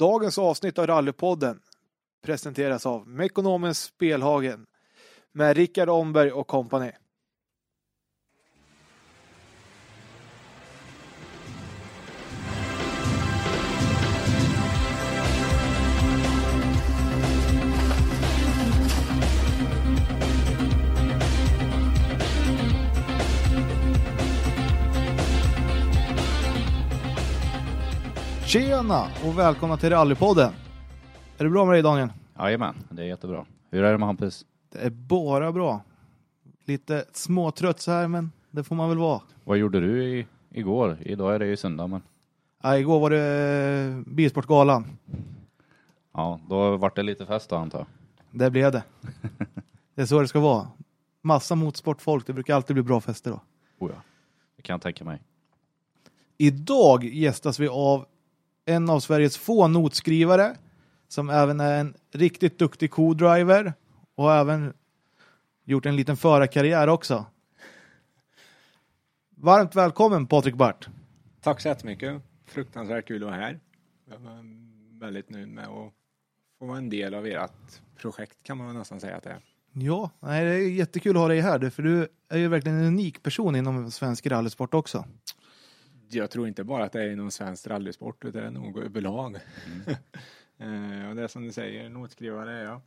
[0.00, 1.60] Dagens avsnitt av Rallypodden
[2.24, 4.66] presenteras av Mekonomens Spelhagen
[5.32, 6.92] med Rickard Omberg och kompani.
[28.50, 30.52] Tjena och välkomna till Rallypodden.
[31.38, 32.08] Är det bra med dig Daniel?
[32.38, 33.46] Jajamän, det är jättebra.
[33.70, 34.46] Hur är det med Hampus?
[34.72, 35.80] Det är bara bra.
[36.64, 39.20] Lite småtrött så här men det får man väl vara.
[39.44, 40.98] Vad gjorde du i, igår?
[41.00, 42.02] Idag är det ju söndag men
[42.62, 43.24] Ja, igår var det
[43.96, 44.86] eh, Bilsportgalan.
[46.12, 47.86] ja, då vart det lite fest då antar jag.
[48.30, 48.82] Det blev det.
[49.94, 50.68] Det är så det ska vara.
[51.22, 53.40] Massa motorsportfolk, det brukar alltid bli bra fester då.
[53.78, 54.02] Oh ja.
[54.56, 55.22] Det kan jag tänka mig.
[56.38, 58.06] Idag gästas vi av
[58.70, 60.56] en av Sveriges få notskrivare
[61.08, 63.72] som även är en riktigt duktig co-driver
[64.14, 64.72] och har även
[65.64, 67.26] gjort en liten förarkarriär också.
[69.36, 70.88] Varmt välkommen Patrik Bart.
[71.40, 72.22] Tack så jättemycket.
[72.46, 73.60] Fruktansvärt kul att vara här.
[74.08, 75.92] Jag är väldigt nöjd med att
[76.58, 79.40] få vara en del av ert projekt kan man nästan säga att det är.
[79.72, 82.86] Ja, nej, det är jättekul att ha dig här för du är ju verkligen en
[82.86, 85.04] unik person inom svensk rallysport också.
[86.12, 89.36] Jag tror inte bara att det är inom svensk rallysport utan det är nog överlag.
[90.62, 92.80] Eh, och det är som du säger, notskrivare är jag.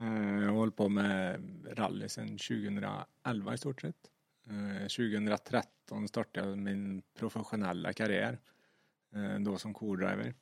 [0.00, 1.40] Eh, Jag har hållit på med
[1.78, 3.96] rally sedan 2011 i stort sett.
[4.50, 8.38] Eh, 2013 startade jag min professionella karriär.
[9.14, 10.34] eh, Då som co-driver.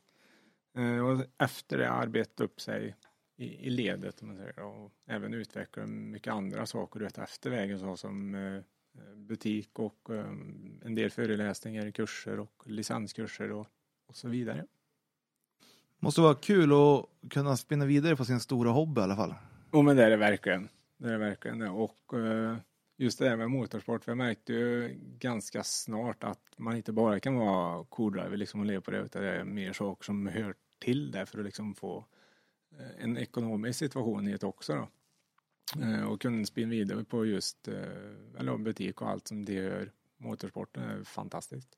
[0.77, 2.97] Eh, Och efter det har arbetat upp sig
[3.37, 8.35] i, ledet om man säger, och även utvecklat mycket andra saker efter vägen så som
[8.35, 8.63] eh,
[9.17, 10.31] butik och eh,
[10.85, 13.67] en del föreläsningar, kurser och licenskurser och,
[14.07, 14.65] och så vidare.
[15.99, 19.35] Måste vara kul att kunna spinna vidare på sin stora hobby i alla fall.
[19.71, 20.69] Och men det är det verkligen.
[20.97, 21.69] Det är det verkligen det.
[21.69, 22.57] Och eh,
[22.97, 27.21] just det här med motorsport, för jag märkte ju ganska snart att man inte bara
[27.21, 30.55] kan vara co-driver liksom och leva på det, utan det är mer saker som hör
[30.79, 32.05] till det för att liksom få
[32.79, 34.89] eh, en ekonomisk situation i det också då.
[35.75, 37.75] Eh, och kunna spinna vidare på just eh,
[38.39, 41.69] eller butik och allt som det gör motorsporten är fantastiskt.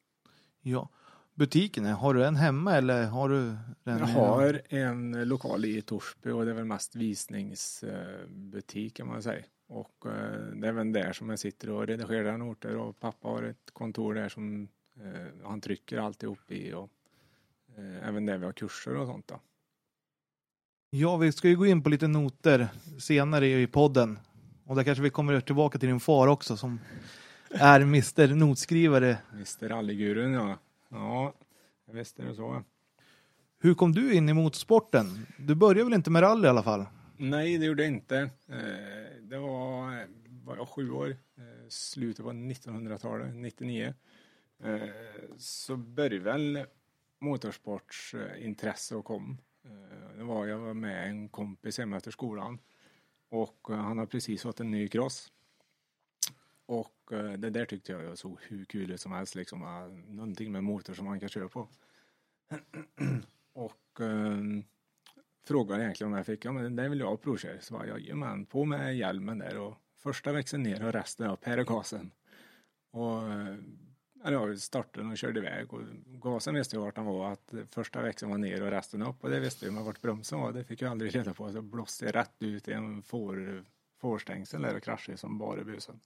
[0.60, 0.88] Ja.
[1.34, 3.99] Butiken, har du en hemma eller har du den?
[3.99, 9.44] Jag har en lokal i Torsby och det är väl mest visningsbutik kan man säga.
[9.66, 13.43] Och eh, det är väl där som jag sitter och redigerar noter och pappa har
[13.43, 14.69] ett kontor där som
[15.44, 16.91] han trycker alltihop i och
[18.03, 19.41] även där vi har kurser och sånt då.
[20.91, 22.69] Ja, vi ska ju gå in på lite noter
[22.99, 24.19] senare i podden.
[24.66, 26.81] Och där kanske vi kommer tillbaka till din far också som
[27.50, 29.19] är Mr Notskrivare.
[29.32, 30.59] Mr Rallygurun ja.
[30.88, 31.34] Ja,
[31.93, 32.62] visst är det så.
[33.60, 35.26] Hur kom du in i motorsporten?
[35.38, 36.87] Du började väl inte med rally i alla fall?
[37.16, 38.19] Nej, det gjorde jag inte.
[38.49, 38.59] Eh,
[39.22, 40.06] Det var,
[40.44, 43.94] var jag sju år, eh, slutet på 1900-talet, 99.
[44.65, 44.78] Eh,
[45.38, 46.65] Så började väl
[47.20, 49.38] motorsportsintresse och kom.
[49.68, 52.58] Eh, det var, jag var med en kompis hemma efter skolan
[53.28, 55.32] och eh, han har precis fått en ny cross.
[56.66, 59.60] Och eh, det där tyckte jag såg hur kul ut som helst, liksom,
[60.08, 61.68] någonting med motor som man kan köra på.
[63.52, 64.38] och eh,
[65.46, 67.60] frågade egentligen om jag fick, ja men den vill jag provköra.
[67.60, 71.58] Så jag, jajamän, på med hjälmen där och första växeln ner och resten upp, här
[71.58, 72.10] är gasen.
[72.90, 73.22] Och
[74.24, 78.30] jag startade och körde iväg och gasen visste jag vart den var, att första växeln
[78.30, 80.82] var ner och resten upp och det visste jag, men vart bromsen var, det fick
[80.82, 81.52] jag aldrig reda på.
[81.52, 83.64] Så blåste jag rätt ut i en får,
[84.00, 86.00] fårstängsel där och kraschade som bara busen.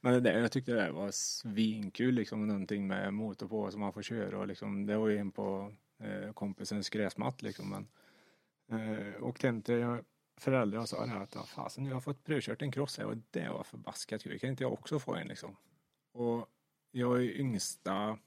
[0.00, 3.80] Men det där, jag tyckte det där var svinkul, liksom någonting med motor på som
[3.80, 7.70] man får köra och liksom, det var ju in på eh, kompisens gräsmatt liksom.
[7.70, 7.88] Men,
[8.80, 9.98] eh, åkte hem till
[10.36, 13.16] föräldrar och sa det här att fasen jag har fått prövkört en cross här och
[13.30, 15.56] det var förbaskat kul, kan inte jag också få en liksom?
[16.12, 16.48] Och
[16.96, 18.18] jag är yngsta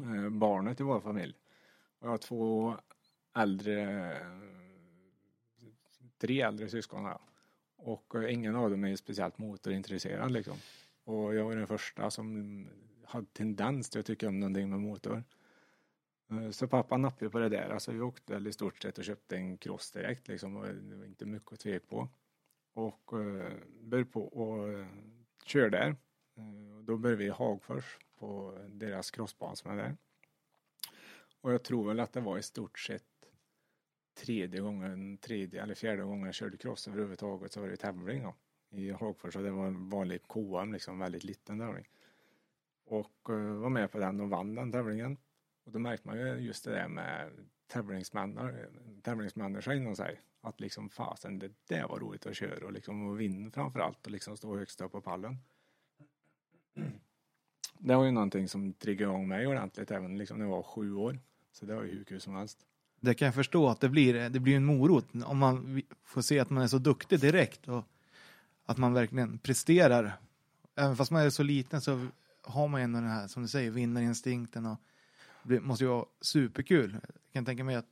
[0.00, 1.34] eh, barnet i vår familj.
[1.98, 2.76] Och jag har två
[3.36, 4.16] äldre,
[6.18, 7.18] tre äldre syskon här.
[7.76, 10.56] Och eh, ingen av dem är speciellt motorintresserad liksom.
[11.04, 12.68] Och jag var den första som
[13.04, 15.24] hade tendens till att tycka om någonting med motor.
[16.30, 17.70] Eh, så pappa nappade på det där.
[17.70, 20.56] Alltså vi åkte väl i stort sett och köpte en cross direkt liksom.
[20.56, 22.08] Och det var inte mycket att tveka på.
[22.74, 23.10] Och
[23.80, 24.68] började på och
[25.44, 25.96] köra kör där.
[26.36, 29.96] Eh, då började vi i Hagfors på deras crossbana som är där.
[31.40, 33.04] Och jag tror väl att det var i stort sett
[34.14, 38.34] tredje gången, tredje eller fjärde gången jag körde cross överhuvudtaget så var det tävling då,
[38.70, 41.88] i Hagfors och det var en vanlig KM liksom, väldigt liten tävling.
[42.84, 45.16] Och eh, var med på den och vann den tävlingen.
[45.64, 47.30] Och då märkte man ju just det där med
[47.66, 48.52] tävlingsmänniska
[49.02, 50.20] tävlingsmänniska inom sig.
[50.40, 54.12] Att liksom fasen det där var roligt att köra och liksom och vinna framförallt och
[54.12, 55.38] liksom stå högst upp på pallen.
[57.78, 60.94] Det var ju någonting som triggade igång mig ordentligt även liksom när jag var sju
[60.94, 61.18] år.
[61.52, 62.58] Så det var ju hur kul som helst.
[63.00, 66.38] Det kan jag förstå att det blir, det blir en morot om man får se
[66.38, 67.84] att man är så duktig direkt och
[68.66, 70.12] att man verkligen presterar.
[70.76, 72.06] Även fast man är så liten så
[72.42, 74.78] har man ändå den här, som du säger, vinnarinstinkten och
[75.42, 76.92] det måste ju vara superkul.
[77.02, 77.86] Jag kan tänka mig att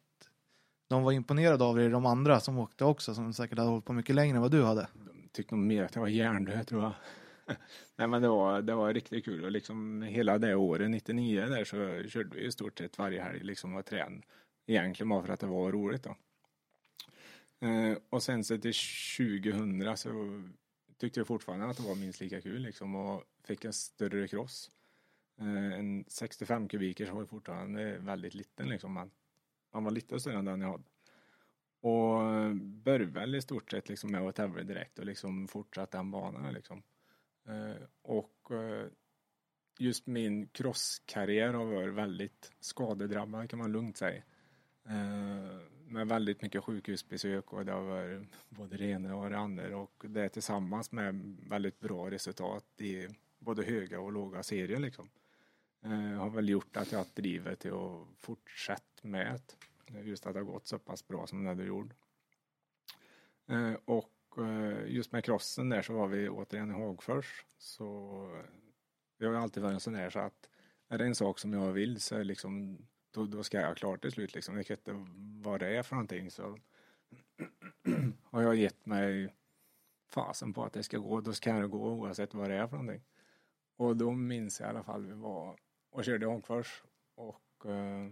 [0.89, 3.93] de var imponerade av er, de andra som åkte också, som säkert hade hållit på
[3.93, 4.89] mycket längre än vad du hade.
[4.95, 6.93] De tyckte nog mer att jag var hjärndöd tror jag.
[7.97, 11.65] Nej men det var, det var riktigt kul och liksom hela det året, 99 där
[11.65, 14.23] så körde vi i stort sett varje helg liksom och tränade,
[14.67, 16.17] Egentligen bara för att det var roligt då.
[17.67, 18.75] Eh, och sen så till
[19.17, 20.43] 2000 så
[20.99, 24.71] tyckte jag fortfarande att det var minst lika kul liksom och fick en större cross.
[25.41, 29.11] Eh, en 65 kubiker så var fortfarande väldigt liten liksom men
[29.73, 30.85] han var lite större än den jag hade.
[31.81, 36.11] Och började väl i stort sett liksom med att tävla direkt och liksom fortsatte den
[36.11, 36.83] banan liksom.
[37.45, 38.87] Eh, och eh,
[39.79, 44.23] just min crosskarriär har varit väldigt skadedrabbad kan man lugnt säga.
[44.85, 49.77] Eh, med väldigt mycket sjukhusbesök och det har varit både det ena och det andra
[49.77, 53.09] och det tillsammans med väldigt bra resultat i
[53.39, 55.09] både höga och låga serier liksom.
[56.19, 59.41] Har väl gjort att jag har drivet till att fortsätta med
[59.87, 60.01] det.
[60.01, 61.93] Just att det har gått så pass bra som det har gjort.
[63.85, 67.45] Och Eh, just med crossen där så var vi återigen i Hagfors.
[67.59, 68.29] Så
[69.19, 70.49] jag har alltid varit en sån där så att
[70.89, 72.79] är det en sak som jag vill så liksom
[73.11, 74.55] då, då ska jag klart till slut liksom.
[74.55, 75.07] Det vet inte
[75.43, 76.59] vad det är för någonting så
[78.25, 79.35] har jag gett mig
[80.09, 82.77] fasen på att det ska gå, då ska det gå oavsett vad det är för
[82.77, 83.03] någonting.
[83.77, 85.57] Och då minns jag i alla fall vi var
[85.91, 86.83] och körde i Hagfors
[87.15, 88.11] och eh,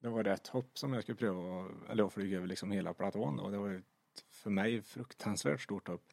[0.00, 2.94] det var rätt ett hopp som jag skulle pröva, eller att flyga över liksom hela
[2.94, 3.82] platån och Det var
[4.20, 6.12] för mig fruktansvärt stort hopp.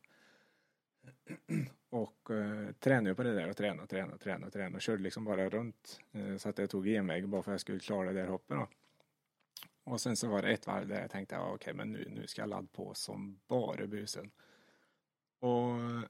[1.90, 5.04] Och eh, tränade på det där och tränade och tränade och tränade och tränade körde
[5.04, 8.13] liksom bara runt eh, så att jag tog genväg bara för att jag skulle klara
[8.13, 8.68] det där hoppet då.
[9.84, 12.07] Och sen så var det ett varv där jag tänkte, ja, okej okay, men nu,
[12.10, 14.31] nu ska jag ladda på som bara busen.
[15.40, 16.01] Och eh,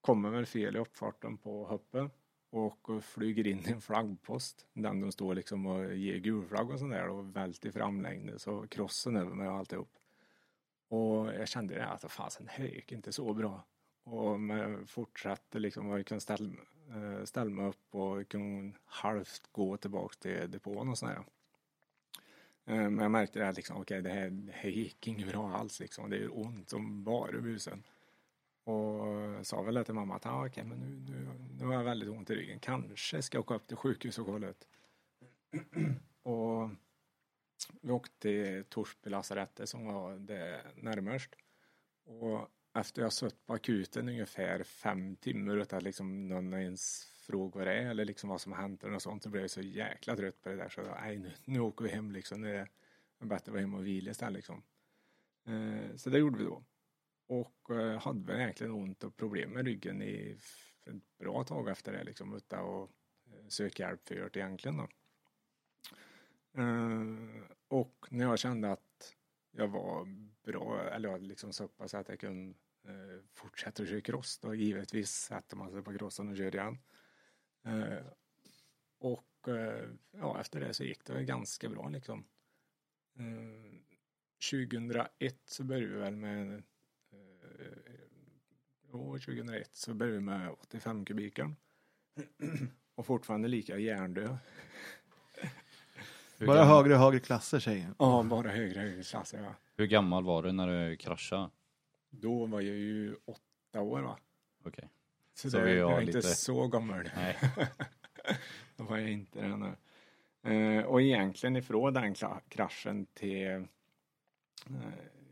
[0.00, 2.12] kommer väl fel i uppfarten på hoppet
[2.50, 4.66] och flyger in i en flaggpost.
[4.72, 9.34] Den de står liksom och ger gulflagg och sådär och välter framlänges och krossen över
[9.34, 9.97] mig och alltihop.
[10.88, 13.64] Och jag kände det att alltså, fasen, det gick inte så bra.
[14.04, 16.50] Och jag fortsatte liksom och kunde ställa,
[16.90, 21.24] eh, ställa mig upp och kunde halvt gå tillbaka till depån och sådär.
[22.64, 25.80] Eh, men jag märkte att liksom, okay, det, här, det här gick inget bra alls
[25.80, 26.10] liksom.
[26.10, 27.82] Det är ont som bara busen.
[28.64, 32.08] Och sa väl till mamma att ah, okay, men nu, nu, nu har jag väldigt
[32.08, 32.58] ont i ryggen.
[32.60, 34.68] Kanske ska jag åka upp till sjukhus och kolla ut.
[36.22, 36.70] och
[37.80, 41.30] vi åkte till Torsby lasarettet som var det närmast.
[42.04, 47.58] Och efter jag suttit på akuten ungefär fem timmar utan att liksom någon ens frågade
[47.58, 49.60] vad det är eller liksom vad som hänt eller något sånt så blev jag så
[49.60, 52.40] jäkla trött på det där så nej nu, nu åker vi hem liksom.
[52.40, 52.68] Det är
[53.26, 54.62] bättre att vara hemma och vila istället liksom.
[55.46, 56.64] Eh, så det gjorde vi då.
[57.26, 60.36] Och eh, hade väl egentligen ont och problem med ryggen i
[60.86, 62.90] ett bra tag efter det liksom utan att
[63.26, 64.88] eh, söka hjälp för det egentligen då.
[66.58, 69.16] Eh, och när jag kände att
[69.50, 70.06] jag var
[70.42, 75.10] bra, eller liksom så pass att jag kunde eh, fortsätta att köra cross då givetvis
[75.10, 76.78] sätter man sig på crossen och kör igen.
[77.64, 78.06] Eh,
[78.98, 79.24] och
[80.10, 82.24] ja, efter det så gick det ganska bra liksom.
[84.50, 86.62] 2001 så började vi väl med
[88.92, 91.56] Jo, 2001 så började vi med 85 kubiken
[92.94, 94.38] och fortfarande lika hjärndöd.
[96.38, 96.76] Hur bara gammal...
[96.76, 99.54] högre och högre klasser säger Ja, bara högre och högre klasser ja.
[99.76, 101.50] Hur gammal var du när du kraschade?
[102.10, 104.18] Då var jag ju åtta år va.
[104.60, 104.70] Okej.
[104.70, 104.88] Okay.
[105.34, 107.10] Så, så det, jag, jag är inte så gammal.
[107.16, 107.38] Nej.
[108.76, 109.76] Då var jag inte det nu.
[110.46, 112.14] Uh, och egentligen ifrån den
[112.48, 113.66] kraschen till uh,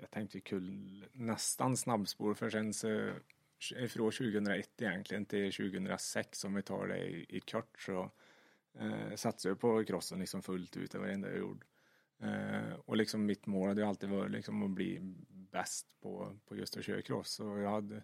[0.01, 3.11] jag tänkte kul nästan snabbspår för sen så
[3.77, 8.11] ifrån 2001 egentligen till 2006 om vi tar det i, i kort så
[8.81, 11.67] Eh, satsade på crossen liksom fullt ut, det var det enda jag gjorde.
[12.19, 16.77] Eh, och liksom mitt mål hade alltid varit liksom att bli bäst på, på just
[16.77, 17.41] att köra cross.
[17.41, 18.03] Och jag hade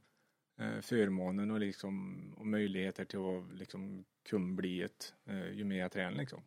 [0.58, 5.78] eh, förmånen och, liksom, och möjligheter till att liksom kunna bli ett eh, ju mer
[5.78, 6.42] jag tränade liksom.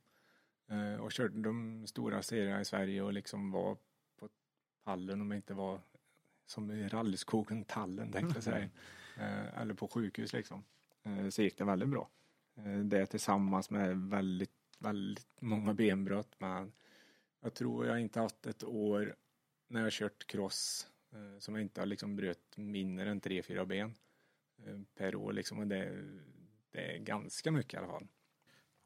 [0.68, 3.78] Eh, och körde de stora serierna i Sverige och liksom var
[4.20, 4.30] på
[4.84, 5.82] pallen om jag inte var
[6.46, 8.70] som i rallyskogen Tallen tänkte jag säga.
[9.18, 10.64] Eh, eller på sjukhus liksom.
[11.04, 12.10] Eh, så gick det väldigt bra.
[12.58, 16.36] Eh, det tillsammans med väldigt, väldigt många benbrott.
[16.38, 16.72] Men
[17.44, 19.16] Jag tror jag inte haft ett år
[19.70, 23.66] när jag kört cross eh, som jag inte har liksom bröt mindre än tre, fyra
[23.66, 23.94] ben
[24.66, 25.60] eh, per år liksom.
[25.60, 25.92] Och det,
[26.72, 28.08] det är ganska mycket i alla fall.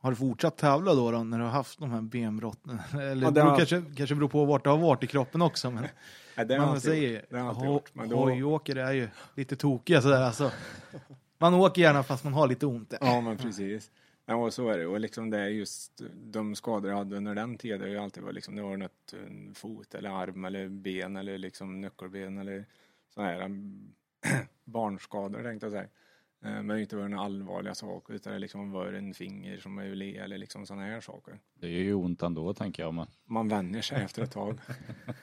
[0.02, 2.80] Har du fortsatt tävla då, då när du har haft de här benbrotten?
[2.94, 5.42] Eller Ja, det det har- kanske, kanske beror på vart du har varit i kroppen
[5.42, 5.72] också.
[5.72, 5.84] Men
[6.38, 7.30] Nej, det har man säger, gjort.
[7.30, 7.96] Det har ho- gjort.
[7.96, 10.52] Men då, hojåkare är ju lite tokiga sådär alltså.
[11.40, 12.94] Man åker gärna fast man har lite ont.
[13.02, 13.92] ja, men precis.
[14.26, 14.86] Ja, och så är det.
[14.88, 17.80] Och liksom det är just de skador jag hade under den tiden.
[17.80, 21.16] Det har ju alltid varit liksom, det var något en fot eller arm eller ben
[21.16, 22.66] eller liksom nyckelben eller
[23.14, 23.94] sådana här mm,
[24.64, 25.84] barnskador tänkte jag säga.
[25.84, 29.58] Eh, Men det har inte varit några allvarliga saker utan det liksom var en finger
[29.58, 31.40] som är le eller liksom sådana här saker.
[31.54, 32.94] Det är ju ont ändå tänker jag.
[32.94, 34.60] Men Man vänjer sig efter ett tag.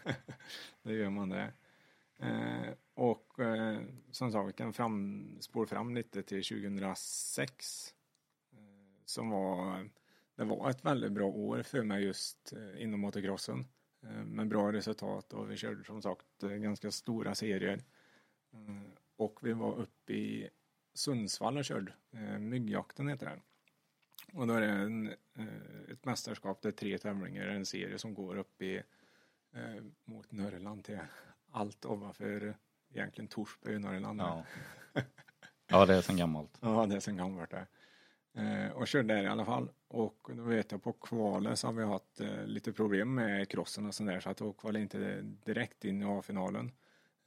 [0.82, 1.52] det gör man det.
[2.96, 7.94] Och eh, som sagt, vi kan fram, spår fram lite till 2006.
[8.52, 8.58] Eh,
[9.04, 9.88] som var,
[10.36, 13.64] det var ett väldigt bra år för mig just eh, inom motocrossen.
[14.02, 17.84] Eh, med bra resultat och vi körde som sagt eh, ganska stora serier.
[18.52, 20.50] Eh, och vi var uppe i
[20.94, 21.92] Sundsvall och körde.
[22.10, 23.40] Eh, myggjakten heter den.
[24.32, 28.14] Och då är det en, eh, ett mästerskap, det är tre tävlingar, en serie som
[28.14, 28.76] går upp i
[29.52, 30.98] eh, mot Norrland till
[31.50, 32.54] allt ovanför eh,
[32.96, 34.20] egentligen Torsby i Norrland.
[34.20, 34.44] ja.
[35.66, 36.50] ja, det är sen gammalt.
[36.60, 37.66] Ja, det är sen gammalt det.
[38.36, 39.70] Eh, och körde där i alla fall.
[39.88, 43.86] Och då vet jag på kvalet så har vi haft eh, lite problem med crossen
[43.86, 46.72] och sånt där så att då kvalade inte direkt in i A-finalen.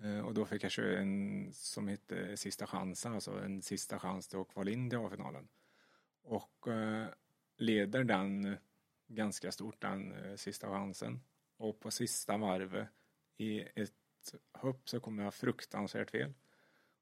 [0.03, 4.27] Eh, och då fick jag köra en som hette sista chansen, alltså en sista chans
[4.27, 5.47] till att kvala in till A-finalen.
[6.23, 7.07] Och eh,
[7.57, 8.57] leder den
[9.07, 11.19] ganska stort, den eh, sista chansen.
[11.57, 12.87] Och på sista varvet
[13.37, 13.93] i ett
[14.53, 16.33] hopp så kommer jag fruktansvärt fel.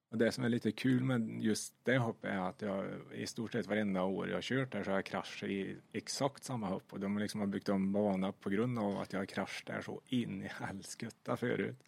[0.09, 3.51] Och det som är lite kul med just det hoppet är att jag i stort
[3.51, 6.93] sett varenda år jag har kört där så har jag kraschat i exakt samma hopp
[6.93, 9.67] och de har liksom har byggt om bana på grund av att jag har kraschat
[9.67, 11.83] där så in i helskotta förut.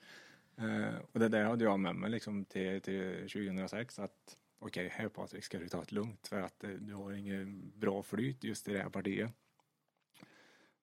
[0.58, 5.10] Eh, och det där hade jag med mig liksom till, till 2006 att okej, här
[5.10, 8.68] Patrik ska du ta det lugnt för att eh, du har ingen bra flyt just
[8.68, 9.32] i det här partiet.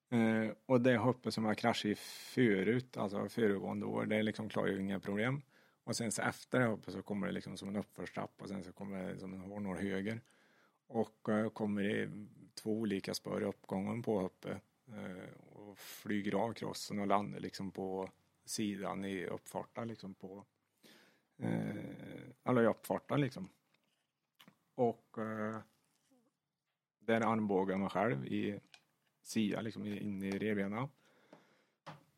[0.08, 1.94] Eh, och det hoppet som jag kraschade i
[2.34, 5.42] förut, alltså föregående år, det liksom klarar ju inga problem.
[5.84, 8.64] Och sen så efter det hoppet så kommer det liksom som en uppförstrapp och sen
[8.64, 10.20] så kommer det som en hårnål höger.
[10.86, 16.52] Och jag kommer i två olika spår i uppgången på hoppet eh, och flyger av
[16.52, 18.10] krossen och landar liksom på
[18.44, 20.44] sidan i uppfarten liksom på
[21.38, 21.76] eh,
[22.44, 23.48] eller i uppfarten liksom.
[24.74, 25.58] Och eh,
[26.98, 28.60] där armbågar jag mig själv i
[29.26, 30.88] sida liksom inne in i revbenen.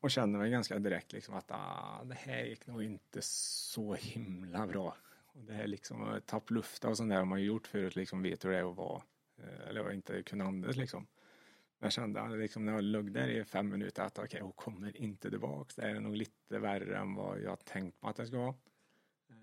[0.00, 4.66] Och känner mig ganska direkt liksom att ah, det här gick nog inte så himla
[4.66, 4.96] bra.
[5.22, 7.96] Och det här liksom att tappa lufta och sånt där har man ju gjort förut
[7.96, 9.02] liksom vet hur det är att vara
[9.38, 11.06] eh, eller att inte kunna andas liksom.
[11.78, 14.96] Men jag kände liksom när jag låg där i fem minuter att okej, hon kommer
[14.96, 15.74] inte tillbaks.
[15.74, 18.54] Det är nog lite värre än vad jag tänkt mig att det ska vara.
[19.30, 19.36] Eh,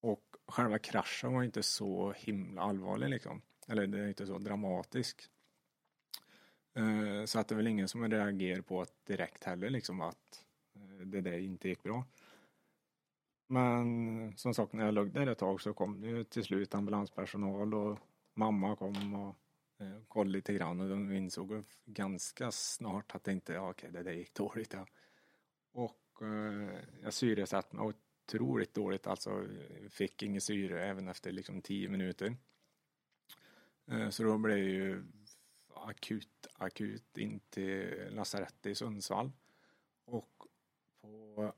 [0.00, 3.42] och själva kraschen var inte så himla allvarlig liksom.
[3.68, 5.30] Eller det är inte så dramatisk.
[6.74, 10.44] Eh, Så att det är väl ingen som reagerar på att direkt heller liksom att
[10.74, 12.04] eh, det där inte gick bra.
[13.46, 16.74] Men som sagt när jag låg där ett tag så kom det ju till slut
[16.74, 17.98] ambulanspersonal och
[18.34, 19.36] mamma kom och
[19.78, 24.02] eh, kollade lite grann och de insåg ganska snart att det inte, ja, okej det
[24.02, 24.86] där gick dåligt ja.
[25.72, 27.84] Och eh, jag syresatte mig
[28.26, 29.46] otroligt dåligt alltså.
[29.90, 32.36] Fick ingen syre även efter liksom tio minuter.
[33.90, 35.04] Eh, Så då blev det ju
[35.88, 39.32] akut, akut in till lasarettet i Sundsvall.
[40.04, 40.44] Och
[41.00, 41.54] på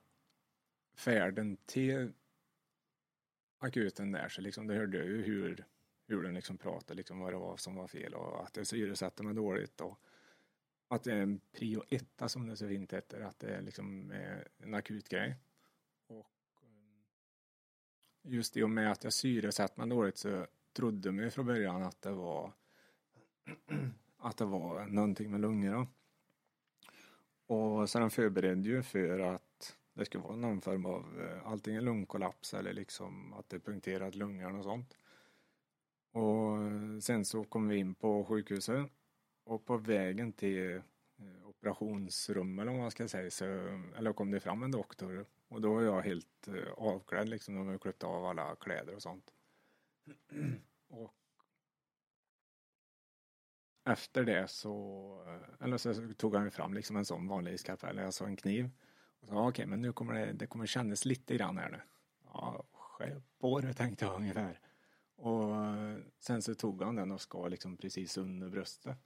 [0.95, 2.12] färden till
[3.59, 5.64] akuten där så liksom, det hörde jag ju hur,
[6.07, 9.23] hur den liksom pratade, liksom vad det var som var fel och att jag syresatte
[9.23, 10.00] mig dåligt och
[10.88, 14.11] att det är en prio etta som det så fint heter, att det är liksom
[14.11, 15.37] eh, en akut grej.
[16.07, 17.02] Och eh,
[18.23, 21.83] just i och med att jag syresatte mig dåligt så trodde man ju från början
[21.83, 22.52] att det var
[24.25, 25.87] att det var någonting med lungorna.
[27.47, 31.85] Och så den förberedde ju för att det skulle vara någon form av eh, antingen
[31.85, 34.99] lungkollaps eller liksom att det punkterat lungorna och sånt.
[36.12, 38.90] Och eh, sen så kom vi in på sjukhuset
[39.45, 43.45] och på vägen till eh, operationsrummet eller vad man ska säga så
[43.97, 47.54] eller kom det fram en doktor och då var jag helt avklädd liksom.
[47.54, 49.33] De hade klippt av alla kläder och sånt.
[50.88, 51.14] och
[53.85, 55.19] efter det så,
[55.61, 58.71] eller så tog han ju fram liksom en sån vanlig skalpell, alltså en kniv.
[59.21, 61.81] Och sa okej, men nu kommer det, det kommer kännas lite grann här nu.
[62.33, 64.61] Ja, skärp på det tänkte jag ungefär.
[65.17, 65.55] Och
[66.19, 68.99] sen så tog han den och skar liksom precis under bröstet.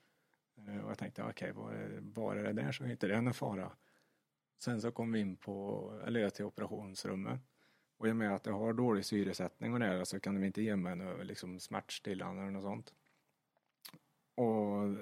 [0.67, 3.73] Eh, och jag tänkte, okej, var, var det där så är inte det någon fara.
[4.59, 7.41] Sen så kom vi in på, eller till operationsrummet.
[7.97, 10.63] Och i och med att jag har dålig syresättning och det så kan de inte
[10.63, 12.95] ge mig något liksom smärtstillande eller något sånt.
[14.39, 14.97] Och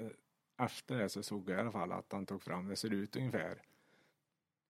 [0.57, 3.15] efter det så såg jag i alla fall att han tog fram, det ser ut
[3.15, 3.61] ungefär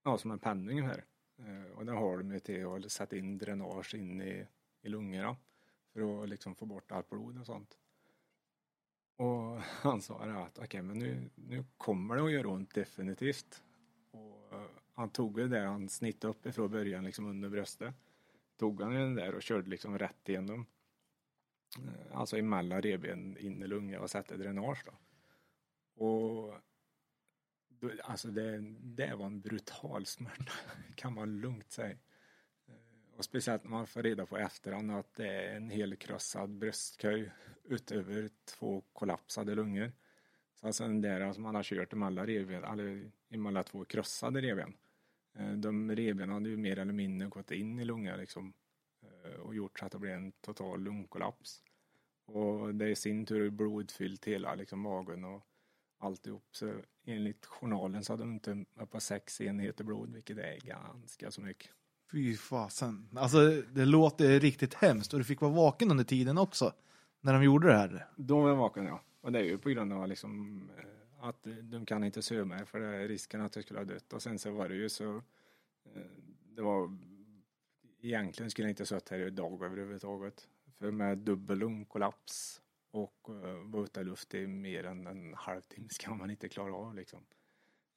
[0.04, 1.04] ja, som en penna ungefär.
[1.38, 4.46] Eh, och det har de ju till att sätta in dränage in i,
[4.82, 5.36] i lungorna
[5.94, 7.78] för att liksom få bort allt blod och sånt.
[9.16, 13.64] Och han sa det att okej, men nu, nu kommer det att göra ont definitivt.
[14.12, 17.94] Och eh, han tog ju det han snittade upp ifrån början liksom under bröstet.
[18.58, 20.66] Tog han den där och körde liksom rätt igenom.
[22.14, 24.94] Alltså emellan revben in i och sätta dränage då.
[26.06, 26.54] Och
[27.80, 30.52] då, alltså det, det var en brutal smärta
[30.96, 31.98] kan man lugnt säga.
[32.68, 36.50] Eh, och speciellt när man får reda på i efterhand att det är en helkrossad
[36.50, 37.32] bröstköj
[37.64, 39.92] utöver två kollapsade lungor.
[40.56, 44.74] Så alltså den där som man har kört emellan revben, eller emellan två krossade revben.
[45.34, 48.54] Eh, de revbenen hade ju mer eller mindre gått in i lungan liksom
[49.02, 51.64] eh, och gjort så att det blev en total lungkollaps.
[52.28, 55.42] Och det i sin tur är blodfyllt hela liksom magen och
[56.00, 56.44] alltihop.
[56.52, 56.74] Så
[57.06, 61.72] enligt journalen så hade de inte på sex enheter blod, vilket är ganska så mycket.
[62.12, 63.10] Fy fasen.
[63.16, 63.38] Alltså
[63.72, 66.74] det låter riktigt hemskt och du fick vara vaken under tiden också.
[67.22, 68.08] När de gjorde det här.
[68.16, 69.02] Då var jag vaken ja.
[69.22, 72.66] Och det är ju på grund av liksom eh, att de kan inte söva mig
[72.66, 74.14] för det är risken att jag skulle ha dött.
[74.14, 75.16] Och sen så var det ju så
[75.96, 76.02] eh,
[76.56, 76.98] det var
[78.02, 80.48] egentligen skulle jag inte suttit här idag överhuvudtaget.
[80.80, 85.90] För med dubbel lungkollaps och uh, vara ute i luft i mer än en halvtimme
[85.90, 87.20] ska man inte klara av liksom.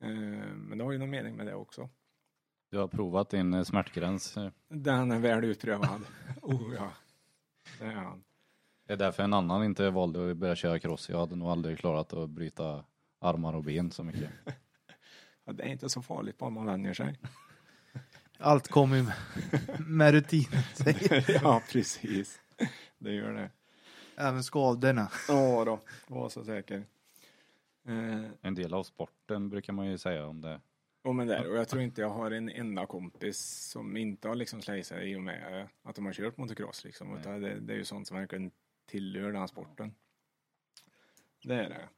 [0.03, 0.09] Eh,
[0.55, 1.89] men det har ju någon mening med det också.
[2.71, 4.39] Du har provat din eh, smärtgräns.
[4.69, 6.01] Den är väl utprövad.
[6.43, 6.93] oh ja.
[7.79, 8.25] Det är han.
[8.87, 11.09] Det är därför en annan inte valde att börja köra cross.
[11.09, 12.85] Jag hade nog aldrig klarat att bryta
[13.19, 14.31] armar och ben så mycket.
[15.45, 17.19] Ja, det är inte så farligt bara man vänjer sig.
[18.39, 19.15] Allt kommer ju med,
[19.81, 20.63] med rutinen.
[20.75, 22.41] säger- ja, precis.
[23.01, 23.51] Det gör det.
[24.17, 25.11] Även skadorna.
[25.29, 26.85] Ja då, var så säker.
[27.89, 30.61] Eh, En del av sporten brukar man ju säga om det.
[31.03, 33.39] och, men där, och jag tror inte jag har en enda kompis
[33.71, 36.85] som inte har liksom slägt sig i och med att de har kört motocross.
[36.85, 37.21] Liksom, Nej.
[37.21, 38.51] utan det, det är ju sånt som verkligen
[38.87, 39.95] tillhör den sporten.
[41.45, 41.89] Det är det.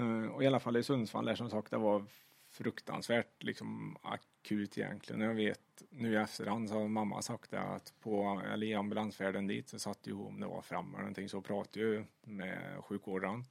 [0.00, 2.04] Eh, och i alla fall i Sundsvall där som sagt det var
[2.50, 3.96] fruktansvärt liksom
[4.44, 5.20] akut egentligen.
[5.20, 9.46] Jag vet nu i efterhand så har mamma sagt det att på, eller i ambulansfärden
[9.46, 13.44] dit så satt ju om det var fram eller någonting så pratade ju med sjukvårdaren.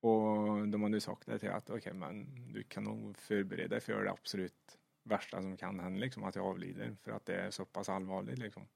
[0.00, 4.04] Och de hade sagt det till att okej men du kan nog förbereda dig för
[4.04, 7.64] det absolut värsta som kan hända liksom att jag avlider för att det är så
[7.64, 8.66] pass allvarligt liksom.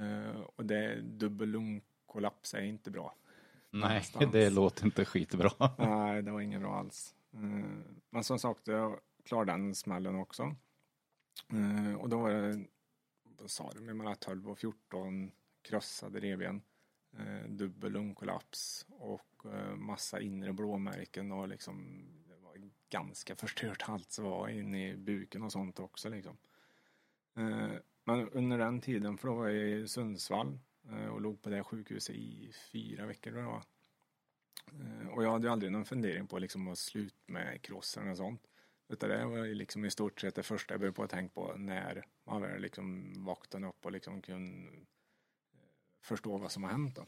[0.00, 3.14] Eh, och det dubbel lungkollaps är inte bra.
[3.70, 4.32] Nej, Någonstans.
[4.32, 5.50] det låter inte skitbra.
[5.78, 7.14] Nej, det var inget bra alls.
[7.32, 7.40] Eh,
[8.10, 10.56] Men som sagt, jag klarade den smällen också.
[11.52, 12.64] Eh, Och då var det,
[13.24, 16.62] då sa de mellan 12 och 14 krossade revben,
[17.18, 24.10] eh, dubbel lungkollaps och eh, massa inre blåmärken och liksom det var ganska förstört allt
[24.10, 26.36] som var inne i buken och sånt också liksom.
[27.36, 27.70] Eh,
[28.04, 30.58] Men under den tiden, för då var jag i Sundsvall
[30.90, 33.64] eh, och låg på det sjukhuset i fyra veckor tror jag det var.
[35.02, 38.16] Eh, Och jag hade ju aldrig någon fundering på liksom att sluta med crossen och
[38.16, 38.42] sånt.
[38.88, 41.34] Utan det var ju liksom i stort sett det första jag började på att tänka
[41.34, 44.78] på när man väl liksom vaknade upp och liksom kunde eh,
[46.00, 47.06] förstå vad som har hänt då.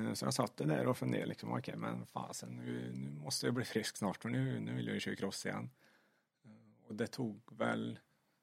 [0.00, 3.54] Eh, så jag satt där och funderade liksom, okej men fasen nu, nu måste jag
[3.54, 5.70] bli frisk snart för nu, nu vill jag ju köra cross igen.
[6.44, 7.98] Eh, och det tog väl,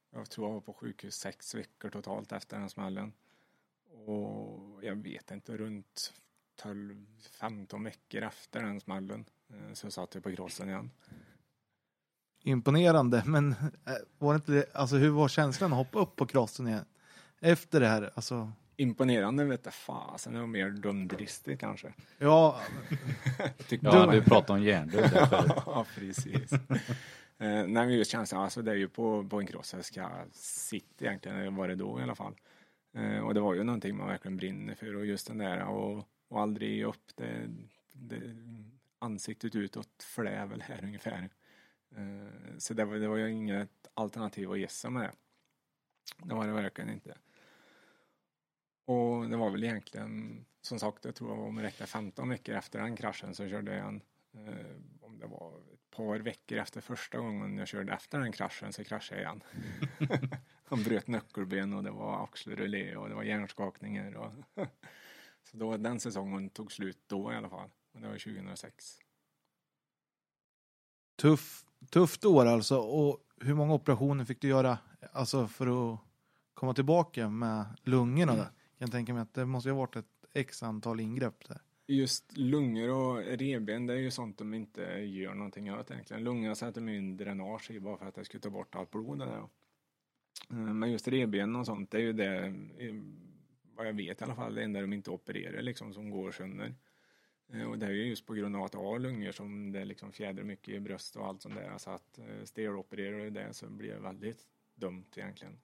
[0.10, 3.14] jag tror jag var på sjukhus sex veckor totalt efter den smällen.
[4.06, 6.14] Och jag vet inte, runt
[6.62, 9.26] 12-15 veckor efter den smällen
[9.74, 10.92] så satt jag på crossen igen.
[12.48, 16.26] Imponerande, men eh, var det inte det, alltså hur var känslan att hoppa upp på
[16.26, 16.86] crossen igen?
[17.40, 18.52] Efter det här, alltså.
[18.76, 21.94] Imponerande vet jag fasen, det var mer dumdristigt kanske.
[22.18, 22.60] Ja,
[23.82, 25.10] Ja, vi pratade om hjärndöd
[25.66, 26.52] ja, precis.
[26.54, 26.58] eh,
[27.38, 31.06] nej, men just känslan, alltså det är ju på, på en cross jag ska sitta
[31.06, 32.36] egentligen, eller var det då i alla fall.
[32.98, 36.08] Eh, och det var ju någonting man verkligen brinner för och just den där och,
[36.30, 37.50] och aldrig ge upp det,
[37.94, 38.22] det
[39.00, 41.30] ansiktet utåt för det är väl här ungefär.
[41.96, 45.14] Eh, så det var, det var ju inget alternativ att gissa med det.
[46.24, 47.18] Det var det verkligen inte.
[48.86, 52.80] Och det var väl egentligen, som sagt, jag tror om jag räknar 15 veckor efter
[52.80, 54.02] den kraschen så körde jag en,
[54.34, 58.74] eh, om det var ett par veckor efter första gången jag körde efter den kraschen
[58.74, 59.44] så kraschade jag igen.
[60.64, 64.32] Han bröt nyckelben och det var axelrullé och det var hjärnskakningar och
[65.44, 67.70] så då den säsongen tog slut då i alla fall.
[67.94, 69.00] Och det var 2006.
[71.16, 72.78] Tuff, tufft år alltså.
[72.78, 74.78] Och hur många operationer fick du göra
[75.14, 76.00] alltså för att
[76.54, 78.32] komma tillbaka med lungorna?
[78.32, 78.46] Mm.
[78.46, 78.52] Där?
[78.78, 81.62] Jag kan tänka mig att det måste ju ha varit ett x antal ingrepp där.
[81.88, 86.24] Just lungor och revben, det är ju sånt de inte gör någonting åt egentligen.
[86.24, 89.20] Lungorna sätter de in dränage i bara för att det ska ta bort allt blod
[89.20, 89.38] där.
[90.50, 92.54] Eh, Men just revben och sånt, det är ju det,
[93.76, 96.76] vad jag vet i alla fall, det enda de inte opererar liksom som går sönder.
[97.54, 99.86] Eh, och det är ju just på grund av att jag har lungor som det
[99.86, 101.78] liksom fjädrar mycket i bröst och allt sånt där.
[101.78, 105.58] Så att eh, stelopererar du det så blir det väldigt dumt egentligen.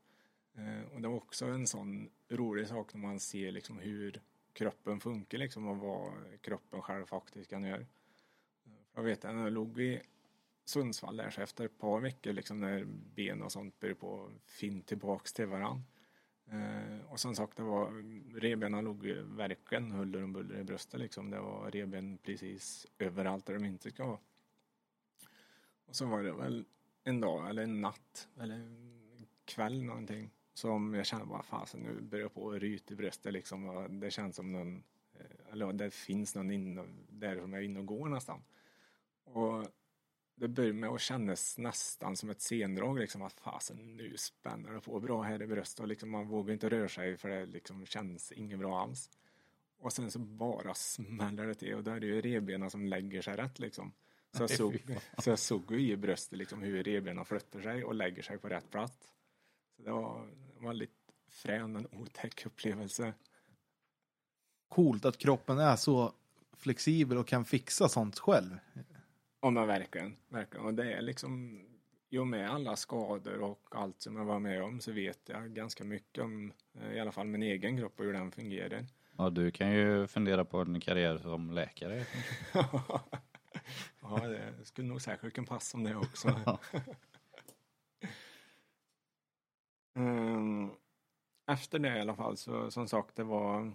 [0.55, 4.21] Eh, och det var också en sån rolig sak när man ser liksom hur
[4.53, 7.81] kroppen funkar liksom och vad kroppen själv faktiskt kan göra.
[7.81, 7.85] Eh,
[8.95, 10.01] jag vet när jag låg i
[10.65, 14.81] Sundsvall där så efter ett par veckor liksom när ben och sånt började på finna
[14.81, 15.83] tillbaks till varandra.
[16.51, 17.91] Eh, och som sagt det var
[18.39, 21.29] revbenen låg verkligen huller om buller i bröstet liksom.
[21.29, 24.19] Det var revben precis överallt där de inte ska vara.
[25.85, 26.65] Och så var det väl
[27.03, 32.01] en dag eller en natt eller en kväll någonting som jag kände bara fasen nu
[32.01, 33.69] börjar jag på att ryta i bröstet liksom.
[33.69, 37.79] Och det känns som någon, eh, eller det finns någon in, där som är inne
[37.79, 38.43] och går nästan.
[39.23, 39.65] Och
[40.35, 44.81] det började med att kännas nästan som ett sendrag liksom att fasen nu spänner det
[44.81, 47.85] på bra här i bröstet och liksom man vågar inte röra sig för det liksom
[47.85, 49.09] känns inget bra alls.
[49.79, 53.21] Och sen så bara smäller det till och då är det ju revbenen som lägger
[53.21, 53.93] sig rätt liksom.
[54.31, 54.83] Så jag såg,
[55.17, 58.49] så jag såg ju i bröstet liksom hur revbenen flyttar sig och lägger sig på
[58.49, 59.11] rätt plats.
[59.75, 60.27] Så det var
[60.59, 63.13] en väldigt frän och otäck upplevelse.
[64.69, 66.13] Coolt att kroppen är så
[66.57, 68.57] flexibel och kan fixa sånt själv.
[69.43, 70.65] Ja men verkligen, verkligen.
[70.65, 71.61] Och det är liksom,
[72.09, 75.53] i och med alla skador och allt som jag var med om så vet jag
[75.53, 78.85] ganska mycket om eh, i alla fall min egen kropp och hur den fungerar.
[79.17, 82.05] Ja, du kan ju fundera på en karriär som läkare.
[84.01, 86.27] ja, det skulle nog säkert kunna passa om det också.
[89.95, 90.71] Ehm,
[91.47, 93.65] Efter det i alla fall så som sagt det var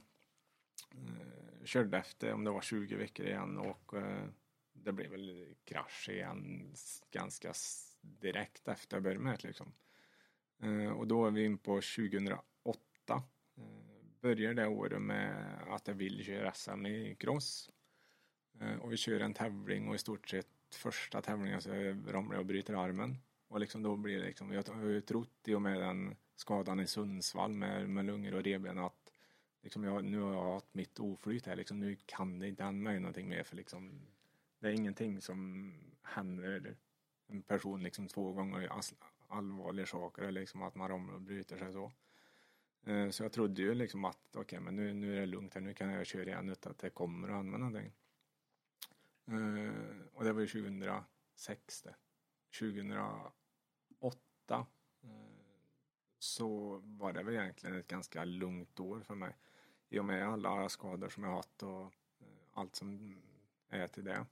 [0.93, 4.25] eh, körde efter om det var 20 veckor igen och eh,
[4.89, 6.75] det blev väl krasch igen
[7.11, 7.53] ganska
[8.03, 9.73] direkt efter jag började med det, liksom.
[10.63, 12.43] Eh, och då är vi in på 2008.
[13.57, 13.63] Eh,
[14.21, 17.71] börjar det året med att jag vill köra SM i cross.
[18.61, 21.71] Eh, och vi kör en tävling och i stort sett första tävlingen så
[22.07, 23.17] ramlar jag och bryter armen.
[23.49, 26.81] Och liksom då blir det liksom, jag har ju trott i och med den skadan
[26.81, 29.13] i Sundsvall med, med lungor och revben att
[29.63, 32.91] liksom jag, nu har jag haft mitt oflyt här liksom, nu kan det inte hända
[32.91, 34.07] mig någonting mer för liksom
[34.59, 36.77] det är ingenting som händer
[37.27, 38.71] en person liksom två gånger
[39.29, 41.93] allvarliga saker eller liksom att man ramlar och bryter sig så.
[42.87, 45.61] Eh, så jag trodde ju liksom att okej men nu, nu är det lugnt här,
[45.61, 47.93] nu kan jag köra igen utan att det kommer att hända någonting.
[49.27, 49.73] Eh,
[50.13, 51.95] och det var ju 2006 det.
[52.59, 54.67] 2008
[55.03, 55.09] eh,
[56.19, 59.37] så var det väl egentligen ett ganska lugnt år för mig.
[59.89, 61.93] I och med alla skador som jag haft och
[62.53, 63.17] allt som
[63.69, 64.27] är till det.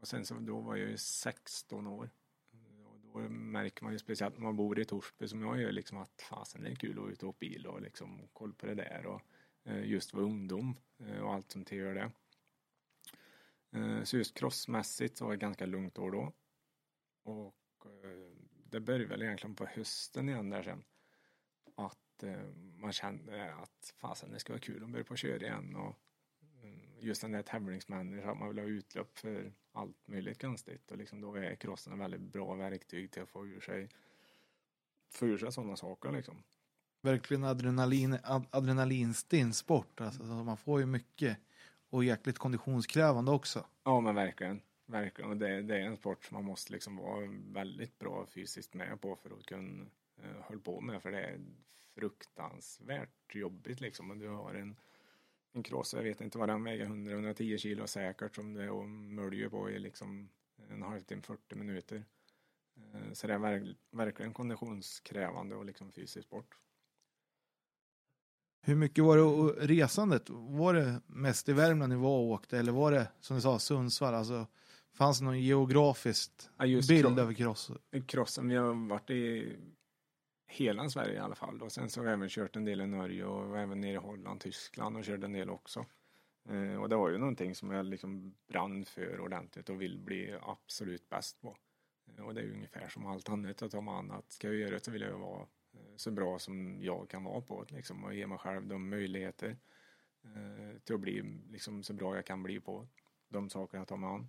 [0.00, 2.10] Och sen så då var jag ju 16 år.
[2.84, 5.98] Och då märker man ju speciellt när man bor i Torsby som jag gör liksom
[5.98, 8.74] att fasen det är kul att ut och åka bil och liksom koll på det
[8.74, 9.22] där och
[9.64, 12.10] eh, just vara ungdom eh, och allt som tillhör det.
[13.70, 16.32] Eh, så just crossmässigt så var det ganska lugnt år då.
[17.22, 17.54] Och
[18.70, 20.84] det började väl egentligen på hösten igen där sen.
[21.74, 22.24] Att
[22.76, 25.96] man kände att fasen det ska vara kul att börja på att köra igen och
[27.00, 31.20] just den där tävlingsmänniskan, att man vill ha utlopp för allt möjligt konstigt och liksom
[31.20, 33.88] då är crossen en väldigt bra verktyg till att få ur sig
[35.10, 36.42] få ur sig sådana saker liksom.
[37.02, 40.00] Verkligen adrenalin, ad, adrenalinstinn sport.
[40.00, 41.38] Alltså, så man får ju mycket
[41.90, 43.66] och jäkligt konditionskrävande också.
[43.84, 44.60] Ja men verkligen.
[44.86, 45.30] Verkligen.
[45.30, 49.00] Och det, det är en sport som man måste liksom vara väldigt bra fysiskt med
[49.00, 49.86] på för att kunna
[50.22, 51.02] eh, hålla på med.
[51.02, 51.40] För det är
[51.94, 54.10] fruktansvärt jobbigt liksom.
[54.10, 54.76] Och du har en,
[55.58, 58.88] en cross, jag vet inte vad den väger, 100-110 kilo säkert som det är och
[58.88, 60.28] möljer på i liksom
[60.70, 62.04] en halvtimme, 40 minuter.
[62.76, 66.54] Eh, så det är verk, verkligen konditionskrävande och liksom fysisk sport.
[68.66, 70.30] Hur mycket var det och resandet?
[70.30, 73.58] Var det mest i Värmland ni var och åkte eller var det som du sa
[73.58, 74.14] Sundsvall?
[74.14, 74.46] Alltså,
[74.94, 77.70] fanns det någon geografiskt Ja, bild över cross?
[78.06, 79.56] crossen, vi har varit i
[80.48, 81.62] hela Sverige i alla fall.
[81.62, 83.96] Och sen så har vi även kört en del i Norge och även nere i
[83.96, 85.86] Holland, Tyskland och kört en del också.
[86.48, 90.38] Eh, och det var ju någonting som jag liksom brann för ordentligt och vill bli
[90.42, 91.56] absolut bäst på.
[92.06, 94.70] Eh, och det är ju ungefär som allt annat att om annat ska jag göra
[94.70, 95.40] det så vill jag ju vara
[95.72, 98.88] eh, så bra som jag kan vara på det, liksom och ge mig själv de
[98.88, 99.56] möjligheter
[100.24, 102.86] eh, till att bli liksom så bra jag kan bli på
[103.28, 104.28] de saker jag tar mig an.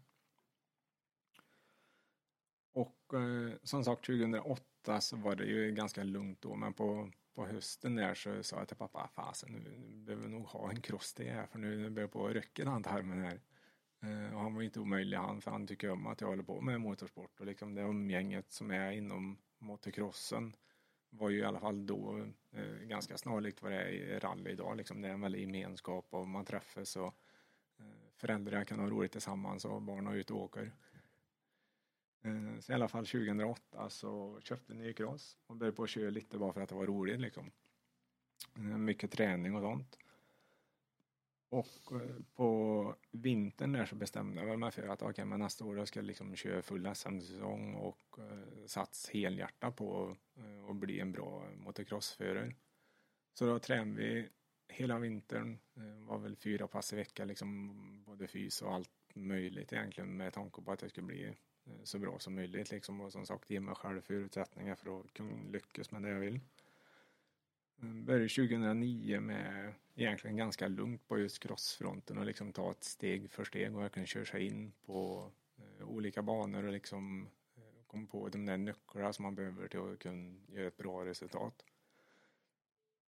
[2.72, 4.64] Och eh, som sagt 2008
[5.00, 8.68] så var det ju ganska lugnt då men på, på hösten där så sa jag
[8.68, 12.08] till pappa fasen nu behöver vi nog ha en cross till här för nu börjar
[12.08, 13.42] på att rycka den tarmen här.
[14.02, 16.62] Eh, och han var inte omöjlig han för han tycker om att jag håller på
[16.62, 20.56] med motorsport och liksom det umgänget som är inom motocrossen
[21.10, 24.78] var ju i alla fall då eh, ganska snarlikt vad det är i rally idag.
[24.78, 25.02] Liksom.
[25.02, 27.16] Det är en väldig gemenskap och man träffas och
[27.80, 30.72] eh, föräldrar kan ha roligt tillsammans och barn är ute och åker.
[32.22, 35.84] Eh, så i alla fall 2008 så köpte jag en ny cross och började på
[35.84, 37.52] att köra lite bara för att det var roligt liksom.
[38.56, 39.98] Eh, mycket träning och sånt.
[41.50, 45.66] Och eh, på vintern där så bestämde jag mig för att okej, okay, men nästa
[45.66, 50.18] år ska jag liksom köra full SM-säsong och uh, sats helhjärta på
[50.70, 52.56] att bli en bra motocrossförare.
[53.34, 54.30] Så då tränade vi
[54.68, 59.74] hela vintern, uh, var väl fyra pass i veckan liksom både fys och allt möjligt
[59.74, 61.34] egentligen med tanke på att jag skulle bli
[61.66, 65.14] Eh, så bra som möjligt liksom och som sagt ge mig själv förutsättningar för att
[65.14, 66.40] kunna lyckas med det jag vill.
[67.82, 73.32] Eh, började 2009 med egentligen ganska lugnt på just crossfronten och liksom ta ett steg
[73.32, 77.30] för steg och verkligen köra sig in på eh, olika banor och liksom
[77.88, 81.66] komma på de där nycklarna som man behöver till att kunna göra ett bra resultat.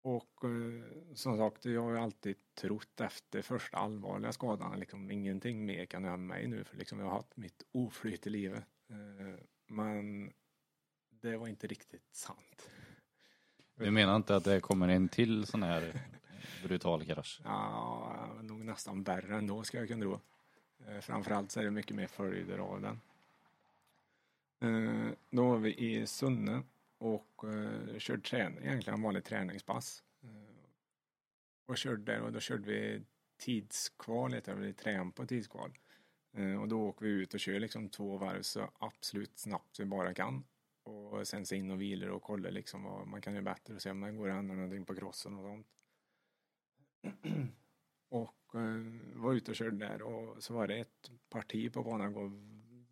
[0.08, 5.66] Och eh, som sagt, jag har ju alltid trott efter första allvarliga skadan, liksom ingenting
[5.66, 8.64] mer kan hända mig nu för liksom jag har haft mitt oflyt i livet.
[9.66, 10.32] Men
[11.10, 12.70] det var inte riktigt sant.
[13.74, 16.00] Du menar inte att det kommer en till sån här
[16.62, 17.40] brutal krasch?
[17.44, 20.20] Ja, nog nästan värre ändå ska jag kunna tro.
[20.86, 23.00] Eh, framförallt så är det mycket mer följder av den.
[24.60, 26.62] Eh, då var vi i Sunne
[26.98, 30.04] och eh, körde träning, egentligen en vanlig träningspass.
[30.22, 30.28] Eh,
[31.66, 33.02] och körde där och då körde vi
[33.38, 35.78] tidskval, heter det, trän på tidskval.
[36.32, 39.84] Eh, och då åker vi ut och kör liksom två varv så absolut snabbt vi
[39.84, 40.44] bara kan
[40.82, 42.50] och sen så in och vilar och kollar.
[42.50, 44.94] liksom vad man kan göra bättre och se om det går att ändra någonting på
[44.94, 45.66] crossen och sånt.
[48.08, 48.82] och eh,
[49.14, 52.32] var ute och körde där och så var det ett parti på banan går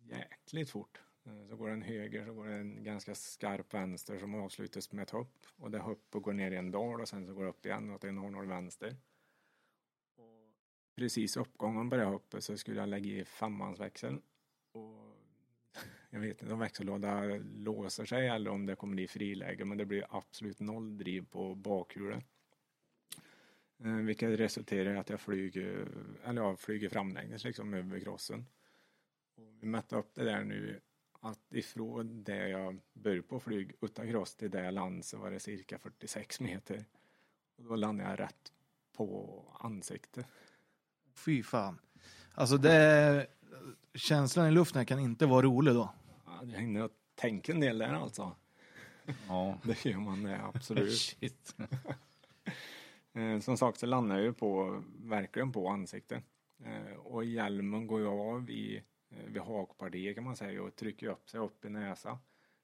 [0.01, 1.01] jäkligt fort.
[1.27, 5.03] Eh, så går den höger så går det en ganska skarp vänster som avslutas med
[5.03, 7.49] ett hopp och det hoppet går ner i en dal och sen så går det
[7.49, 8.95] upp igen och till en hård vänster.
[10.15, 10.53] Och
[10.95, 14.21] precis uppgången på det hoppet så skulle jag lägga i femmansväxeln
[14.71, 15.17] och
[16.09, 17.21] jag vet inte om växellåda
[17.55, 21.55] låser sig eller om det kommer i friläge men det blir absolut noll driv på
[21.55, 22.23] bakhjulet.
[23.83, 25.87] Eh, vilket resulterar i att jag flyger,
[26.23, 28.45] eller jag flyger framlänges liksom över crossen.
[29.35, 30.81] Och vi mätte upp det där nu
[31.27, 35.31] att ifrån det jag började på flyg utan cross till det jag landade så var
[35.31, 36.85] det cirka 46 meter.
[37.57, 38.51] Och då landade jag rätt
[38.93, 40.25] på ansiktet.
[41.15, 41.79] Fy fan.
[42.33, 43.27] Alltså det,
[43.93, 45.93] känslan i luften kan inte vara rolig då.
[46.25, 48.35] Ja, jag hinner att tänka en del där alltså.
[49.27, 49.57] Ja.
[49.63, 50.97] Det gör man det, absolut.
[50.99, 51.55] Shit.
[53.13, 56.23] Eh, som sagt så landar jag ju på, verkligen på ansiktet.
[56.65, 60.75] Eh, och hjälmen går ju av i, eh, Eh, vid hakpartiet kan man säga och
[60.75, 62.19] trycker upp sig upp i näsa.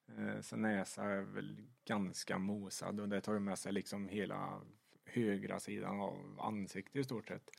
[0.07, 4.61] Eh, så näsa är väl ganska mosad och det tar ju med sig liksom hela
[5.05, 7.49] högra sidan av ansiktet i stort sett.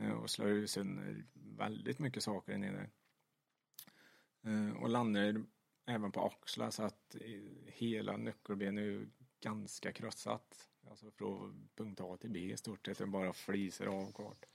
[0.00, 2.90] Eh, och slår ju sönder väldigt mycket saker nere.
[4.80, 5.44] Och landar
[5.86, 7.16] även på axlar så att
[7.66, 9.06] hela nyckelbenet är ju
[9.40, 10.68] ganska krossat.
[10.90, 14.46] Alltså från punkt A till B i stort sett, det bara fliser av kort.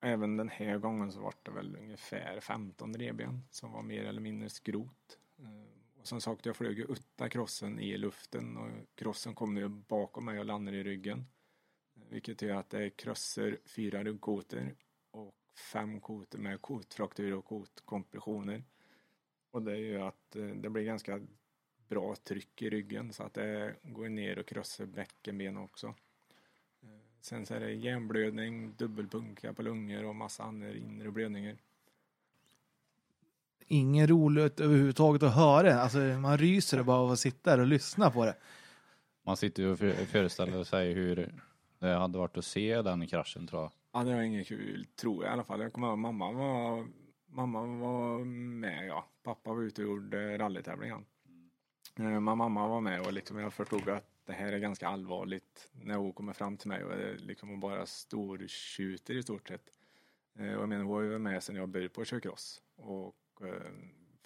[0.00, 4.20] Även den här gången så var det väl ungefär 15 revben som var mer eller
[4.20, 5.18] mindre skrot.
[5.38, 9.68] Eh, och som sagt, jag flög ju utta krossen i luften och krossen kom nu
[9.68, 11.26] bakom mig och landade i ryggen.
[11.96, 14.76] Eh, vilket gör att det är krosser, fyra ryggkotor
[15.10, 15.34] och
[15.72, 18.64] fem kotor med kotfraktur och kotkompressioner.
[19.50, 21.20] Och det gör att eh, det blir ganska
[21.88, 25.94] bra tryck i ryggen så att det går ner och krossar bäckenben också.
[27.20, 31.56] Sen så är det hjärnblödning, dubbelpunka på lungor och massa andra inre blödningar.
[33.66, 35.80] Ingen roligt överhuvudtaget att höra.
[35.80, 38.36] Alltså man ryser bara av att sitta där och lyssna på det.
[39.22, 39.78] Man sitter ju och
[40.08, 41.34] föreställer sig hur
[41.78, 43.70] det hade varit att se den kraschen tror jag.
[43.92, 45.60] Ja, det var inget kul, tror jag i alla fall.
[45.60, 46.86] Jag kommer ihåg mamma var,
[47.26, 49.04] mamma var med, ja.
[49.22, 51.04] Pappa var ute och gjorde rallytävlingen.
[51.98, 55.70] Eh, men mamma var med och liksom jag förstod att det här är ganska allvarligt
[55.72, 59.72] när hon kommer fram till mig och liksom bara stortjuter i stort sett.
[60.38, 63.72] Eh, och jag menar, hon var ju med sen jag började på körcross och eh,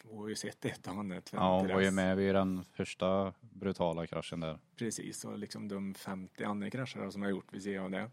[0.04, 1.30] hon har ju sett ett och annat.
[1.32, 4.58] Ja, hon var ju med vid den första brutala kraschen där.
[4.76, 8.10] Precis, och liksom de 50 andra krascher som jag gjort vid sidan av det.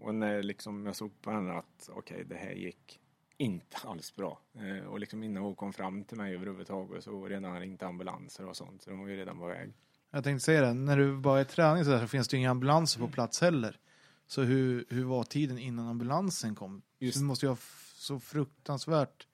[0.00, 3.00] Och när liksom jag såg på henne att okej, okay, det här gick
[3.36, 4.40] inte alls bra.
[4.54, 8.56] Eh, och liksom innan hon kom fram till mig överhuvudtaget så redan ringt ambulanser och
[8.56, 8.82] sånt.
[8.82, 9.72] Så de var ju redan på väg.
[10.14, 12.36] Jag tänkte säga det, när du bara är i träning så, där, så finns det
[12.36, 13.78] ju inga ambulanser på plats heller.
[14.26, 16.82] Så hur, hur var tiden innan ambulansen kom?
[16.98, 17.56] Just- Så du måste ju ha
[17.94, 19.26] så fruktansvärt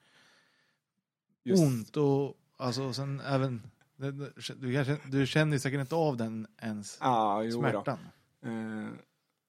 [1.45, 3.63] Just- ont och alltså och sen även
[3.97, 7.99] det- det- du, kanske, du känner säkert inte av den ens Ja, jo smärtan.
[8.43, 8.89] Eh,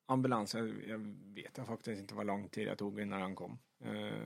[0.05, 0.97] ambulans, jag, jag
[1.35, 3.57] vet jag faktiskt inte vad lång tid det tog innan han kom.
[3.85, 4.19] Eh,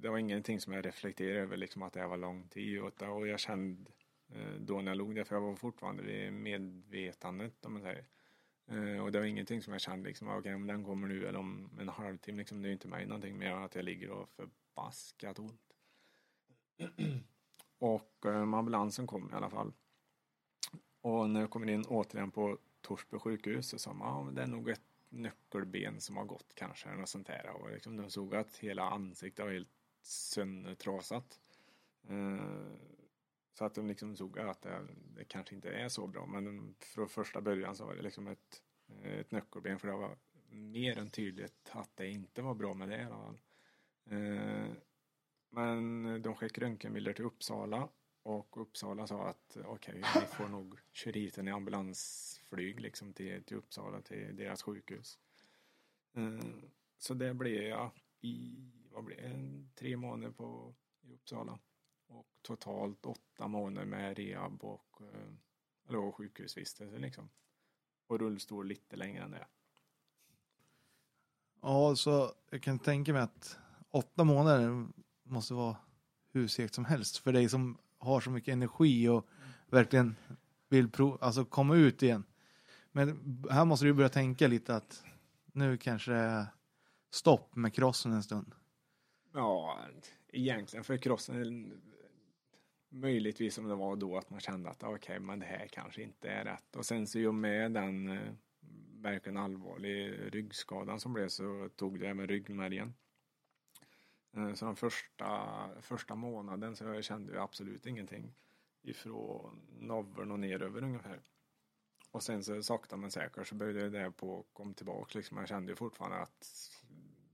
[0.00, 2.82] det var ingenting som jag reflekterade över, liksom att det var lång tid.
[2.86, 3.90] utan- Och jag kände
[4.28, 8.06] Eh, då när jag låg där, för jag var fortfarande vid medvetandet om man säger.
[8.66, 11.26] Eh, och det var ingenting som jag kände liksom, ah, okej om den kommer nu
[11.26, 14.10] eller om en halvtimme, liksom, det är inte mig någonting mer än att jag ligger
[14.10, 15.60] och förbaskat ont.
[17.78, 19.72] och eh, ambulansen kom i alla fall.
[21.00, 24.46] Och när jag kommer in återigen på Torsby sjukhus så sa man, ah, det är
[24.46, 27.50] nog ett nyckelben som har gått kanske, eller något sånt där.
[27.50, 29.68] Och liksom de såg att hela ansiktet var helt
[30.02, 31.40] söndertrasat.
[32.10, 32.72] Uh,
[33.58, 37.08] så att de liksom såg att det, det kanske inte är så bra, men från
[37.08, 38.62] första början så var det liksom ett,
[39.02, 40.16] ett nyckelben, för det var
[40.50, 43.38] mer än tydligt att det inte var bra med det i alla fall.
[44.10, 44.72] Eh,
[45.50, 47.88] men de skickade röntgenbilder till Uppsala
[48.22, 53.42] och Uppsala sa att okej, vi får nog köra hit den i ambulansflyg liksom till,
[53.42, 55.18] till Uppsala, till deras sjukhus.
[56.12, 56.46] Eh,
[56.98, 57.90] så det blev jag
[58.20, 58.56] i,
[58.92, 61.58] vad blev det, tre månader på, i Uppsala.
[62.08, 65.32] Och totalt åtta månader med rehab och eh,
[65.88, 67.28] eller sjukhusvistelse liksom.
[68.06, 69.46] Och rullstol lite längre än det.
[71.62, 73.58] Ja, så jag kan tänka mig att
[73.90, 74.86] åtta månader
[75.22, 75.76] måste vara
[76.32, 79.26] hur segt som helst för dig som har så mycket energi och
[79.66, 80.16] verkligen
[80.68, 82.24] vill pro- alltså komma ut igen.
[82.92, 85.04] Men här måste du börja tänka lite att
[85.52, 86.46] nu kanske det är
[87.10, 88.54] stopp med crossen en stund.
[89.32, 89.78] Ja,
[90.28, 91.72] egentligen för crossen
[92.88, 96.28] möjligtvis om det var då att man kände att okej, men det här kanske inte
[96.28, 96.76] är rätt.
[96.76, 98.32] Och sen så i och med den eh,
[99.00, 102.94] verkligen allvarlig ryggskadan som blev så tog det även ryggmärgen.
[104.36, 108.34] Eh, så den första, första månaden så kände jag absolut ingenting
[108.82, 111.20] ifrån naveln och neröver ungefär.
[112.10, 115.38] Och sen så sakta men säkert så började det på kom tillbaka liksom.
[115.38, 116.46] Jag kände ju fortfarande att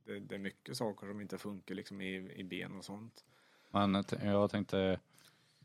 [0.04, 3.24] det, det är mycket saker som inte funkar liksom i, i ben och sånt.
[3.70, 5.00] Men jag tänkte,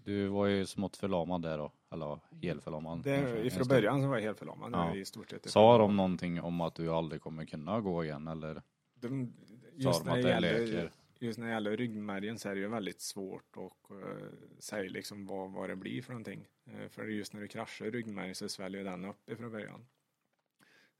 [0.03, 3.03] du var ju smått förlamad där då, eller helförlamad.
[3.03, 4.95] Det, ifrån början så var jag helt förlamad Ja.
[4.95, 5.49] i stort sett.
[5.49, 8.61] Sa de någonting om att du aldrig kommer kunna gå igen eller?
[8.95, 9.33] De,
[9.75, 10.91] just, de när det gäller, läker?
[11.19, 15.25] just när det gäller ryggmärgen så är det ju väldigt svårt att uh, säga liksom
[15.25, 16.47] vad, vad det blir för någonting.
[16.65, 19.85] Eh, för just när du kraschar ryggmärgen så sväljer den upp ifrån början.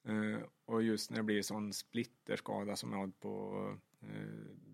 [0.04, 3.66] Eh, och just när det blir sån splitterskada som jag hade på
[4.04, 4.10] uh,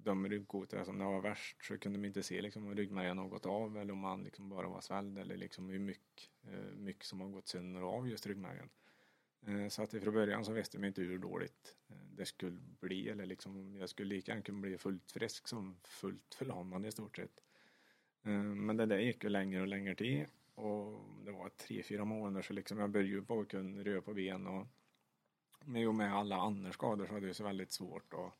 [0.05, 3.27] de ryggkotor som det var värst så kunde man inte se liksom, om ryggmärgen har
[3.27, 7.03] gått av eller om han liksom bara var svälld eller liksom hur mycket, eh, mycket
[7.05, 8.69] som har gått sönder av just ryggmärgen.
[9.47, 13.09] Eh, Så att ifrån början så visste man inte hur dåligt eh, det skulle bli
[13.09, 17.15] eller liksom jag skulle lika gärna kunna bli fullt frisk som fullt förlamad i stort
[17.15, 17.43] sett.
[18.23, 22.05] Eh, Men det där gick ju längre och längre tid och det var tre, fyra
[22.05, 24.67] månader så liksom jag började ju bara kunna röra på ben och
[25.65, 28.33] med och med alla andra skador så hade det så väldigt svårt att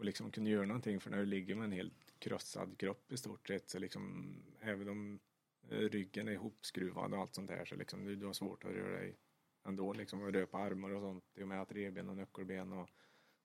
[0.00, 3.16] och liksom kunde göra någonting för när du ligger med en helt krossad kropp i
[3.16, 5.20] stort sett så liksom även om
[5.68, 8.70] eh, ryggen är ihopskruvad och allt sånt där så liksom du, du har svårt att
[8.70, 9.16] röra dig
[9.64, 12.72] ändå liksom och röra på armar och sånt i och med att revben och nyckelben
[12.72, 12.88] och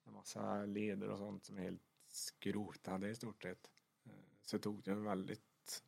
[0.06, 3.70] en massa leder och sånt som är helt skrotade i stort sett.
[4.06, 5.84] Eh, så tog det väldigt,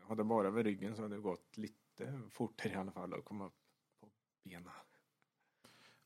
[0.00, 3.46] hade bara över ryggen så hade det gått lite fortare i alla fall att komma
[3.46, 3.60] upp
[4.00, 4.10] på
[4.44, 4.72] benen.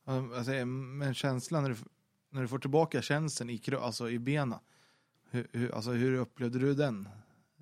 [0.03, 1.75] Alltså, men känslan när du,
[2.29, 4.59] när du får tillbaka känslan i, alltså i benen.
[5.29, 7.09] Hur, hur, alltså, hur upplevde du den?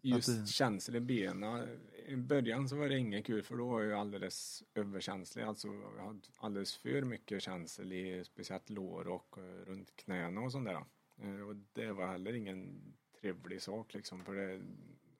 [0.01, 1.67] Just det- känslan i benen.
[2.07, 5.43] I början så var det inget kul för då var jag alldeles överkänslig.
[5.43, 10.51] Alltså jag hade alldeles för mycket känsel i speciellt lår och eh, runt knäna och
[10.51, 10.85] sånt där.
[11.21, 12.81] Eh, Och det var heller ingen
[13.21, 14.25] trevlig sak liksom.
[14.25, 14.61] För det,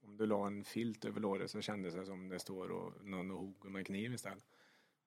[0.03, 3.31] om du la en filt över låret så kändes det som det står och någon
[3.31, 4.45] och hugger med kniv istället.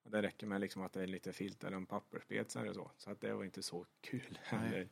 [0.03, 1.85] Och det räcker med liksom att det är lite filt eller en
[2.59, 2.91] är det så.
[2.97, 4.89] Så att det var inte så kul heller.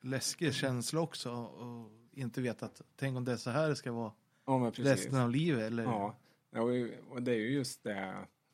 [0.00, 3.92] Läskig känsla också och inte veta att tänk om det är så här det ska
[3.92, 4.12] vara
[4.44, 5.82] Ja resten av livet eller?
[6.50, 7.92] Ja, och- och det är ju just det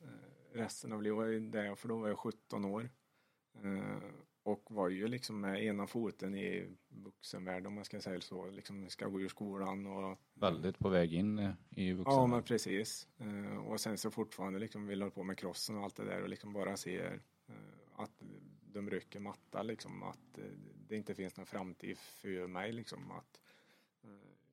[0.01, 0.07] eh,
[0.53, 2.89] resten av livet, för då var jag 17 år.
[4.45, 8.89] Och var ju liksom med ena foten i vuxenvärlden om man ska säga så, liksom
[8.89, 12.13] ska gå ur skolan och Väldigt på väg in i vuxen.
[12.13, 13.07] Ja men precis.
[13.17, 16.21] Eh, Och sen så fortfarande liksom vill hålla på med crossen och allt det där
[16.21, 17.53] och liksom bara ser eh,
[17.95, 18.23] att
[18.61, 20.43] de rycker matta liksom att eh,
[20.87, 23.39] det inte finns någon framtid för mig liksom att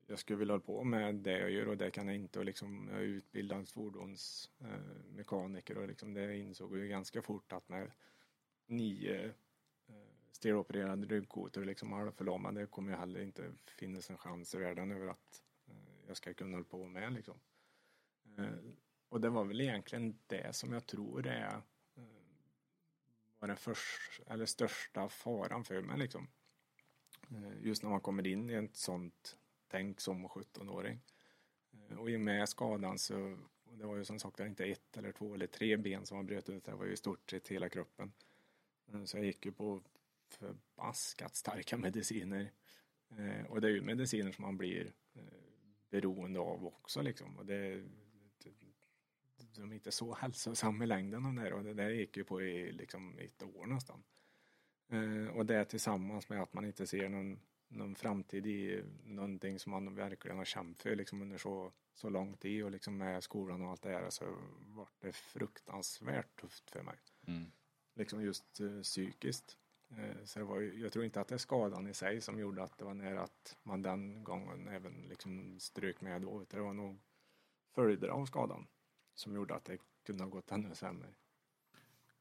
[0.07, 2.45] jag skulle vilja hålla på med det jag gör och det kan jag inte och
[2.45, 7.91] liksom jag är utbildad fordonsmekaniker och liksom det insåg jag ganska fort att med
[8.65, 9.33] nio
[10.33, 12.55] eh, stereoopererade ryggkotor liksom halvförlamad.
[12.55, 16.33] det kommer ju heller inte finnas en chans i världen över att eh, jag ska
[16.33, 17.39] kunna hålla på med liksom.
[18.37, 18.73] Eh,
[19.09, 21.61] och det var väl egentligen det som jag tror är
[21.95, 22.03] eh,
[23.39, 26.27] var den första, eller största faran för mig liksom.
[27.61, 31.01] Just när man kommer in i ett sånt tänk som 17-åring.
[31.97, 35.33] Och i och med skadan så, det var ju som sagt inte ett eller två
[35.33, 38.13] eller tre ben som var bröt ut, det var ju i stort sett hela kroppen.
[39.05, 39.81] Så jag gick ju på
[40.33, 42.51] förbaskat starka mediciner.
[43.47, 44.93] Och det är ju mediciner som man blir
[45.89, 47.37] beroende av också liksom.
[47.37, 47.83] Och det,
[49.55, 52.41] de är inte så hälsosamma i längden de där och det där gick ju på
[52.41, 54.03] i liksom ett år nästan.
[55.33, 57.39] Och det tillsammans med att man inte ser någon
[57.73, 62.37] någon framtid i någonting som man verkligen har kämpat för liksom under så, så lång
[62.37, 64.25] tid och liksom med skolan och allt det här så
[64.59, 66.97] var det fruktansvärt tufft för mig.
[67.27, 67.51] Mm.
[67.95, 69.57] Liksom just uh, psykiskt.
[69.97, 72.39] Uh, så det var ju, jag tror inte att det är skadan i sig som
[72.39, 76.45] gjorde att det var nära att man den gången även liksom strök med då.
[76.49, 76.99] Det var nog
[77.75, 78.67] följder av skadan
[79.15, 81.07] som gjorde att det kunde ha gått ännu sämre.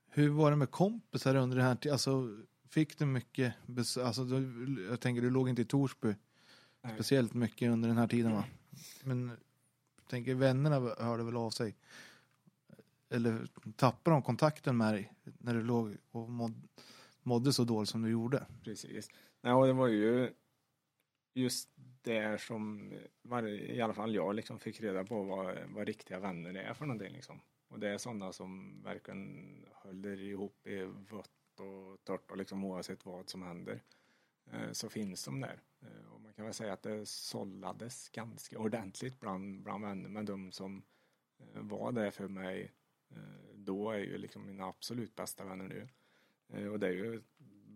[0.06, 1.92] Hur var det med kompisar under den här tiden?
[1.92, 2.36] Alltså,
[2.72, 3.54] Fick du mycket,
[4.00, 6.14] alltså du, jag tänker du låg inte i Torsby
[6.82, 6.94] Nej.
[6.94, 8.44] speciellt mycket under den här tiden va?
[9.04, 9.28] Men
[9.96, 11.76] jag tänker vännerna hörde väl av sig.
[13.08, 13.46] Eller
[13.76, 16.54] tappade de kontakten med dig när du låg och mådde,
[17.22, 18.46] mådde så dåligt som du gjorde?
[18.64, 19.10] Precis.
[19.40, 20.34] Nej, och det var ju
[21.34, 21.70] just
[22.02, 22.92] det som
[23.22, 26.86] var, i alla fall jag liksom fick reda på vad, vad riktiga vänner är för
[26.86, 27.40] någonting liksom.
[27.68, 33.06] Och det är sådana som verkligen håller ihop i vått och torrt och liksom oavsett
[33.06, 33.82] vad som händer
[34.52, 35.62] eh, så finns de där.
[35.80, 40.24] Eh, och man kan väl säga att det sållades ganska ordentligt bland, bland vänner men
[40.24, 40.82] de som
[41.38, 42.72] eh, var där för mig
[43.54, 45.88] då är ju liksom mina absolut bästa vänner nu.
[46.52, 47.22] Och det är ju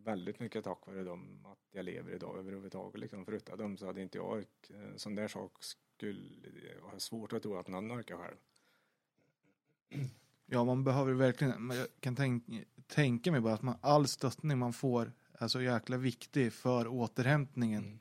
[0.05, 3.01] väldigt mycket tack vare dem att jag lever idag överhuvudtaget.
[3.01, 3.25] Liksom.
[3.25, 7.57] Förutom dem så hade inte jag en sån där sak skulle ha svårt att tro
[7.57, 8.37] att någon orkar själv.
[10.47, 12.53] Ja, man behöver verkligen, jag kan tänka,
[12.87, 17.85] tänka mig bara att man, all stöttning man får är så jäkla viktig för återhämtningen
[17.85, 17.99] mm.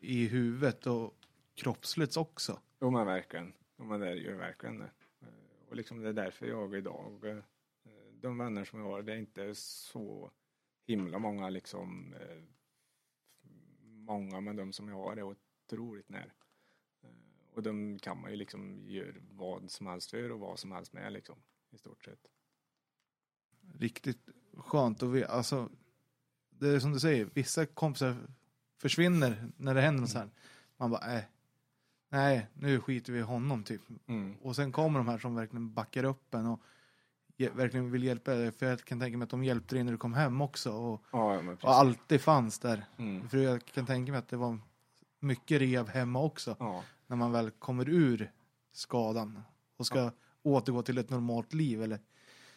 [0.00, 1.14] i huvudet och
[1.54, 2.60] kroppsligt också.
[2.80, 4.90] Jo men verkligen, jo, men det är ju verkligen det.
[5.20, 5.28] Eh,
[5.68, 7.44] och liksom det är därför jag idag, eh,
[8.20, 10.30] de vänner som jag har, det är inte så
[10.86, 12.42] himla många liksom, eh,
[13.82, 16.30] många men de som jag har är otroligt nära.
[17.54, 20.92] Och de kan man ju liksom göra vad som helst för och vad som helst
[20.92, 22.28] med liksom i stort sett.
[23.74, 25.32] Riktigt skönt att veta.
[25.32, 25.70] Alltså,
[26.50, 28.16] det är som du säger, vissa kompisar
[28.76, 30.30] försvinner när det händer något mm.
[30.76, 31.24] Man bara, äh,
[32.08, 33.82] nej, nu skiter vi i honom typ.
[34.06, 34.36] Mm.
[34.36, 36.60] Och sen kommer de här som verkligen backar upp en och
[37.48, 38.52] verkligen vill hjälpa dig.
[38.52, 40.72] För jag kan tänka mig att de hjälpte dig när du kom hem också.
[40.72, 42.84] Och, ja, och alltid fanns där.
[42.96, 43.28] Mm.
[43.28, 44.58] För jag kan tänka mig att det var
[45.18, 46.56] mycket rev hemma också.
[46.58, 46.84] Ja.
[47.06, 48.30] När man väl kommer ur
[48.72, 49.42] skadan
[49.76, 50.12] och ska ja
[50.42, 51.98] återgå till ett normalt liv eller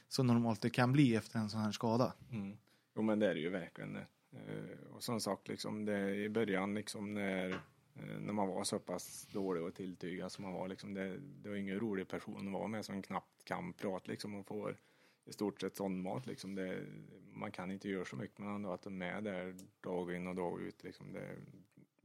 [0.07, 2.13] så normalt det kan bli efter en sån här skada.
[2.31, 2.57] Mm.
[2.95, 3.95] Jo men det är det ju verkligen.
[3.95, 7.49] Eh, och som sagt liksom det i början liksom när,
[7.95, 11.49] eh, när man var så pass dålig och tilltygad som man var liksom det, det
[11.49, 14.77] var ingen rolig person att vara med som knappt kan prata liksom och får
[15.25, 16.55] i stort sett sån mat liksom.
[16.55, 16.85] Det,
[17.33, 20.35] man kan inte göra så mycket men ändå att de är där dag in och
[20.35, 21.13] dag ut liksom.
[21.13, 21.35] Det,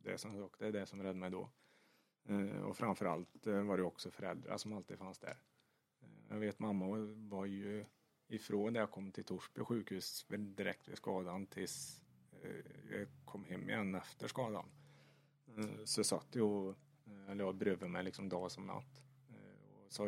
[0.02, 1.50] det är som det är det som räddade mig då.
[2.28, 5.36] Eh, och framförallt eh, var det också föräldrar som alltid fanns där.
[6.00, 6.86] Eh, jag vet mamma
[7.16, 7.84] var ju
[8.28, 12.02] ifrån när jag kom till Torsby sjukhus direkt vid skadan tills
[12.90, 14.68] jag kom hem igen efter skadan.
[15.84, 16.78] Så satt jag, och
[17.28, 19.04] eller jag bredvid mig liksom dag som natt.
[19.88, 20.04] Sa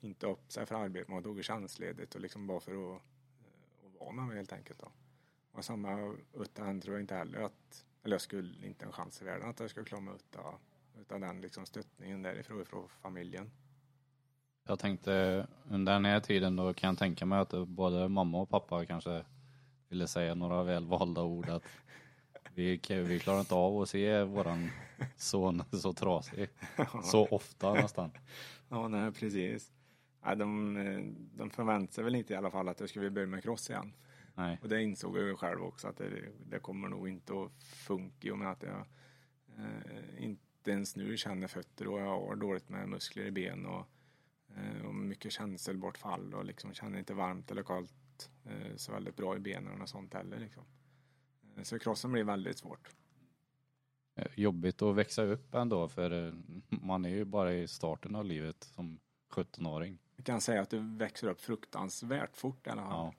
[0.00, 3.02] inte upp sig för arbete, man tog tjänstledigt och liksom bara för att,
[3.40, 4.78] eh, att vara med mig helt enkelt.
[4.78, 4.88] Då.
[5.52, 9.24] Och samma utan tror jag inte heller att, eller jag skulle inte en chans i
[9.24, 10.54] världen att jag skulle klara mig utan,
[11.00, 13.50] utan den liksom stöttningen därifrån, från familjen.
[14.66, 18.48] Jag tänkte under den här tiden då kan jag tänka mig att både mamma och
[18.48, 19.24] pappa kanske
[19.88, 21.62] ville säga några välvalda ord att
[22.54, 24.70] vi, vi klarar inte av att se våran
[25.16, 26.48] son så trasig.
[27.04, 28.10] Så ofta nästan.
[28.68, 29.72] Ja, nej precis.
[30.22, 30.74] Ja, de,
[31.36, 33.92] de förväntade sig väl inte i alla fall att jag skulle börja med cross igen.
[34.34, 34.58] Nej.
[34.62, 36.10] Och det insåg jag ju själv också att det,
[36.46, 38.86] det kommer nog inte att funka i och med att jag
[39.58, 43.88] eh, inte ens nu känner fötter och jag har dåligt med muskler i ben och
[44.56, 49.36] Eh, och mycket känselbortfall och liksom känner inte varmt eller kallt eh, så väldigt bra
[49.36, 50.38] i benen och sånt heller.
[50.38, 50.64] Liksom.
[51.56, 52.90] Eh, så crossen blir väldigt svårt.
[54.14, 56.34] Eh, jobbigt att växa upp ändå för eh,
[56.68, 59.00] man är ju bara i starten av livet som
[59.30, 59.98] 17-åring.
[60.16, 63.12] Jag kan säga att du växer upp fruktansvärt fort i alla fall.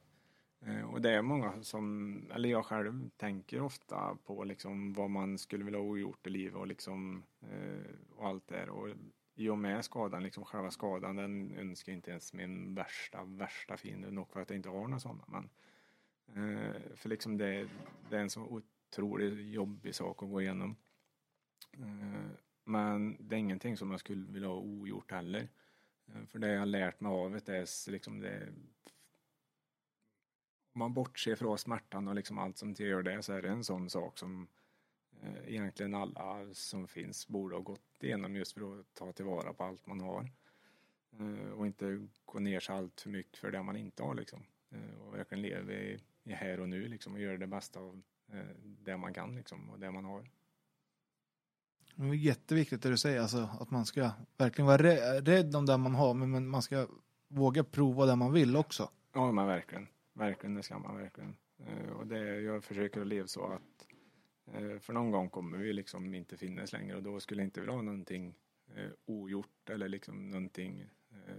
[0.59, 0.71] Ja.
[0.71, 5.37] Eh, Och det är många som, eller jag själv tänker ofta på liksom vad man
[5.37, 7.23] skulle vilja ha gjort i livet och liksom
[8.15, 8.69] och allt det.
[8.69, 8.89] Och
[9.35, 14.11] i och med skadan, liksom själva skadan, den önskar inte ens min värsta, värsta fiende.
[14.11, 15.23] Nog för att jag inte har några sådana.
[15.27, 15.49] Men,
[16.95, 17.67] för liksom det,
[18.09, 20.75] det är en så otroligt jobbig sak att gå igenom.
[21.77, 22.31] Eh,
[22.63, 25.49] men det är ingenting som jag skulle vilja ha ogjort heller.
[26.07, 28.47] Eh, för det jag har lärt mig av det är liksom det
[30.73, 33.63] om man bortser från smärtan och liksom allt som gör det så är det en
[33.63, 34.47] sån sak som
[35.21, 39.63] eh, egentligen alla som finns borde ha gått igenom just för att ta tillvara på
[39.63, 40.31] allt man har.
[41.55, 44.45] Och inte gå ner sig allt för mycket för det man inte har liksom.
[44.99, 48.01] Och verkligen leva i, i här och nu liksom och göra det bästa av
[48.61, 50.29] det man kan liksom och det man har.
[51.95, 54.77] Det är jätteviktigt det du säger, alltså, att man ska verkligen vara
[55.21, 56.87] rädd om det man har, men, man ska
[57.27, 58.89] våga prova det man vill också.
[59.13, 59.87] Ja men verkligen.
[60.13, 61.35] Verkligen, det ska man verkligen.
[61.57, 63.87] Eh, och det, jag försöker att leva så att
[64.53, 67.59] eh, för någon gång kommer vi liksom inte finnas längre och då skulle jag inte
[67.59, 68.35] vilja ha någonting
[68.75, 70.85] eh, ogjort eller liksom någonting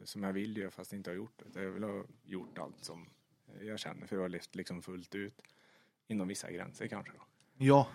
[0.04, 1.62] som jag vill göra fast inte har gjort det.
[1.62, 3.08] Jag vill ha gjort allt som
[3.60, 5.42] jag känner för jag har levt liksom fullt ut
[6.06, 7.12] inom vissa gränser kanske.
[7.12, 7.24] Då.
[7.58, 7.88] Ja,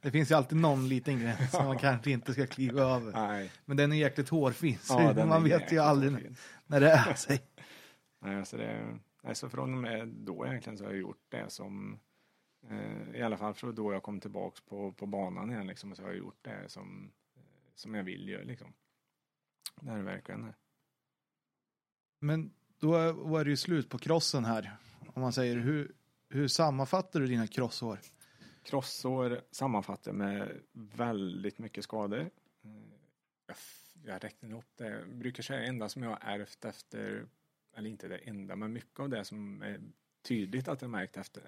[0.00, 3.12] det finns ju alltid någon liten gräns som man kanske inte ska kliva över.
[3.12, 6.36] Nej, Men den är jäkligt hårfin, så ja, man vet ju aldrig fin.
[6.66, 7.40] när det är sig.
[8.20, 11.50] Nej, så, det, nej, så från och med då egentligen så har jag gjort det
[11.50, 11.98] som
[12.70, 16.02] eh, i alla fall från då jag kom tillbaks på, på banan igen liksom, så
[16.02, 17.42] har jag gjort det som, eh,
[17.74, 18.72] som jag vill göra liksom.
[19.80, 20.54] Det är det verkligen det.
[22.20, 24.76] Men då är- var det ju slut på krossen här.
[25.14, 25.92] Om man säger, hur,
[26.28, 27.98] hur sammanfattar du dina krossår?
[28.68, 32.30] Krossår sammanfattar med väldigt mycket skador.
[33.46, 33.56] Jag,
[34.04, 34.88] jag räknar upp det.
[34.88, 37.26] Jag brukar säga det enda som jag har ärvt efter,
[37.76, 39.80] eller inte det enda, men mycket av det som är
[40.22, 41.42] tydligt att jag märkt efter,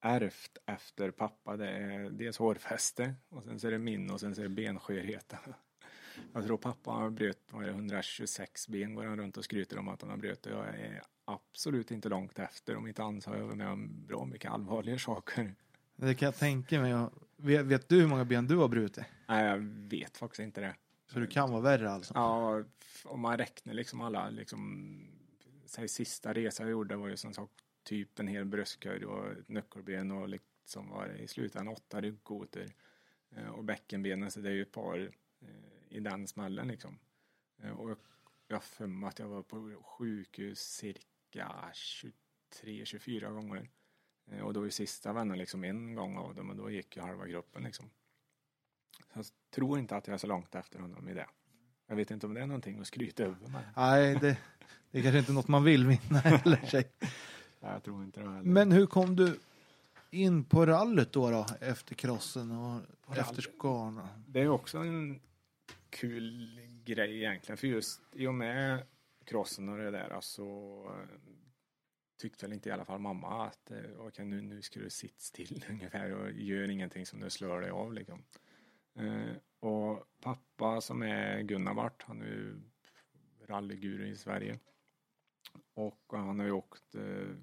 [0.00, 4.34] ärvt efter pappa, det är dels hårfäste och sen så är det min och sen
[4.34, 5.38] så är det benskörheten.
[6.32, 10.02] Jag tror pappa har bröt det, 126 ben går han runt och skryter om att
[10.02, 12.76] han har bröt och jag är absolut inte långt efter.
[12.76, 15.54] Om inte annat har jag varit med om bra mycket allvarligare saker.
[16.00, 16.90] Det kan jag tänka mig.
[16.90, 19.04] Jag- Vet, vet du hur många ben du har brutit?
[19.28, 20.74] Nej, jag vet faktiskt inte det.
[21.06, 22.14] Så det kan vara värre alltså?
[22.14, 22.62] Ja,
[23.04, 25.00] om man räknar liksom alla, liksom,
[25.66, 30.10] säg sista resan jag gjorde var ju som sagt typ en hel bröstkorg och nyckelben
[30.10, 32.66] och liksom var det i slutändan åtta ryggkotor
[33.36, 34.98] eh, och bäckenbenen så det är ju ett par
[35.40, 35.48] eh,
[35.96, 36.98] i den smällen liksom.
[37.62, 37.98] Eh, och jag,
[38.48, 41.54] jag har för mig att jag var på sjukhus cirka
[42.62, 43.68] 23-24 gånger.
[44.32, 47.02] Eh, och då är sista vännen liksom en gång av dem och då gick ju
[47.02, 47.90] halva gruppen liksom.
[49.12, 51.26] Så jag tror inte att jag är så långt efter honom i det.
[51.86, 53.36] Jag vet inte om det är någonting att skryta över.
[53.48, 54.38] Men Nej, det,
[54.90, 56.66] det är kanske inte något man vill vinna heller.
[56.66, 56.90] sig.
[57.60, 58.42] Nej, jag tror inte det heller.
[58.42, 59.38] Men hur kom du
[60.10, 63.42] in på rallyt då, då efter krossen och På efter rally?
[63.42, 64.08] skadorna?
[64.26, 65.20] Det är också en
[65.90, 67.56] kul grej egentligen.
[67.56, 68.82] För just i och med
[69.24, 71.18] crossen och det där så eh,
[72.18, 75.18] tyckte väl inte i alla fall mamma att eh, okay, nu, nu ska du sitta
[75.18, 78.24] still ungefär och gör ingenting som du slår dig av liksom.
[78.94, 82.60] Eh, och pappa som är Gunnar Bart, han är ju
[83.46, 84.58] rallyguru i Sverige.
[85.74, 87.36] Och han har ju åkt eh,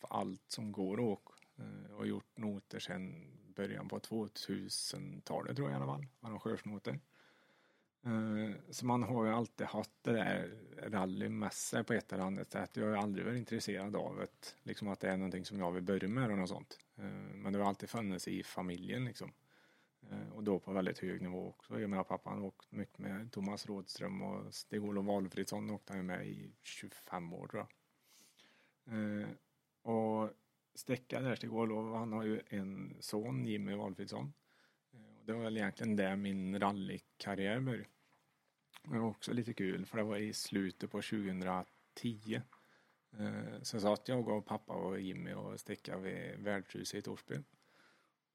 [0.00, 5.78] allt som går att åka eh, och gjort noter sedan början på 2000-talet tror jag
[5.78, 6.06] i alla fall.
[6.20, 7.00] Arrangörsnoter.
[8.04, 10.50] Eh, så man har ju alltid haft det där
[10.82, 12.76] rally med sig på ett eller annat sätt.
[12.76, 14.54] Jag har aldrig varit intresserad av det.
[14.62, 16.78] Liksom att det är någonting som jag vill börja med och något sånt.
[16.96, 19.32] Eh, men det har alltid funnits i familjen liksom.
[20.10, 21.80] Eh, och då på väldigt hög nivå också.
[21.80, 26.26] Jag menar pappa har åkt mycket med Thomas Rådström och Stig-Olof Valfridsson åkte han med
[26.26, 27.68] i 25 år tror jag.
[29.82, 30.30] Och
[30.74, 34.32] Stecka där, Stig-Olof, han har ju en son, Jimmy Valfridsson.
[35.24, 37.86] Det var väl egentligen där min rallykarriär började.
[38.84, 42.40] Det var också lite kul för det var i slutet på 2010.
[43.18, 47.38] Eh, satt jag och pappa och Jimmy och stickade vid värdshuset i Torsby.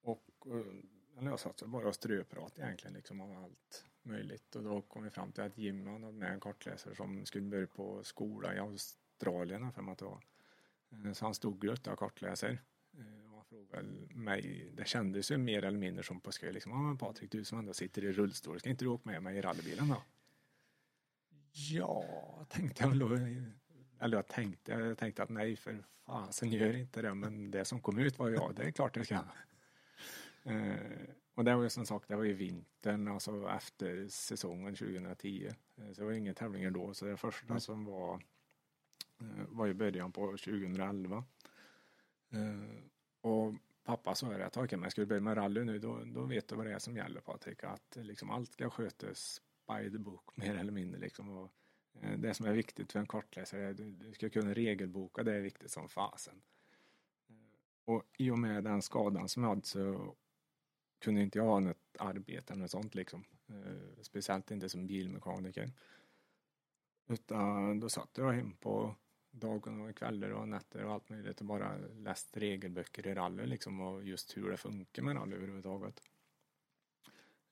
[0.01, 4.55] Och eh, eller jag satt bara och ströprat egentligen liksom om allt möjligt.
[4.55, 7.67] Och då kom vi fram till att Jimmy hade med en kartläsare som skulle börja
[7.67, 10.23] på skola i Australien för att det var.
[10.89, 12.61] Eh, så han stod och och kartläser.
[12.93, 16.71] Eh, Frågade mig, det kändes ju mer eller mindre som på skoj liksom.
[16.71, 19.37] Ja men Patrik du som ändå sitter i rullstol, ska inte du åka med mig
[19.37, 20.03] i rallybilen då?
[21.51, 23.15] Ja, tänkte jag då.
[23.99, 27.81] Eller jag tänkte, jag tänkte att nej för fasen gör inte det men det som
[27.81, 29.23] kom ut var ja, det är klart jag ska.
[30.43, 30.75] Eh,
[31.33, 35.47] och det var ju som sagt, det var ju vintern, alltså efter säsongen 2010.
[35.77, 37.59] Eh, så det var inga tävlingar då, så det första Mm.
[37.59, 38.23] som var
[39.21, 41.23] eh, var i början på 2011.
[43.27, 43.53] Och
[43.83, 46.47] pappa sa det att okej, men ska du börja med rally nu, då, då vet
[46.47, 47.63] du vad det är som gäller Patrik.
[47.63, 50.99] Att eh, liksom allt ska skötas by the book, mer eller mindre.
[50.99, 51.29] Liksom.
[51.29, 51.51] Och
[52.01, 55.23] eh, det som är viktigt för en kartläsare, är att du, du ska kunna regelboka,
[55.23, 56.41] det är viktigt som fasen.
[57.29, 57.35] Eh,
[57.85, 60.15] och i och med den skadan som jag hade så
[60.99, 63.23] kunde inte jag ha något arbete eller något sånt liksom.
[64.01, 65.71] Speciellt inte som bilmekaniker.
[67.07, 68.95] Utan då satt jag hem på
[69.39, 73.81] dagar och kvällar och nätter och allt möjligt och bara läst regelböcker i rally liksom
[73.81, 76.01] och just hur det funkar med rally överhuvudtaget.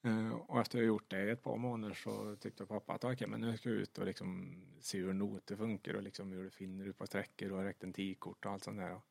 [0.05, 3.27] Eh, och efter jag gjort det i ett par månader så tyckte pappa att okej
[3.27, 6.51] men nu ska jag ut och liksom se hur noter funkar och liksom hur det
[6.51, 8.91] finner ut på sträckor och räkna tidkort och allt sånt där.
[8.91, 9.01] Eh,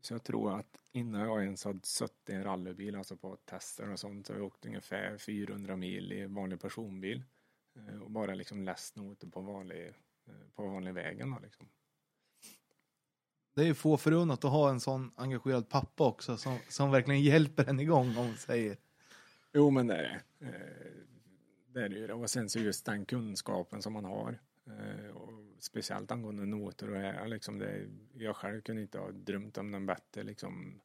[0.00, 3.90] så jag tror att innan jag ens hade suttit i en rallybil, alltså på tester
[3.90, 7.22] och sånt, så har jag åkt ungefär 400 mil i vanlig personbil.
[7.74, 9.92] Eh, och bara liksom läst noter på vanlig,
[10.54, 11.68] på vanlig vägen då liksom.
[13.54, 17.22] Det är ju få förunnat att ha en sån engagerad pappa också som, som verkligen
[17.22, 18.76] hjälper en igång om man säger.
[19.52, 20.02] Jo men det är
[20.38, 20.46] det.
[20.46, 20.92] Eh,
[21.66, 22.12] Det är det ju.
[22.12, 24.38] Och sen så just den kunskapen som man har.
[24.66, 29.58] eh, Och speciellt angående noter och här, liksom det, jag själv kunde inte ha drömt
[29.58, 30.80] om någon bättre liksom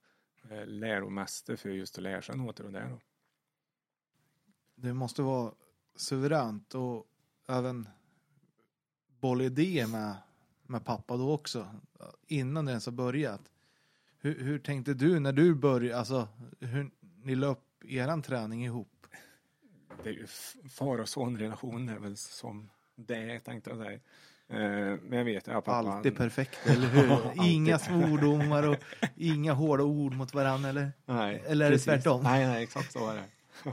[0.49, 2.99] eh, läromäster för just att lära sig noter och det då.
[4.75, 5.53] Det måste vara
[5.95, 7.07] suveränt och
[7.47, 7.89] även
[9.21, 10.15] bolla idéer med,
[10.63, 11.67] med pappa då också.
[12.27, 13.41] Innan det ens har börjat.
[14.19, 16.27] Hur, hur tänkte du när du började, alltså
[16.59, 16.91] hur
[17.23, 19.07] ni la upp eran träning ihop?
[20.03, 20.27] Det är ju
[20.69, 23.99] far och sonrelation är väl som det är tänkte jag säga.
[24.49, 27.45] Eh, Men jag vet att pappa Alltid perfekt, eller hur?
[27.47, 28.75] Inga svordomar och
[29.15, 30.91] inga hårda ord mot varandra, eller?
[31.05, 32.23] Nej, Eller är det tvärtom?
[32.23, 33.23] Nej, nej, exakt så är det.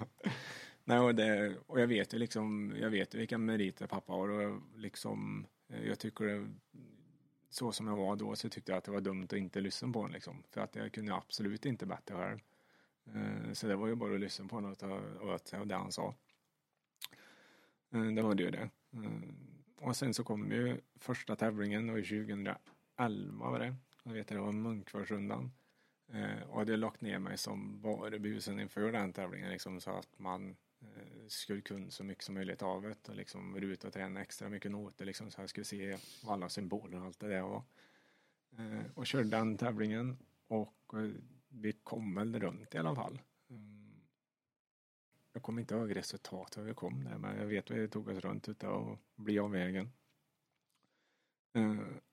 [0.85, 4.28] nej, och, det, och jag vet ju liksom, jag vet ju vilka meriter pappa har
[4.28, 6.49] och liksom, eh, jag tycker det,
[7.51, 9.93] så som jag var då så tyckte jag att det var dumt att inte lyssna
[9.93, 10.43] på honom liksom.
[10.51, 12.39] För att jag kunde absolut inte bättre själv.
[13.07, 15.66] Eh, så det var ju bara att lyssna på honom och ta åt sig av
[15.66, 16.14] det han sa.
[17.91, 18.70] Eh, det var det ju det.
[19.80, 23.74] Och sen så kom ju första tävlingen, det var 2011 var det.
[24.03, 25.53] Jag vet att det var Munkvarsrundan.
[26.49, 30.57] Och hade lagt ner mig som bara busen inför den tävlingen liksom, så att man
[30.97, 34.22] Eh, skulle kunna så mycket som möjligt av det och liksom vara ute och träna
[34.22, 37.64] extra mycket noter liksom, så jag skulle se alla symboler och allt det där och...
[38.59, 40.18] Eh, och körde den tävlingen
[40.49, 41.11] och eh,
[41.49, 43.20] vi kom väl runt i alla fall.
[45.32, 48.09] Jag kommer inte ihåg resultatet hur vi kom där men jag vet att vi tog
[48.09, 49.93] oss runt ute och bli av vägen.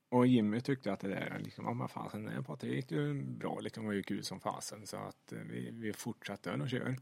[0.09, 3.59] Och Jimmy tyckte att det där, liksom, ja men fasen, det Patrik gick ju bra,
[3.59, 6.97] liksom var ju kul som fasen så att vi, vi fortsatte och kör.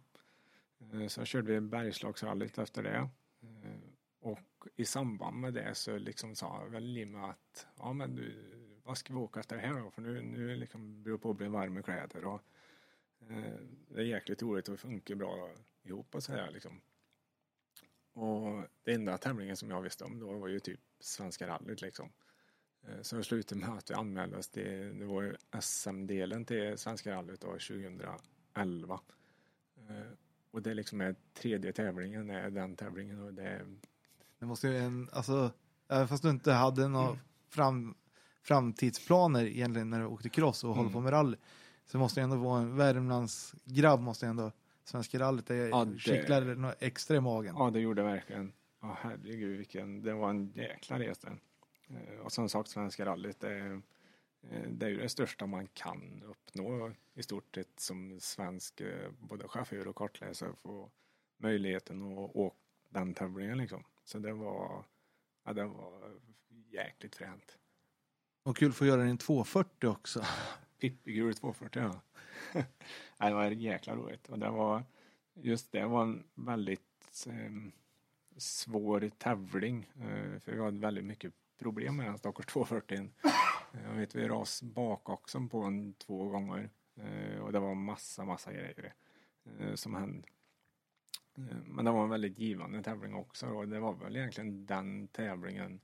[0.80, 3.10] Eh, sen körde vi Bergslagsrallyt efter det.
[3.42, 3.80] Eh,
[4.20, 8.36] och i samband med det så liksom sa väl Lima att, ja men du,
[8.84, 9.92] vad ska vi åka efter det här då?
[9.92, 12.42] För nu, nu liksom beror på att bli varm i kläder och
[13.30, 13.54] eh,
[13.88, 15.50] det är jäkligt roligt och det funkar bra
[15.84, 16.82] ihop och sådär liksom.
[18.14, 22.12] Och det enda tävlingen som jag visste om då var ju typ Svenska rallyt liksom.
[22.88, 26.78] Eh, Så det slutade med att vi anmälde oss till, det var ju SM-delen till
[26.78, 29.02] Svenska rallyt då 2011.
[29.76, 30.12] Eh,
[30.52, 33.66] och det liksom är tredje tävlingen, är den tävlingen och det är,
[34.40, 35.52] Det måste ju en, alltså,
[35.90, 37.18] även fast du inte hade några
[37.50, 37.96] fram,
[38.44, 40.94] framtidsplaner egentligen när du åkte cross och håller Mm.
[40.94, 41.38] på med rally.
[41.86, 44.52] Så måste det ändå vara en Värmlands grabb måste ändå,
[44.84, 47.56] Svenska rallyt, det Ja, det- kittlar något extra i magen.
[47.58, 48.52] ja det gjorde det verkligen.
[48.82, 51.28] Ja herregud vilken, det var en jäkla resa.
[51.90, 53.82] Eh, Och som sagt Svenska rallyt, det är,
[54.68, 59.48] det är ju det största man kan uppnå i stort sett som svensk eh, både
[59.48, 60.92] chaufför och kartläsare få
[61.38, 62.56] möjligheten att åka
[62.90, 63.84] den tävlingen liksom.
[64.04, 64.86] Så det var,
[65.44, 66.20] ja det var
[66.50, 67.58] jäkligt fränt.
[68.44, 70.26] Och kul att få göra en 240 också.
[70.80, 72.02] Pippigul 240 ja.
[73.28, 74.84] Det var jäkla roligt och det var
[75.34, 77.52] just det var en väldigt eh,
[78.38, 83.10] svår tävling eh, för vi hade väldigt mycket problem med den stackars 240.
[83.74, 88.54] Jag vet vi ras bakaxeln på en två gånger eh, och det var massa massa
[88.54, 88.94] grejer
[89.46, 90.28] eh, som hände.
[91.38, 95.08] Eh, men det var en väldigt givande tävling också och det var väl egentligen den
[95.08, 95.82] tävlingen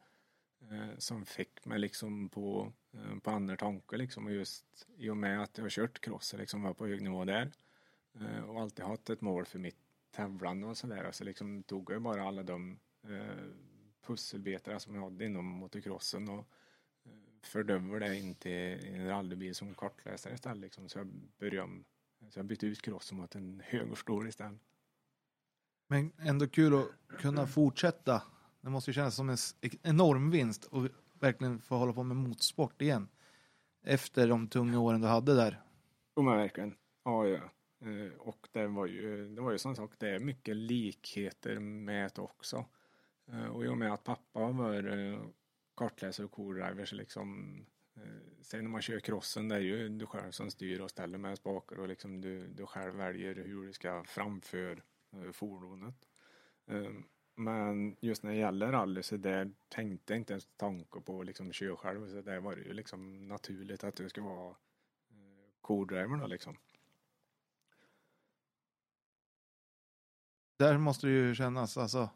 [0.98, 2.74] som fick mig liksom på,
[3.22, 6.40] på andra tankar liksom och just i och med att jag har kört cross och
[6.40, 7.52] liksom var på hög nivå där
[8.48, 9.78] och alltid haft ett mål för mitt
[10.12, 13.66] tävlande och sådär så liksom tog jag bara alla de pusselbitarna
[14.02, 16.48] pusselbitar som jag hade inom motocrossen och
[17.48, 18.52] förde över det in till
[18.96, 21.08] en rallybil som kartläsare istället liksom så jag
[21.40, 21.86] började om
[22.30, 24.62] Så jag bytte ut crossen mot en högerstol istället.
[25.88, 28.24] Men ändå kul att kunna fortsätta.
[28.62, 29.38] Det måste ju kännas som en
[29.84, 30.88] enorm vinst och
[31.20, 33.08] verkligen få hålla på med motorsport igen.
[33.84, 35.62] Efter de tunga åren du hade där.
[36.18, 36.76] Jo men verkligen.
[37.04, 37.50] Ja, ja.
[37.90, 42.12] Eh, Och det var ju, det var ju som sagt, det är mycket likheter med
[42.16, 42.66] det också.
[43.32, 45.20] Eh, Och i och med att pappa var eh,
[45.76, 47.60] kartläsare och co-driver så liksom
[47.96, 48.02] eh,
[48.42, 51.38] Sen när man kör crossen det är ju du själv som styr och ställer med
[51.38, 55.96] spakar och liksom du, du själv väljer hur du ska framför eh, fordonet.
[56.68, 56.92] Eh,
[57.36, 61.26] Men just när det gäller rally så där tänkte jag inte ens tanke på att
[61.26, 64.50] liksom köra själv så där var det ju liksom naturligt att du ska vara
[65.10, 66.58] eh, co-driver då liksom.
[70.58, 72.10] Där måste det ju kännas alltså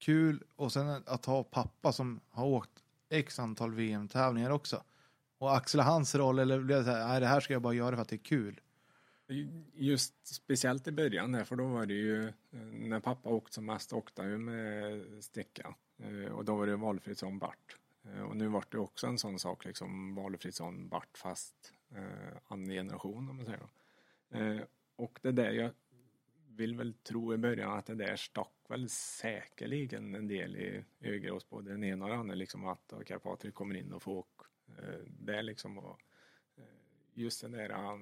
[0.00, 4.82] kul och sen att ha pappa som har åkt x antal VM-tävlingar också.
[5.38, 7.74] Och axla hans roll eller blev det så här, nej det här ska jag bara
[7.74, 8.60] göra för att det är kul.
[9.74, 12.32] Just speciellt i början där, för då var det ju
[12.72, 16.76] när pappa åkte som mest åkte han ju med sticka eh, och då var det
[16.76, 17.76] valfritt som Bart.
[18.04, 22.36] Eh, och nu vart det också en sån sak liksom valfritt som Bart fast eh,
[22.48, 23.68] annan generation om man säger.
[24.30, 24.62] Eh,
[24.96, 25.70] och det där jag
[26.60, 31.32] vill väl tro i början att det där stack väl säkerligen en del i ögat
[31.32, 34.12] hos både den ena och den andra liksom att okej Patrik kommer in och får
[34.12, 34.44] åka
[34.78, 36.00] eh, det liksom och
[36.56, 36.64] eh,
[37.14, 37.98] just det där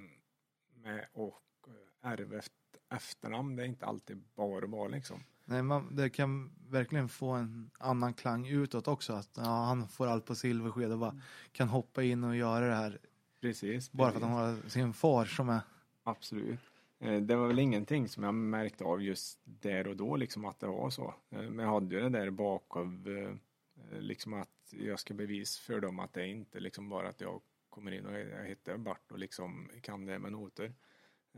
[0.75, 2.41] med och eh, ärva
[2.89, 5.25] efternamn det är inte alltid bara bara liksom.
[5.45, 9.13] Nej, man, det kan verkligen få en annan klang utåt också.
[9.13, 11.21] Att ja, han får allt på silversked och bara
[11.53, 12.99] kan hoppa in och göra det här.
[13.41, 13.93] Precis.
[13.93, 14.37] Bara för att precis.
[14.37, 15.61] han har sin far som är
[16.03, 16.61] Absolut.
[17.01, 20.61] Eh, det var väl ingenting som jag märkte av just där och då, liksom att
[20.61, 21.15] det var så.
[21.31, 25.81] Eh, men jag hade ju det där bakom, eh, liksom att jag ska bevisa för
[25.81, 29.13] dem att det är inte liksom bara att jag kommer in och jag heter Bart
[29.13, 30.75] och liksom kan det med noter.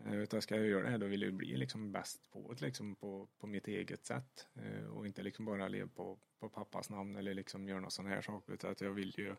[0.05, 2.95] Utan ska jag göra det här då vill jag bli liksom bäst på det liksom
[2.97, 4.49] på, på mitt eget sätt.
[4.93, 8.23] Och inte liksom bara leva på, på pappas namn eller liksom göra någon sån här
[8.23, 9.37] sak utan att jag vill ju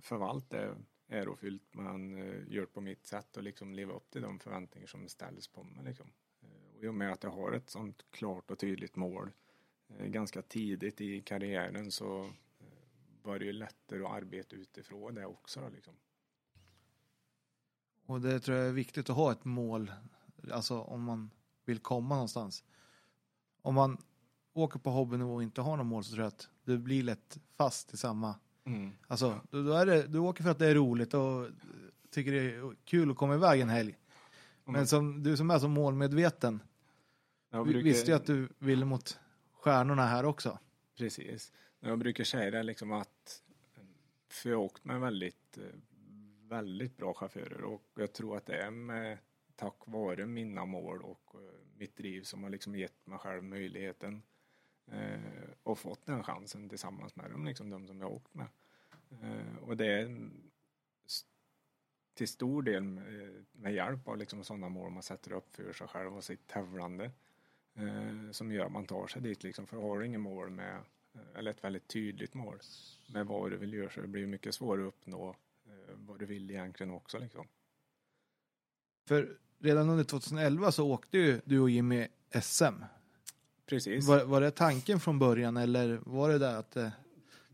[0.00, 0.76] förvalta det
[1.10, 4.86] ärofyllt men eh, gör det på mitt sätt och liksom leva upp till de förväntningar
[4.86, 5.84] som ställs på mig.
[5.84, 6.12] Liksom.
[6.42, 9.30] Eh, och i och med att jag har ett sånt klart och tydligt mål
[9.88, 12.32] eh, ganska tidigt i karriären så
[13.22, 15.60] var det ju lättare att arbeta utifrån det också.
[15.60, 15.94] Då, liksom.
[18.06, 19.92] Och det tror jag är viktigt att ha ett mål.
[20.52, 21.30] Alltså om man
[21.64, 22.64] vill komma någonstans.
[23.62, 23.98] Om man
[24.52, 27.38] åker på hobbynivå och inte har något mål så tror jag att du blir lätt
[27.56, 28.34] fast i samma.
[29.06, 31.46] Alltså då, då är det, du åker för att det är roligt och
[32.10, 33.96] tycker det är kul att komma iväg en helg.
[34.64, 36.62] Men som du som är så målmedveten.
[37.50, 39.18] Brukar- visste ju att du ville mot
[39.52, 40.58] stjärnorna här också.
[40.96, 41.52] Precis.
[41.80, 43.42] Jag brukar säga det liksom att
[44.28, 45.64] för jag har åkt med väldigt, eh,
[46.48, 49.18] väldigt bra chaufförer och jag tror att det är med
[49.56, 51.40] tack vare mina mål och eh,
[51.78, 54.22] mitt driv som har liksom gett mig själv möjligheten
[54.92, 55.20] Eh,
[55.62, 58.46] och fått den chansen tillsammans med dem, liksom de som jag har åkt med.
[59.10, 60.30] Eh, och det är
[62.14, 65.72] till stor del med, eh, med hjälp av liksom sådana mål man sätter upp för
[65.72, 67.10] sig själv och sitt tävlande
[67.74, 69.66] eh, som gör att man tar sig dit liksom.
[69.66, 70.76] För har du inget mål med,
[71.14, 72.58] eh, eller ett väldigt tydligt mål
[73.12, 75.36] med vad du vill göra så det blir mycket svårare att uppnå
[75.66, 77.46] eh, vad du vill egentligen också liksom.
[79.08, 82.06] För redan under 2011 så åkte ju du och Jimmy
[82.42, 82.84] SM.
[83.70, 84.08] Precis.
[84.08, 86.92] Var, var det tanken från början eller var det där att det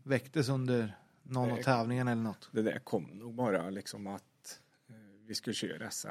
[0.03, 2.49] väcktes under någon av tävlingarna eller något?
[2.51, 4.95] Det där kom nog bara liksom att eh,
[5.25, 6.07] vi skulle köra SM.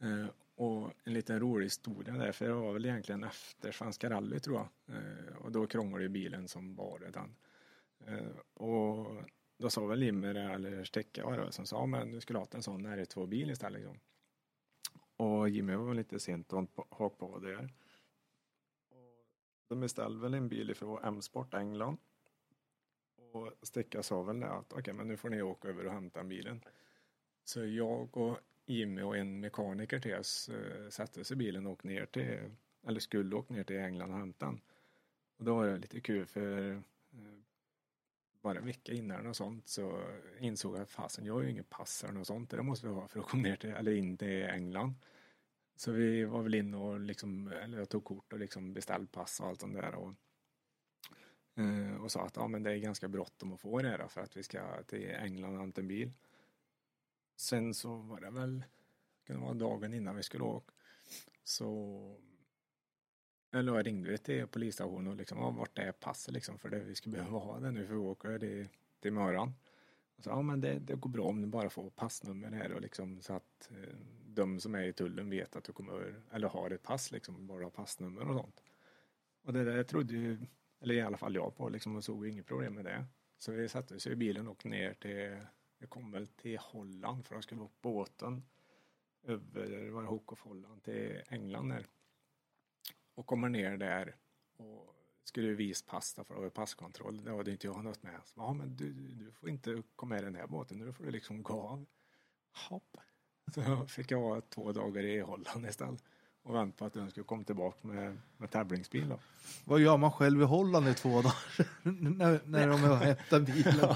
[0.00, 4.40] Eh, och en liten rolig historia där, för det var väl egentligen efter Svenska rally
[4.40, 4.96] tror jag.
[4.96, 7.36] Eh, och då krånglade ju bilen som bara den.
[8.06, 9.22] Eh, och
[9.58, 12.46] då sa väl Jimmy det, eller Stecka var det som sa men du skulle ha
[12.50, 13.80] en sån R2-bil istället.
[13.80, 13.98] Liksom.
[15.16, 17.70] Och Jimmy var väl lite sent att haka på där.
[19.68, 21.98] De beställde väl en bil ifrån M-sport England.
[23.32, 26.24] Och Sticka sa väl det att okej, men nu får ni åka över och hämta
[26.24, 26.60] bilen.
[27.44, 31.72] Så jag och Jimmy och en mekaniker till oss eh, satte oss i bilen och
[31.72, 32.50] åkte ner till,
[32.86, 34.60] eller skulle åka ner till England och hämta den.
[35.36, 36.78] Och då var det lite kul för eh,
[38.42, 40.02] bara en vecka innan och sånt så
[40.38, 42.50] insåg jag att fasen, jag har ju inget pass eller något sånt.
[42.50, 44.94] Det måste vi ha för att komma ner till, eller in till England.
[45.76, 49.40] Så vi var väl inne och liksom, eller jag tog kort och liksom beställde pass
[49.40, 49.94] och allt sånt där.
[49.94, 50.14] Och,
[51.62, 54.20] eh, och sa att ja, men det är ganska bråttom att få det här för
[54.20, 56.12] att vi ska till England och hämta en bil.
[57.36, 58.64] Sen så var det väl,
[59.26, 60.72] det vara dagen innan vi skulle åka.
[61.44, 62.20] Så
[63.52, 66.78] eller jag ringde vi till polisstationen och liksom, ja, vart är passet liksom för det,
[66.78, 68.68] vi skulle behöva ha det nu för vi åker till,
[69.00, 69.52] till morgon.
[70.18, 73.20] Så, ja men det, det går bra om du bara får passnummer här och liksom
[73.22, 73.96] så att eh,
[74.36, 77.64] de som är i tullen vet att du kommer, eller har ett pass liksom, bara
[77.64, 78.62] har passnummer och sånt.
[79.42, 80.46] Och det där trodde ju,
[80.80, 83.06] eller i alla fall jag på liksom och såg inget problem med det.
[83.38, 85.46] Så vi satte oss i bilen och åkte ner till,
[85.78, 88.42] vi kom väl till Holland för att skulle upp båten
[89.22, 91.86] över, var det Hook of Holland till England där.
[93.14, 94.16] Och kommer ner där
[94.56, 97.24] och skulle visa pass för att ha passkontroll.
[97.24, 98.20] Det hade inte jag något med.
[98.24, 101.04] Så, ja men du, du får inte komma med i den här båten, nu får
[101.04, 101.86] du liksom gå av.
[102.68, 102.96] Hopp.
[103.54, 106.04] Så fick jag vara två dagar i Holland istället
[106.42, 109.08] och vänta på att den skulle komma tillbaka med, med tävlingsbil.
[109.08, 109.18] Då.
[109.64, 111.34] Vad gör man själv i Holland i två dagar?
[112.16, 113.94] när, när de och hämtar bilen.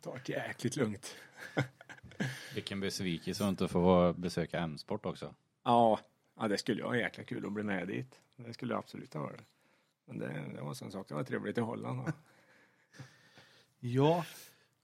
[0.00, 1.16] Ta det jäkligt lugnt.
[2.54, 5.34] Vilken besvikelse att inte få besöka M-sport också.
[5.64, 6.00] Ja,
[6.38, 8.20] ja, det skulle vara jäkla kul att bli med dit.
[8.36, 9.40] Det skulle absolut ha varit.
[10.04, 12.12] Men det, det var en sak, det var trevligt i Holland.
[13.78, 14.24] Ja,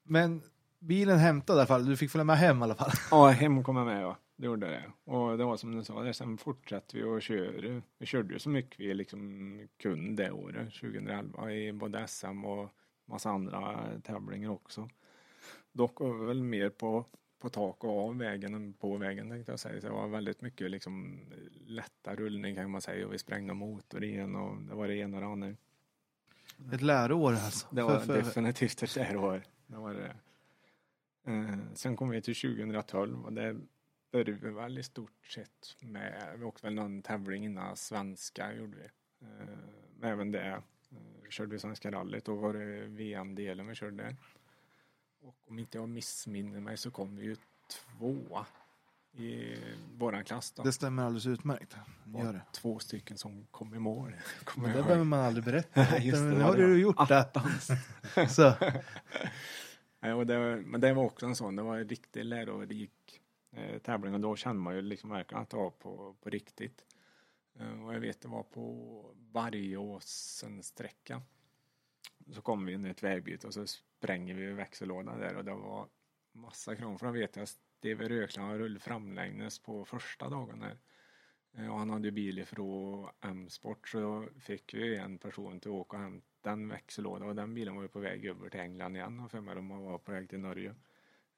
[0.03, 0.43] men
[0.79, 1.87] bilen hämtade i alla fall.
[1.87, 2.91] Du fick följa med hem i alla fall.
[3.11, 4.17] Ja, hem kom jag med ja.
[4.37, 4.85] Det gjorde det.
[5.13, 7.83] Och det var som du sa, sen fortsatte vi och köra.
[7.99, 12.69] Vi körde ju så mycket vi liksom kunde det året, 2011, i både SM och
[13.05, 14.89] massa andra tävlingar också.
[15.73, 17.05] Dock var vi väl mer på,
[17.41, 19.81] på tak och av vägen än på vägen tänkte jag säga.
[19.81, 21.21] Så det var väldigt mycket liksom
[21.67, 25.17] lätta rullning kan man säga och vi sprängde motor igen och det var det ena
[25.17, 25.55] och det andra.
[26.73, 27.67] Ett läroår alltså.
[27.71, 29.43] Det var För- för- definitivt ett läroår.
[29.67, 30.17] Det var det.
[31.27, 33.61] Eh, sen kom vi till 2012 och det
[34.13, 36.35] började vi väl i stort sett med.
[36.39, 38.85] Vi åkte väl någon tävling innan svenska gjorde vi.
[39.27, 39.59] Eh,
[40.01, 42.25] men även det eh, körde vi Svenska rallyt.
[42.25, 44.17] Då var det VM-delen vi körde där.
[45.21, 47.37] Och om inte jag missminner mig så kom vi ju
[47.69, 48.47] tvåa
[49.17, 49.57] i
[49.99, 50.63] våran klass då.
[50.63, 51.77] Det stämmer alldeles utmärkt.
[52.05, 52.43] Gör det.
[52.53, 54.13] två stycken som kom i mål.
[54.57, 55.81] Men det behöver man aldrig berätta.
[55.91, 57.31] Nej, just det, nu har du gjort det.
[58.29, 58.55] Så.
[60.07, 63.79] Eh, och det, men det var också en sån, det var en riktigt lärorik eh,
[63.79, 66.85] tävling och då kände man ju liksom verkligen att det var på, på riktigt.
[67.59, 71.23] Eh, och jag vet det var på Vargåsen sträcka.
[72.33, 75.55] Så kom vi in i ett vägbyte och så spränger vi växellådan där och det
[75.55, 75.89] var
[76.33, 76.99] massa krångel.
[76.99, 80.79] För jag vet jag Steve Rökland rullade framlänges på första dagen där.
[81.53, 85.71] Eh, Och han hade ju bil ifrån M-sport så då fick vi en person till
[85.71, 88.61] att åka och hämta den växellådan och den bilen var ju på väg över till
[88.61, 90.75] England igen och för mig de var på väg till Norge.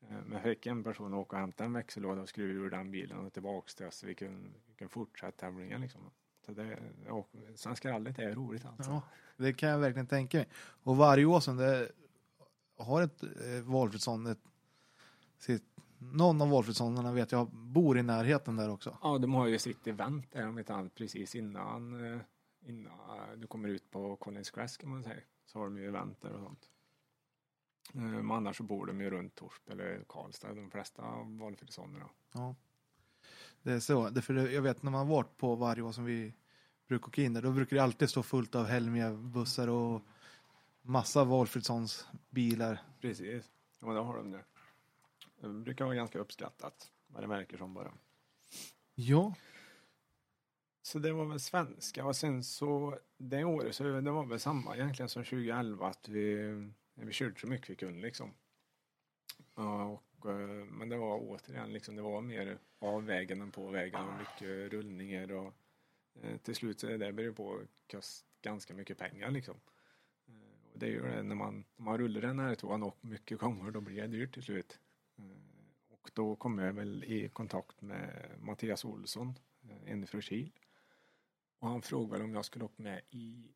[0.00, 2.70] Eh, Men jag fick en person att åka och hämta en växellåda och skruva ur
[2.70, 6.00] den bilen och tillbaks till oss så vi kunde, vi kunde fortsätta tävlingen liksom.
[6.46, 8.90] Så det, ja, Svenska rallyt är roligt alltså.
[8.90, 9.02] Ja,
[9.36, 10.48] det kan jag verkligen tänka mig.
[10.82, 11.88] Och Vargåsen, det
[12.78, 14.38] har ett eh, Valfridsson, ett,
[15.38, 15.64] sitt,
[15.98, 18.98] någon av Valfridssonarna vet jag bor i närheten där också.
[19.02, 22.20] Ja, de har ju sitt event där om inte annat precis innan, eh,
[22.60, 25.20] innan du kommer ut på Collins Crest kan man säga.
[25.46, 26.70] Så har de ju event där och sånt.
[27.94, 32.08] Eh, Men annars så bor de ju runt Torsby eller Karlstad, de flesta valfridszonerna.
[32.32, 32.54] Ja.
[33.62, 36.34] Det är så, det, för det, jag vet när man varit på Vargåsen, vi
[36.88, 40.02] brukar åka in där, då brukar det alltid stå fullt av Helmia-bussar och
[40.82, 42.82] massa Valfridssons bilar.
[43.00, 43.50] Precis,
[43.80, 44.44] ja det har de det.
[45.40, 47.92] Det brukar vara ganska uppskattat, vad det verkar som bara.
[48.94, 49.34] Ja,
[50.88, 54.76] så det var väl svenska och sen så det året så det var väl samma
[54.76, 56.52] egentligen som 2011 att vi,
[56.94, 58.34] vi körde så mycket vi kunde liksom.
[59.54, 64.00] Och, eh, men det var återigen liksom, det var mer av vägen än på vägen
[64.00, 65.54] och mycket rullningar och
[66.22, 69.60] eh, till slut så är det börjar på att kosta ganska mycket pengar liksom.
[70.26, 72.96] Eh, och det är ju det när man, när man rullar den här tvåan och
[73.00, 74.78] mycket gånger då blir det dyrt till slut.
[75.88, 80.52] Och då kom jag väl i kontakt med Mattias Olsson, inifrån en från Kil.
[81.58, 83.48] Och han frågade om jag skulle åka med i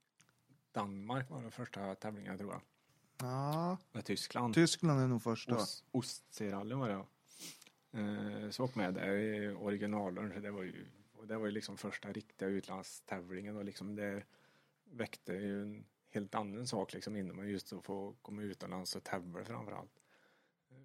[0.73, 2.63] Danmark var den första tävlingen tror jag.
[3.19, 4.55] ja Med Tyskland.
[4.55, 5.55] Tyskland är nog första.
[5.55, 5.85] Ost,
[6.79, 7.07] var det ja.
[7.99, 10.33] Eh, Så åkte med där i originalen.
[10.35, 10.87] Så det var ju,
[11.25, 14.23] det var ju liksom första riktiga utlandstävlingen och liksom det
[14.85, 19.05] väckte ju en helt annan sak liksom inom mig just att få komma utomlands och
[19.05, 20.01] tävla framförallt.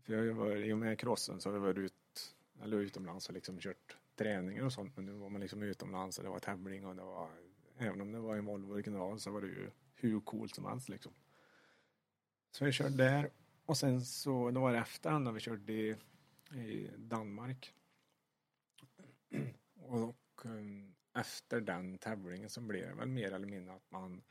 [0.03, 3.33] För jag varit, i och med crossen så har jag varit ut, eller utomlands och
[3.33, 6.85] liksom kört träningar och sånt men nu var man liksom utomlands och det var tävling
[6.85, 7.29] och det var
[7.77, 10.89] även om det var en Volvo original så var det ju hur coolt som helst
[10.89, 11.13] liksom.
[12.51, 13.29] Så vi körde där
[13.65, 15.95] och sen så, det var det efter den när vi körde i,
[16.53, 17.73] i Danmark.
[19.89, 24.23] Och och um, efter den tävlingen så blev det väl mer eller mindre att man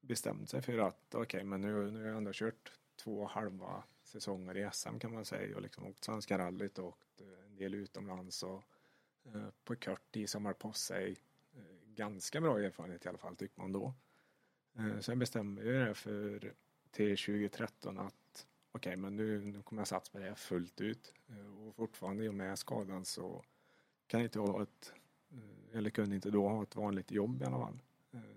[0.00, 4.56] bestämde sig för att okej, men nu, nu har jag ändå kört två halva säsonger
[4.56, 7.74] i SM kan man säga och liksom åkt Svenska rallyt och åkt eh, en del
[7.74, 8.64] utomlands och
[9.34, 11.16] Eh, på kort tid har på sig
[11.56, 13.94] eh, ganska bra erfarenhet i alla fall tycker man då.
[14.74, 16.54] Eh, sen så jag bestämde ju det för
[16.90, 21.12] till 2013 att okej, okay, men nu, nu kommer jag satsa på det fullt ut.
[21.66, 23.44] Och fortfarande i och med skadan så
[24.06, 24.92] kan jag inte ha ett,
[25.72, 27.78] eller kunde inte då ha ett vanligt jobb i alla fall.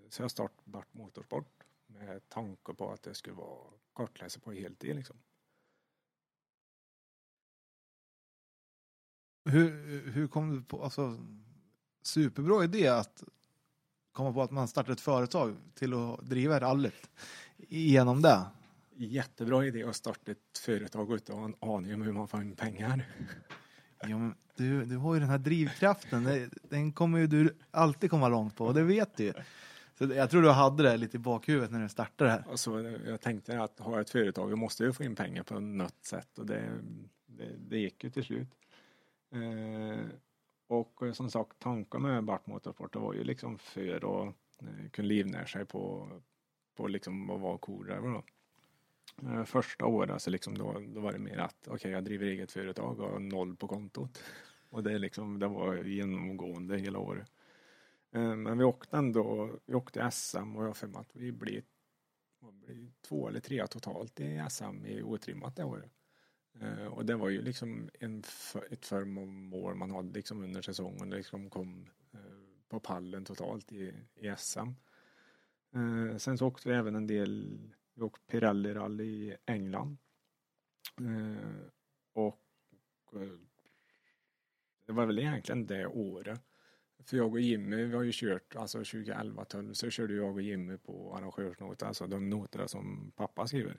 [0.10, 4.96] Så jag startade Bart Motorsport med tanke på att det skulle vara kartläsare på heltid
[4.96, 5.18] liksom.
[9.46, 11.18] Hur, hur kom du på, alltså
[12.02, 13.24] superbra idé att
[14.12, 17.10] komma på att man startar ett företag till att driva rallyt
[17.58, 18.46] genom det.
[18.96, 22.42] Jättebra idé att starta ett företag utan att ha en aning om hur man får
[22.42, 23.08] in pengar.
[24.02, 28.28] Ja, men du, du har ju den här drivkraften, den kommer ju du alltid komma
[28.28, 29.34] långt på och det vet du ju.
[29.98, 32.46] Så jag tror du hade det lite i bakhuvudet när du startade det här.
[32.50, 36.06] Alltså, jag tänkte att ha ett företag, jag måste ju få in pengar på något
[36.06, 36.72] sätt och det,
[37.26, 38.48] det, det gick ju till slut.
[39.32, 40.06] Eh,
[40.68, 45.08] och eh, som sagt, tanken med Bart Motorsport var ju liksom för att eh, kunna
[45.08, 46.10] livnära sig på,
[46.76, 48.24] på liksom att vara co-driver då.
[49.28, 52.52] Eh, första året så liksom då, då var det mer att okej, jag driver eget
[52.52, 54.24] företag och har noll på kontot.
[54.70, 57.32] Och det, liksom, det var genomgående hela året.
[58.12, 61.32] Eh, men vi åkte ändå, vi åkte SM och jag har för mig att vi
[61.32, 61.64] blir,
[62.40, 65.92] blir två eller tre totalt i SM i otrimmat det året.
[66.60, 71.10] Eh, och det var ju liksom en, för- ett förmål man hade liksom under säsongen.
[71.10, 72.20] Det liksom kom eh,
[72.70, 74.60] på pallen totalt i, i SM.
[75.74, 77.60] Eh, sen så åkte vi även en del,
[77.94, 79.98] vi åkte Pirelli rally i England.
[82.14, 82.42] Och
[84.86, 86.42] det var väl egentligen det året.
[87.04, 90.42] För jag och Jimmy, vi har ju kört, alltså 2011 12 så körde jag och
[90.42, 93.78] Jimmy på arrangörsnoter, alltså de noter som pappa skriver.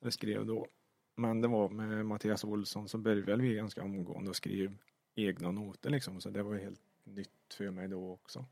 [0.00, 0.66] Jag skrev då.
[1.18, 4.76] Men det var med Mattias Olsson så började vi ganska omgående och skrev
[5.14, 8.44] egna noter liksom, så det var helt nytt för mig då också.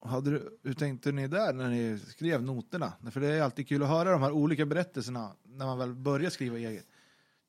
[0.00, 2.92] Hade du, hur tänkte ni där när ni skrev noterna?
[3.10, 6.30] För det är alltid kul att höra de här olika berättelserna när man väl börjar
[6.30, 6.86] skriva eget.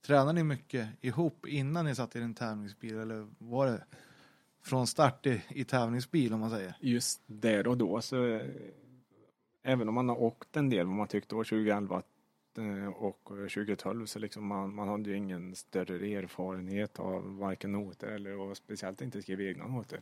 [0.05, 3.84] Tränar ni mycket ihop innan ni satt i en tävlingsbil eller var det
[4.63, 6.75] från start i, i tävlingsbil om man säger?
[6.79, 8.41] Just där och då så eh,
[9.63, 12.01] även om man har åkt en del vad man tyckte var 2011 eh,
[12.57, 17.71] Eh, och eh, 2012 så liksom man, man hade ju ingen större erfarenhet av varken
[17.71, 20.01] noter eller och speciellt inte skriva egna noter.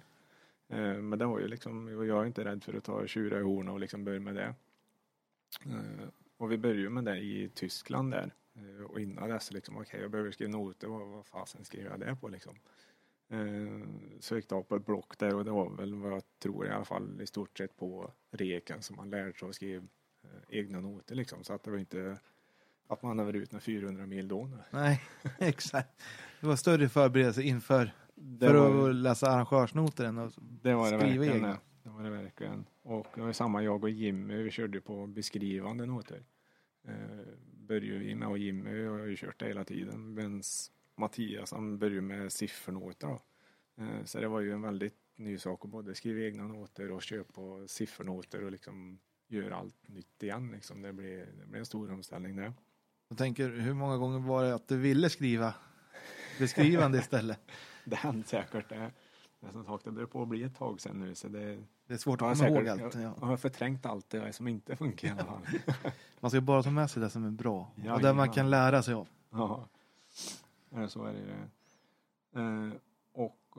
[0.68, 3.44] Eh, men det var ju liksom, jag är inte rädd för att ta tjurar i
[3.44, 4.56] hornen och liksom börja med det.
[6.38, 8.34] Och vi började med det i Tyskland där.
[8.90, 12.18] Och innan dess liksom, okej jag behöver skriva noter, vad, vad fasen skriver jag det
[12.22, 12.56] på liksom?
[14.20, 16.68] Så gick det av på ett block där och det var väl vad jag tror
[16.68, 19.88] i alla fall i stort sett på reken som man lärde sig att skriva
[20.50, 21.44] egna noter liksom.
[21.44, 22.18] Så att det var inte
[22.92, 24.46] att man var ut med 400 mil då.
[24.46, 24.62] nej.
[24.72, 25.02] Nej,
[25.50, 26.02] exakt.
[26.42, 30.92] Det var större förberedelse inför Det för var, att läsa arrangörsnoter än att det var
[30.92, 31.48] det skriva egna.
[31.48, 31.58] Det.
[31.84, 32.66] det var det verkligen.
[32.82, 36.24] Och det var samma jag och Jimmy, vi körde på beskrivande noter.
[36.88, 36.94] Eh,
[37.54, 40.14] började vi med och Jimmy har ju kört det hela tiden.
[40.14, 40.42] Men
[40.96, 43.22] Mattias han började med siffernoter då.
[43.84, 47.02] Eh, så det var ju en väldigt ny sak att både skriva egna noter och
[47.02, 50.82] köpa på siffernoter och liksom göra allt nytt igen liksom.
[50.82, 52.54] Det blev, det blev en stor omställning det.
[53.12, 55.54] Jag tänker, hur många gånger var det att du ville skriva
[56.40, 57.40] beskrivande istället?
[57.86, 58.70] Det hände säkert.
[58.70, 58.92] Det,
[59.40, 61.94] det som sagt, det börjar på att bli ett tag sedan nu så det Det
[61.94, 62.82] är svårt jag att komma ihåg allt.
[62.82, 63.14] jag, Ja.
[63.20, 65.42] jag har förträngt allt det som inte funkar i alla fall.
[66.20, 68.34] Man ska bara ta med sig det som är bra Ja, och det man ja.
[68.34, 69.08] kan lära sig av.
[69.30, 69.68] Ja,
[70.70, 71.32] Ja, så är det ju.
[72.68, 72.74] Eh,
[73.14, 73.58] och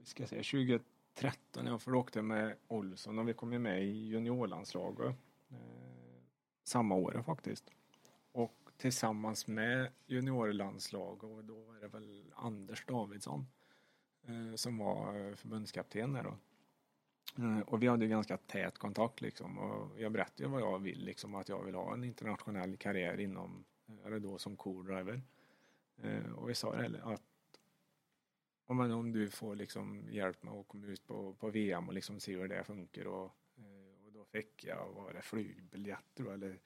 [0.00, 3.58] vi ska säga 2013, jag för då åkte jag med Olsson och vi kom ju
[3.58, 5.16] med i juniorlandslaget
[5.50, 5.56] eh,
[6.64, 7.64] samma år faktiskt.
[8.32, 13.46] Och tillsammans med juniorlandslaget och då var det väl Anders Davidsson
[14.22, 16.38] eh, som var förbundskapten där då.
[17.42, 20.78] Eh, och vi hade ju ganska tät kontakt liksom och jag berättade ju vad jag
[20.78, 23.64] vill liksom att jag vill ha en internationell karriär inom,
[24.06, 25.22] eller då som co-driver.
[26.02, 27.22] Eh, och vi sa det att
[28.66, 32.20] om, om du får liksom hjälp med att komma ut på, på VM och liksom
[32.20, 33.24] se hur det funkar och,
[34.04, 36.60] och då fick jag, vad var det, flygbiljetter eller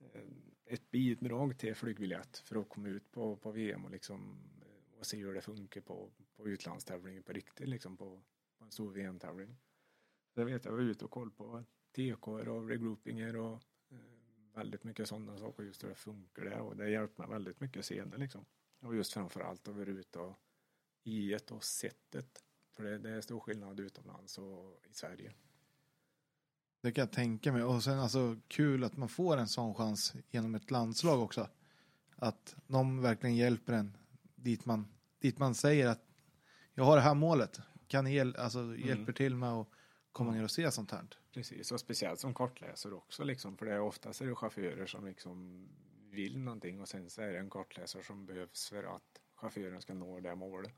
[0.00, 0.22] Eh,
[0.64, 5.06] ett bidrag till flygbiljett för att komma ut på, på VM och liksom eh, och
[5.06, 8.22] se hur det funkar på, på utlandstävlingen på riktigt liksom på,
[8.58, 9.56] på en stor VM-tävling.
[10.34, 13.98] Jag vet jag var ute och kollade på TK och regroupingar och eh,
[14.54, 17.84] väldigt mycket sådana saker just hur det funkar där och det hjälpte mig väldigt mycket
[17.84, 18.44] senare liksom.
[18.80, 20.36] Och just framförallt att vara ute och
[21.02, 22.44] i ett och sättet.
[22.70, 25.34] För det, det är stor skillnad utomlands och i Sverige.
[26.80, 27.62] Det kan jag tänka mig.
[27.62, 31.48] Och sen alltså kul att man får en sån chans genom ett landslag också.
[32.16, 33.96] Att någon verkligen hjälper en
[34.34, 34.86] dit man,
[35.20, 36.02] dit man säger att
[36.74, 37.60] jag har det här målet.
[37.86, 39.68] Kan ni hjäl- alltså, hjälper till med att
[40.12, 41.06] komma ner och se sånt här.
[41.32, 43.56] Precis, och speciellt som kartläsare också liksom.
[43.56, 45.68] För det är oftast är det chaufförer som liksom
[46.10, 49.94] vill någonting och sen så är det en kartläsare som behövs för att chauffören ska
[49.94, 50.74] nå det målet.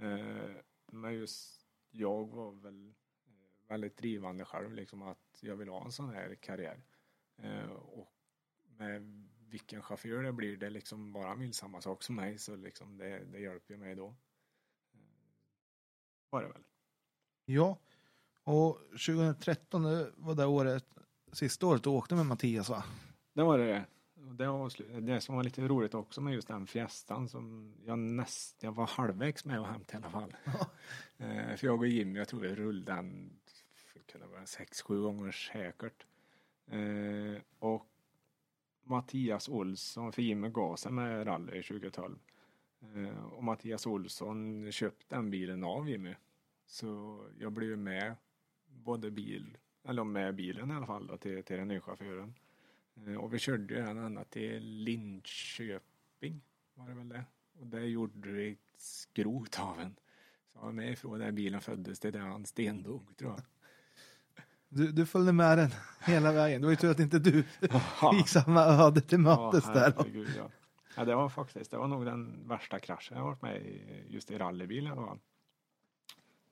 [0.00, 0.56] Eh,
[0.92, 2.92] men just jag var väl eh,
[3.68, 6.82] väldigt drivande själv liksom att jag vill ha en sån här karriär.
[7.42, 8.12] Eh, och
[8.76, 12.98] med vilken chaufför det blir, det liksom bara vill samma sak som mig så liksom
[12.98, 14.16] det, det hjälper mig då.
[16.30, 16.62] Var det väl.
[17.44, 17.78] Ja,
[18.44, 20.86] och 2013 det var det året,
[21.32, 22.84] sista året du åkte med Mattias va?
[23.32, 23.84] Det var det.
[24.14, 28.62] Det, avslut- det som var lite roligt också med just den fiestan som jag näst,
[28.62, 30.36] jag var halvvägs med och hämtade i alla fall.
[31.16, 33.39] Eh, för jag och Jimmy, jag tror vi rullade den,
[34.12, 36.06] det kunde vara sex, sju gånger säkert.
[36.66, 37.86] Eh, och
[38.82, 42.18] Mattias Olsson, för Jimmy gav sig med rally 2012.
[42.80, 46.14] Eh, och Mattias Olsson köpte den bilen av Jimmy.
[46.66, 48.16] Så jag blev med
[48.66, 52.34] både bil, eller med bilen i alla fall då, till, till den nya chauffören.
[53.06, 56.40] Eh, Och vi körde den ända till Linköping,
[56.74, 57.24] var det väl det?
[57.58, 59.94] Och det gjorde vi ett skrot av en.
[60.52, 63.40] Så jag var med ifrån där bilen föddes till där han stendog tror jag.
[64.72, 65.70] Du, du följde med den
[66.04, 66.60] hela vägen.
[66.60, 67.44] Det var ju tur att inte du
[68.16, 69.94] gick samma öde till mötes Ja, där.
[70.36, 70.50] ja.
[70.96, 74.30] ja, det var faktiskt, det var nog den värsta kraschen jag varit med i, just
[74.30, 75.18] i rallybil i alla fall.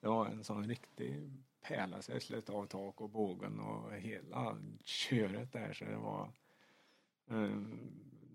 [0.00, 1.30] Det var en sån riktig
[1.62, 6.32] pärla så jag slet av tak och bågen och hela köret där så det var
[7.28, 7.50] det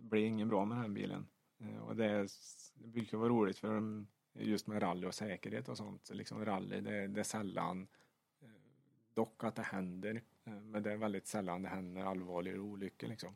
[0.02, 1.26] blev ingen bra med den bilen.
[1.60, 2.28] Eh, och det,
[2.74, 6.06] det brukar vara roligt för dem, just med rally och säkerhet och sånt.
[6.06, 7.88] Så liksom rally, det, det är sällan
[9.16, 13.36] dock att det händer, eh, men det är väldigt sällan det händer allvarliga olyckor liksom.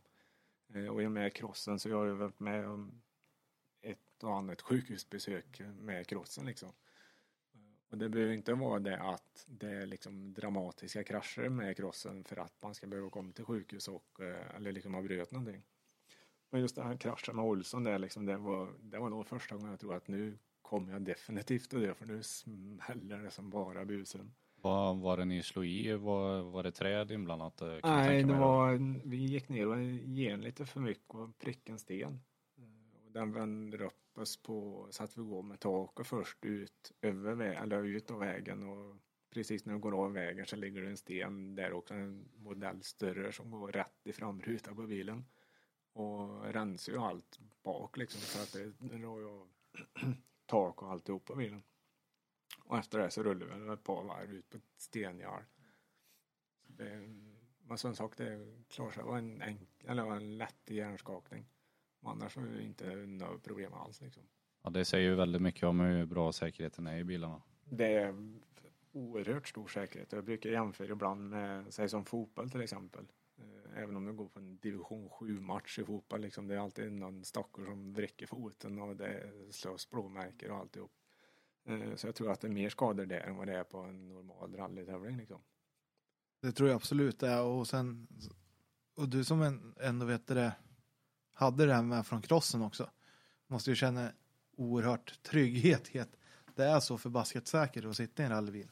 [0.73, 3.01] Eh, Och i och med crossen så jag har jag varit med om
[3.81, 6.69] ett och annat sjukhusbesök med crossen liksom.
[7.53, 7.59] Eh,
[7.89, 12.37] Och det behöver inte vara det att det är liksom dramatiska krascher med crossen för
[12.37, 14.19] att man ska behöva komma till sjukhus och
[14.55, 15.63] eller liksom ha bröt någonting.
[16.49, 19.55] Men just den här kraschen med Olsson där liksom, det var, det var nog första
[19.55, 23.49] gången jag tror att nu kommer jag definitivt att dö för nu smäller det som
[23.49, 24.33] bara busen.
[24.61, 25.93] Vad var det ni slog i?
[25.93, 27.57] Var, var det träd inblandat?
[27.57, 28.77] kan Nej, det var,
[29.09, 32.19] vi gick ner och gen lite för mycket och prickade en sten.
[33.05, 37.45] Och den vände upp oss på så att vi går med taket först ut över
[37.45, 38.95] eller ut av vägen och
[39.29, 42.83] precis när du går av vägen så ligger det en sten där också, en modell
[42.83, 45.25] större som går rätt i framrutan på bilen.
[45.93, 49.47] Och rensar ju allt bak liksom så att det drar ju av
[50.45, 51.63] tak och alltihop på bilen.
[52.63, 54.91] Och efter det så rullar vi ett par varv ut på ett
[56.77, 57.09] det,
[57.67, 59.03] men som sagt, det klarar sig.
[59.03, 61.45] Det var en, enk, eller en lätt hjärnskakning.
[61.99, 64.01] Men annars var det inte några problem alls.
[64.01, 64.23] Liksom.
[64.63, 67.41] Ja, det säger ju väldigt mycket om hur bra säkerheten är i bilarna.
[67.65, 68.39] Det är
[68.91, 70.11] oerhört stor säkerhet.
[70.11, 73.05] Jag brukar jämföra ibland med, säg som fotboll till exempel.
[73.37, 76.59] Eh, Även om jag går på en division 7 match i fotboll, liksom, det är
[76.59, 80.91] alltid någon stackare som vricker foten och det slås blåmärken och alltihop.
[81.67, 83.77] Eh, Så jag tror att det är mer skador där än vad det är på
[83.77, 85.17] en normal rallytävling.
[85.17, 85.41] Liksom.
[86.41, 87.43] Det tror jag absolut det är.
[87.43, 88.07] Och sen,
[88.95, 90.51] och du som en, ändå vet det,
[91.33, 92.89] hade det här med från crossen också.
[93.47, 94.11] Måste ju känna
[94.51, 96.17] oerhört trygghet i att
[96.55, 98.67] det är så förbaskat säkert att sitta i en rallybil.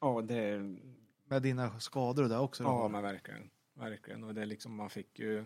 [0.00, 0.78] Ja, det är
[1.24, 2.62] Med dina skador och det också.
[2.62, 3.50] Ja, men verkligen.
[3.74, 4.24] Verkligen.
[4.24, 5.44] Och det är liksom, man fick ju eh,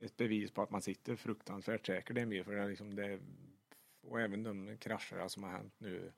[0.00, 2.44] ett bevis på att man sitter fruktansvärt säkert i en bil.
[2.44, 3.20] För det är liksom det,
[4.08, 6.12] och även de krascher som har hänt nu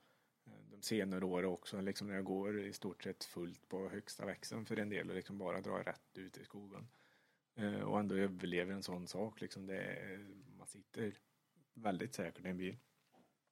[0.45, 1.81] eh, de senare åren också.
[1.81, 5.15] Liksom när jag går i stort sett fullt på högsta växeln för en del och
[5.15, 6.87] liksom bara drar rätt ut i skogen.
[7.55, 9.41] Eh, Och ändå överlever en sån sak.
[9.41, 11.13] Liksom det är, man sitter
[11.73, 12.77] väldigt säkert i en bil.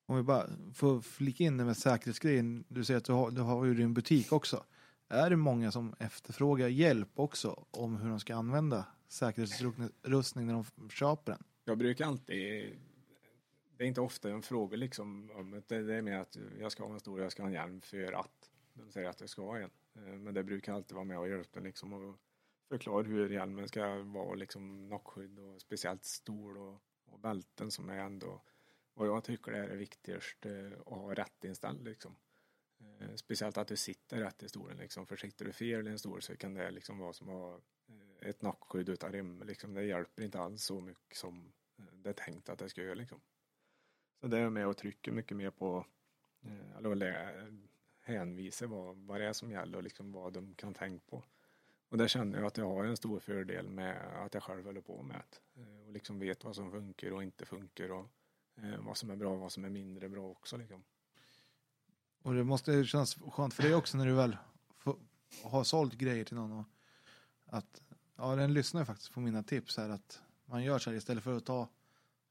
[0.06, 2.64] Om vi bara får flika in det med säkerhetsgrejen.
[2.68, 4.64] Du säger att du har, du har ju din butik också.
[5.10, 10.90] Är det många som efterfrågar hjälp också om hur de ska använda säkerhetsutrustning när de
[10.90, 11.44] köper den?
[11.66, 12.76] Jag brukar alltid
[13.78, 16.86] det är inte ofta en fråga liksom om det, det är mer att jag ska
[16.86, 19.42] ha en stor, jag ska ha en hjälm för att de säger att jag ska
[19.42, 19.72] ha en.
[19.96, 22.16] Eh, men det brukar alltid vara med och hjälpa liksom och
[22.70, 27.98] förklara hur hjälmen ska vara liksom nackskydd och speciellt stol och, och bälten som är
[27.98, 28.42] ändå
[28.94, 32.16] vad jag tycker är det viktigaste att ha rätt inställd liksom.
[33.00, 35.08] Eh, speciellt att du sitter rätt i stolen liksom.
[35.08, 37.56] För sitter du fel i en stol så kan det liksom vara som att ha
[37.88, 39.44] eh, ett nackskydd utan rem.
[39.46, 39.74] Liksom.
[39.74, 43.22] Det hjälper inte alls så mycket som det är tänkt att det ska göra liksom.
[44.22, 45.86] Så det är med och trycker mycket mer på
[46.42, 47.68] eh, eller hänvisar
[48.02, 51.24] hänvisa vad, vad det är som gäller och liksom vad de kan tänka på.
[51.90, 54.82] Och där känner jag att jag har en stor fördel med att jag själv håller
[54.82, 55.62] på med det.
[55.62, 58.10] Eh, och liksom vet vad som funkar och inte funkar och
[58.56, 60.84] eh, vad som är bra och vad som är mindre bra också liksom.
[62.22, 64.38] Och det måste kännas skönt för dig också när du väl
[64.76, 64.98] får,
[65.44, 66.52] har sålt grejer till någon.
[66.52, 66.66] Och
[67.46, 67.82] att,
[68.16, 71.38] ja, den lyssnar faktiskt på mina tips här att man gör så här istället för
[71.38, 71.70] att ta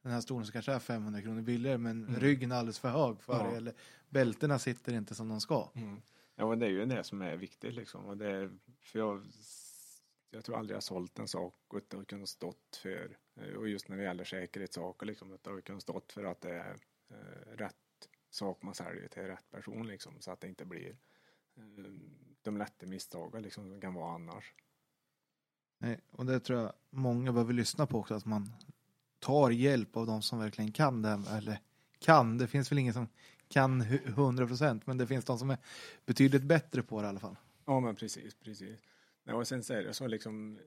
[0.07, 2.21] den här stolen som kanske är 500 kronor billigare men Mm.
[2.21, 3.51] ryggen är alldeles för hög för Ja.
[3.51, 3.75] det eller
[4.09, 5.69] bältena sitter inte som de ska.
[5.75, 6.03] Mm.
[6.35, 8.05] Ja, men det är ju det som är viktigt liksom.
[8.05, 8.51] Och det är,
[8.83, 9.23] för jag,
[10.31, 13.69] jag tror aldrig jag har sålt en sak utan att kunna stått för, eh, och
[13.69, 16.77] just när det gäller säkerhetssaker liksom, att kunna stått för att det är
[17.11, 17.75] eh, rätt
[18.31, 20.97] sak man säljer till rätt person liksom, så att det inte blir
[21.57, 21.65] eh,
[22.43, 24.55] de lätta misstagen liksom som kan vara annars.
[25.79, 28.53] Nej, och det tror jag många behöver lyssna på också, att man
[29.19, 31.09] tar hjälp av de som verkligen kan det.
[31.09, 31.61] här, Eller
[31.99, 33.09] kan, det finns väl ingen som
[33.49, 35.59] kan 100 procent, men det finns de som är
[36.07, 37.37] betydligt bättre på det i alla fall.
[37.65, 38.79] Ja men precis, precis.
[39.25, 40.59] Ja, och sen så är det så liksom,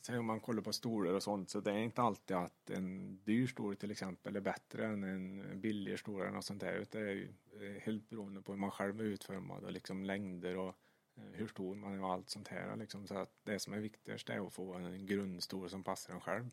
[0.00, 3.18] sen om man kollar på stolar och sånt så det är inte alltid att en
[3.24, 6.74] dyr stol till exempel är bättre än en billig stol eller något sånt där.
[6.74, 7.28] Utan det är ju
[7.60, 10.74] eh, helt beroende på hur man själv är utformad och liksom längder och
[11.16, 13.06] eh, hur stor man är och allt sånt här liksom.
[13.06, 16.50] Så att det som är viktigast är att få en grundstol som passar en själv.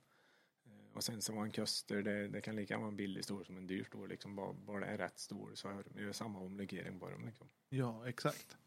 [0.91, 3.23] Eh, Och sen så var en kuster, det, det kan lika gärna vara en billig
[3.23, 4.35] stol som en dyr stol liksom.
[4.35, 7.47] Bara, bara det är rätt stol så är det ju samma omlegering på dem liksom.
[7.69, 8.57] Ja, exakt.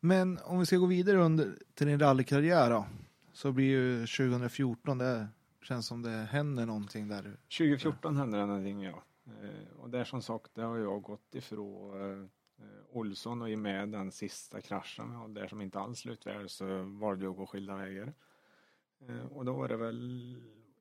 [0.00, 2.86] Men om vi ska gå vidare under till din rallykarriär då,
[3.32, 5.28] så blir ju 2014, det
[5.62, 7.22] känns som det händer någonting där.
[7.58, 9.02] 2014 hände det någonting ja.
[9.26, 12.22] Eh, Och där som sagt, det har jag gått ifrån
[12.58, 16.82] eh, Olsson och i med den sista kraschen och där som inte alls slutväl så
[16.82, 18.14] valde jag att gå skilda vägar.
[19.08, 20.36] Eh, Och då var det väl,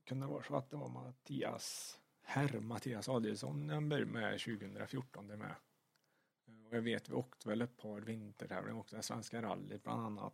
[0.05, 5.37] kunde vara så att det var Mattias, herr Mattias Adielsson jag började med 2014 det
[5.37, 5.55] med.
[6.47, 10.33] Eh, Och jag vet vi åkte väl ett par vintertävlingar också, Svenska rallyt bland annat.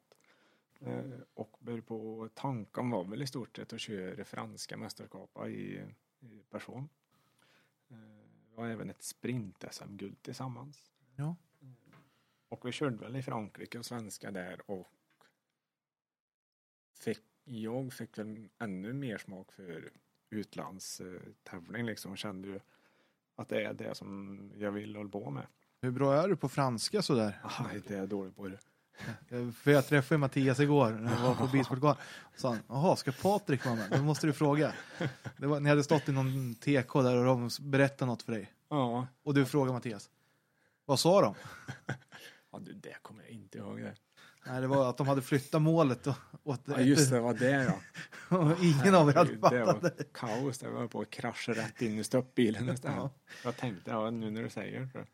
[0.80, 1.03] Eh,
[1.34, 5.84] Och började på tanken var väl i stort sett att köra franska mästerskapet i,
[6.19, 6.89] i person.
[7.89, 7.98] Eh,
[8.49, 10.91] Vi har även ett sprint-SM-guld tillsammans.
[11.15, 11.35] Ja.
[11.61, 11.68] Eh,
[12.49, 14.88] Och vi körde väl i Frankrike och svenska där och
[16.94, 19.90] fick, jag fick väl ännu mer smak för
[20.30, 22.60] utlandstävling liksom och kände ju
[23.36, 25.44] att det är det som jag vill hålla på med.
[25.82, 27.41] Hur bra är du på franska sådär?
[27.64, 28.60] Nej, det är jag dålig på det.
[29.53, 31.98] För jag träffade Mattias igår när jag var på Bilsportgalan.
[32.36, 33.91] Sa han, jaha, ska Patrik vara med?
[33.91, 34.74] Då måste du fråga.
[35.38, 38.53] Det var, ni hade stått i någon TK där och de berättade något för dig.
[38.69, 40.10] Ja, Och du frågade Mattias.
[40.86, 41.36] Vad sa de?
[42.52, 43.95] ja du, det kommer jag inte ihåg det.
[44.49, 46.14] Nej, det var att de hade flyttat målet och,
[46.44, 47.49] åt Ja, just det, var det
[48.30, 48.38] ja.
[48.38, 50.14] och ingen av er hade Det fattat var det.
[50.14, 52.94] kaos, det var på att krascha rätt in i stoppbilen nästan.
[52.95, 53.10] Ja.
[53.44, 55.06] Jag tänkte, ja nu när du säger det.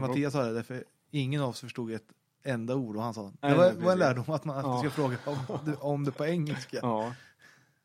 [0.00, 3.54] Mattias sa det, därför ingen av oss förstod ett enda ord och han sa det
[3.54, 4.78] var, var en lärdom att man Ja.
[4.78, 6.78] ska fråga om, det- om det på engelska.
[6.82, 7.14] Ja.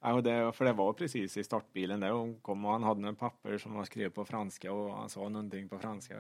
[0.02, 3.16] Ja, det, för det var precis i startbilen där hon kom och han hade några
[3.16, 6.16] papper som han skrev på franska och han sa någonting på franska.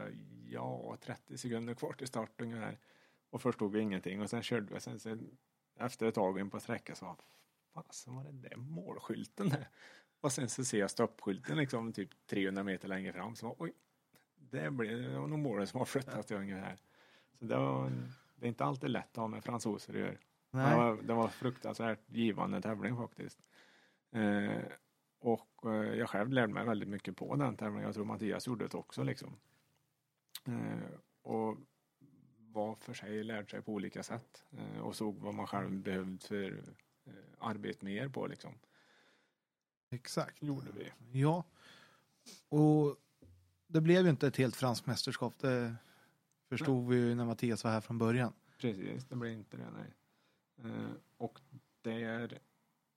[0.49, 2.77] Ja, 30 sekunder kvar till start ungefär.
[3.35, 4.79] Och förstod vi ingenting och sen körde vi.
[4.79, 5.37] Sen, sen
[5.75, 7.17] efter ett tag in på sträckan så
[7.73, 9.67] fasen var det där målskylten där?
[10.21, 13.35] Och sen så ser jag stoppskylten liksom typ 300 meter längre fram.
[13.35, 13.73] Så oj,
[14.35, 16.77] det blir det var nog målet som har flyttat sig ungefär.
[17.39, 17.91] Så det var,
[18.35, 20.17] det är inte alltid lätt att ha med fransoser att göra.
[20.51, 23.39] Det var, det var fruktansvärt givande tävling faktiskt.
[24.11, 24.63] Eh,
[25.19, 27.85] och eh, jag själv lärde mig väldigt mycket på den tävlingen.
[27.85, 29.35] Jag tror Mattias gjorde det också liksom.
[30.45, 31.57] Eh, och
[32.55, 34.43] var för sig lärde sig på olika sätt.
[34.51, 36.63] Eh, och såg vad man själv behövde för
[37.05, 38.53] eh, arbete mer på liksom.
[39.89, 40.43] Exakt.
[40.43, 40.91] Gjorde vi.
[41.19, 41.43] Ja.
[42.49, 42.97] Och
[43.67, 45.39] det blev ju inte ett helt franskt mästerskap.
[45.39, 45.75] Det
[46.49, 48.33] förstod vi ju när Mattias var här från början.
[48.57, 49.93] Precis, det blev inte det nej.
[50.57, 51.39] Eh, och
[51.81, 52.39] där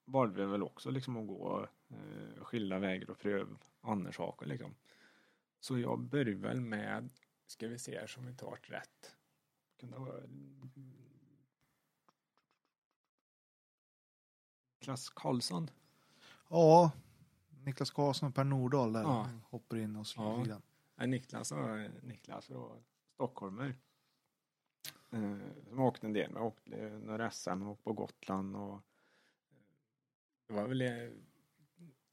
[0.05, 1.68] valde vi väl också liksom att gå
[2.40, 4.74] skilda vägar och pröva andra saker liksom.
[5.60, 7.09] Så jag började väl med,
[7.47, 9.18] ska vi se här som vi tar rätt.
[9.79, 10.21] Kan det vara
[14.81, 15.71] Niklas Karlsson?
[16.49, 16.93] Ja,
[17.65, 19.31] Niklas Karlsson och Per Nordahl där Ja.
[19.45, 20.61] hoppar in och slår Ja.
[20.97, 21.53] Nej, Niklas
[22.03, 22.83] Niklas och
[23.15, 23.75] stockholmare.
[25.11, 25.37] Eh,
[25.69, 26.43] som åkte en del med.
[26.43, 28.81] Åkte några SM och på Gotland och eh,
[30.47, 31.11] det var väl eh,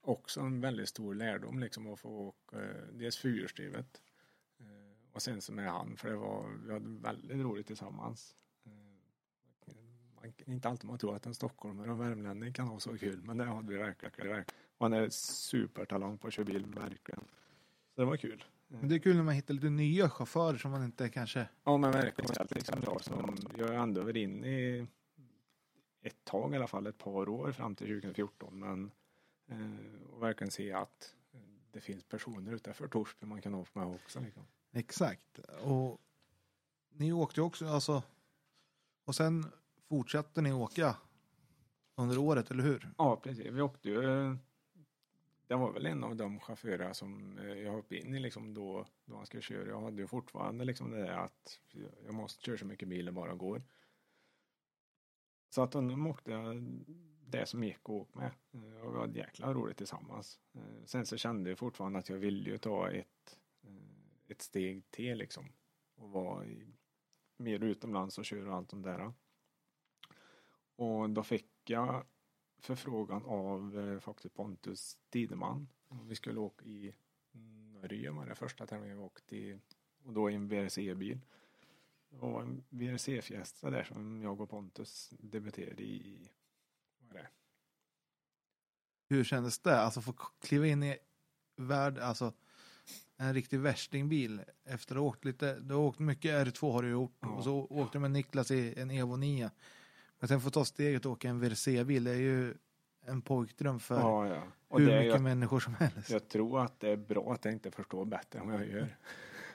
[0.02, 4.05] också en väldigt stor lärdom liksom att få åka eh, dels fyrhjulsdrivet eh,
[5.16, 8.36] och sen så med han för det var, vi hade väldigt roligt tillsammans.
[8.66, 9.74] Eh,
[10.16, 13.38] man, inte alltid man tror att en stockholmare och värmlänning kan ha så kul men
[13.38, 14.46] det hade vi verkligen.
[14.80, 17.24] han är supertalang på att köra bil, verkligen.
[17.96, 18.44] Så det var kul.
[18.68, 21.48] Men det är kul när man hittar lite nya chaufförer som man inte kanske...
[21.64, 22.28] Ja men verkligen.
[22.28, 24.88] Speciellt liksom jag som, jag är ändå varit inne i
[26.02, 28.92] ett tag i alla fall, ett par år fram till 2014 men
[29.48, 31.16] eh, och verkligen se att
[31.76, 34.20] det finns personer utanför Torsby man kan åka med också.
[34.20, 34.44] Liksom.
[34.76, 35.40] Exakt.
[35.62, 36.02] Och
[36.90, 38.04] ni åkte ju också, alltså...
[39.06, 39.52] Och sen
[39.90, 40.96] fortsatte ni åka
[41.96, 42.90] under året, eller hur?
[42.98, 44.38] Ja precis, vi åkte ju
[45.48, 48.86] det var väl en av de chaufförer som eh, jag hoppade in i liksom då,
[49.06, 49.68] då han skulle köra.
[49.68, 51.60] Jag hade ju fortfarande liksom det där att
[52.06, 53.64] jag måste köra så mycket bil det bara går.
[55.50, 56.32] Så att de åkte
[57.26, 58.32] det som gick att åka med.
[58.54, 60.40] Eh, och vi hade jäkla roligt tillsammans.
[60.54, 63.38] Eh, sen så kände jag fortfarande att jag ville ju ta ett,
[64.28, 65.52] ett steg till liksom.
[65.96, 66.74] Och vara i,
[67.38, 69.14] mer utomlands och köra allt de där.
[70.76, 72.06] Och då fick jag
[72.60, 75.68] förfrågan av eh, faktiskt Pontus Tideman.
[76.04, 76.96] Vi skulle åka i
[77.74, 79.60] Norge var det första tävlingen vi åkte i
[80.04, 81.20] och då i en VRC-bil.
[82.10, 86.30] Det var en VRC-fiesta där som jag och Pontus debuterade i.
[86.98, 87.28] Vad det?
[89.08, 89.80] Hur kändes det?
[89.80, 90.98] Alltså få kliva in i
[91.56, 92.34] värld, alltså
[93.18, 96.90] en riktig värstingbil efter att ha åkt lite, du har åkt mycket R2 har du
[96.90, 97.28] gjort Ja.
[97.28, 99.52] och så åkte du med Niklas i en Evo 9.
[100.20, 102.54] Men sen få ta steget och åka en VRC-bil, det är ju
[103.06, 104.42] en pojkdröm för Ja, ja.
[104.70, 106.10] Hur mycket jag, människor som helst.
[106.10, 108.96] jag tror att det är bra att jag inte förstår bättre än vad jag gör.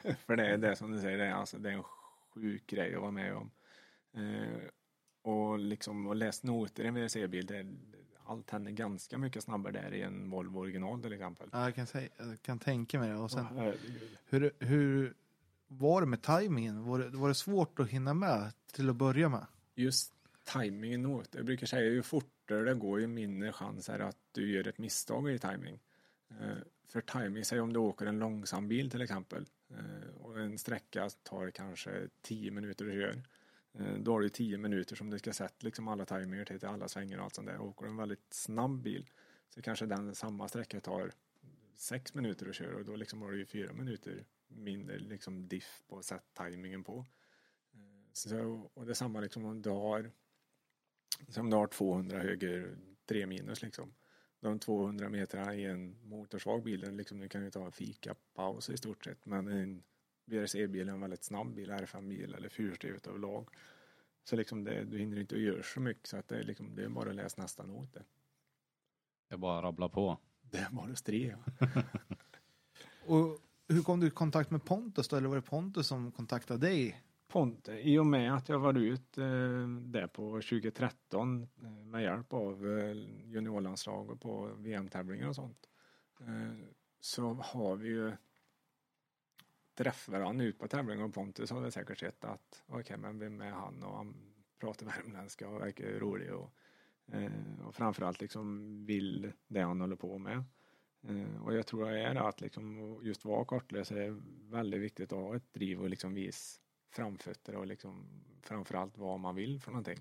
[0.27, 1.83] För det är det som du säger, det är, alltså, det är en
[2.35, 3.51] sjuk grej att vara med om.
[4.17, 4.63] Eh,
[5.23, 7.67] och liksom att läsa noter i en VRC-bil, det
[8.31, 11.49] allt händer ganska mycket snabbare där i en Volvo original till exempel.
[11.53, 13.17] Ja, jag kan, säga, jag kan tänka mig det.
[13.17, 14.19] Och sen, herregud.
[14.29, 15.15] hur, hur
[15.69, 16.85] var det med tajmingen?
[16.85, 19.47] Var det, var det svårt att hinna med till att börja med?
[19.75, 21.35] Just timingen åt.
[21.35, 24.79] Jag brukar säga ju fortare det går ju mindre chans är att du gör ett
[24.79, 25.79] misstag i timing.
[26.31, 26.57] Eh,
[26.89, 31.11] för timing, säg om du åker en långsam bil till exempel eh, och en sträcka
[31.23, 33.23] tar kanske 10 minuter att köra.
[33.73, 36.69] Eh, då har du tio minuter som du ska sätta liksom alla timer till, till
[36.69, 37.61] alla svängar och allt sånt där.
[37.61, 39.11] Åker du en väldigt snabb bil
[39.49, 41.13] så kanske den samma sträcka tar
[41.75, 45.83] sex minuter att köra och då liksom har du ju fyra minuter mindre liksom diff
[45.89, 47.07] på att sätta timingen på.
[47.73, 50.11] Eh, så, och det är samma liksom om du har
[51.29, 53.95] som du har 200 höger 3 minus liksom.
[54.41, 58.77] De 200 meterna i en motorsvag bil, liksom, du kan ju ta en fikapaus i
[58.77, 59.27] stort sett.
[59.27, 59.83] Men en
[60.31, 63.49] VRC-bil är en väldigt snabb bil, R5-bil eller fyrhjulsdrivet överlag.
[64.25, 66.75] Så liksom det, du hinner inte att göra så mycket så att det är, liksom,
[66.77, 67.93] det är bara att läsa nästa not.
[67.93, 68.05] Det.
[69.29, 70.19] Det är bara att rabbla på.
[70.41, 71.39] det är bara att stria.
[73.07, 73.39] Och
[73.69, 75.17] hur kom du i kontakt med Pontus då?
[75.17, 77.03] Eller var det Pontus som kontaktade dig?
[77.29, 79.25] Ponte, i och med att jag var ut eh,
[79.81, 85.69] där på 2013 eh, med hjälp av eh, juniorlandslag och på VM-tävlingar och sånt.
[86.21, 86.55] Eh,
[87.01, 88.13] så har vi ju
[89.81, 93.41] träffar han ut på tävlingar och Pontus har väl säkert sett att okej men vem
[93.41, 94.15] är han och han
[94.59, 96.53] pratar värmländska och verkar rolig och,
[97.13, 97.33] eh,
[97.67, 100.45] och framförallt liksom vill det han håller på med.
[101.03, 104.21] Eh, och jag tror det är det att liksom just vara kartläsare är
[104.51, 108.07] väldigt viktigt att ha ett driv och liksom visa framfötter och liksom
[108.43, 109.99] framförallt vad man vill för någonting.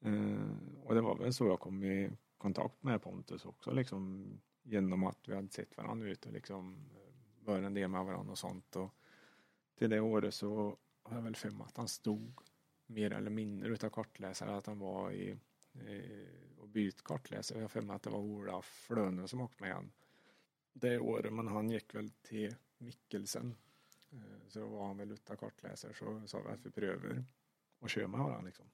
[0.00, 4.26] Eh, och det var väl så jag kom i kontakt med Pontus också liksom
[4.62, 6.90] genom att vi hade sett varandra ute och liksom
[7.48, 8.76] var en del med varandra och sånt.
[8.76, 8.94] Och
[9.78, 12.40] till det året så har jag väl för mig att han stod
[12.86, 15.30] mer eller mindre utav kartläsare, att han var i
[15.74, 17.58] eh, och bytt kartläsare.
[17.58, 19.92] Jag har för mig att det var Ola Flöne som åkte med han
[20.72, 23.54] det året, men han gick väl till Mikkelsen.
[24.12, 24.18] Eh,
[24.48, 27.24] Så då var han väl utav kartläsare så sa vi att vi prövar
[27.78, 28.66] och kör med varandra liksom.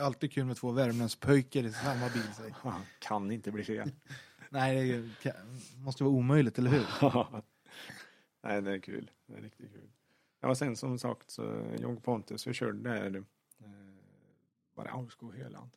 [0.00, 2.52] Alltid kul med två Värmlandspöjker i samma bil.
[2.54, 3.90] Han kan inte bli fel.
[4.50, 5.34] Nej, det
[5.76, 6.86] måste vara omöjligt, eller hur?
[8.40, 9.10] Nej, det är kul.
[9.26, 9.90] Det är riktigt kul.
[10.40, 11.42] Ja, sen som sagt så
[11.80, 13.24] jag och Pontus vi körde där eh,
[14.74, 15.70] var det Aurskog-Höland.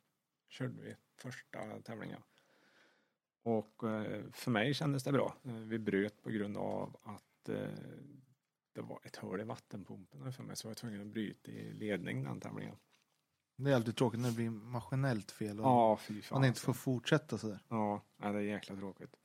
[0.48, 2.20] Körde vi första tävlingen.
[3.42, 5.36] Och eh, för mig kändes det bra.
[5.44, 7.68] Eh, vi bröt på grund av att eh,
[8.72, 11.72] det var ett hål i vattenpumpen för mig så jag var tvungen att bryta i
[11.72, 12.76] ledning den tävlingen.
[13.56, 16.14] Det är alltid tråkigt när det blir maskinellt fel och Ja, fan.
[16.30, 16.64] man inte alltså.
[16.66, 17.58] får fortsätta sådär.
[17.68, 19.16] Ja, det är jäkla tråkigt.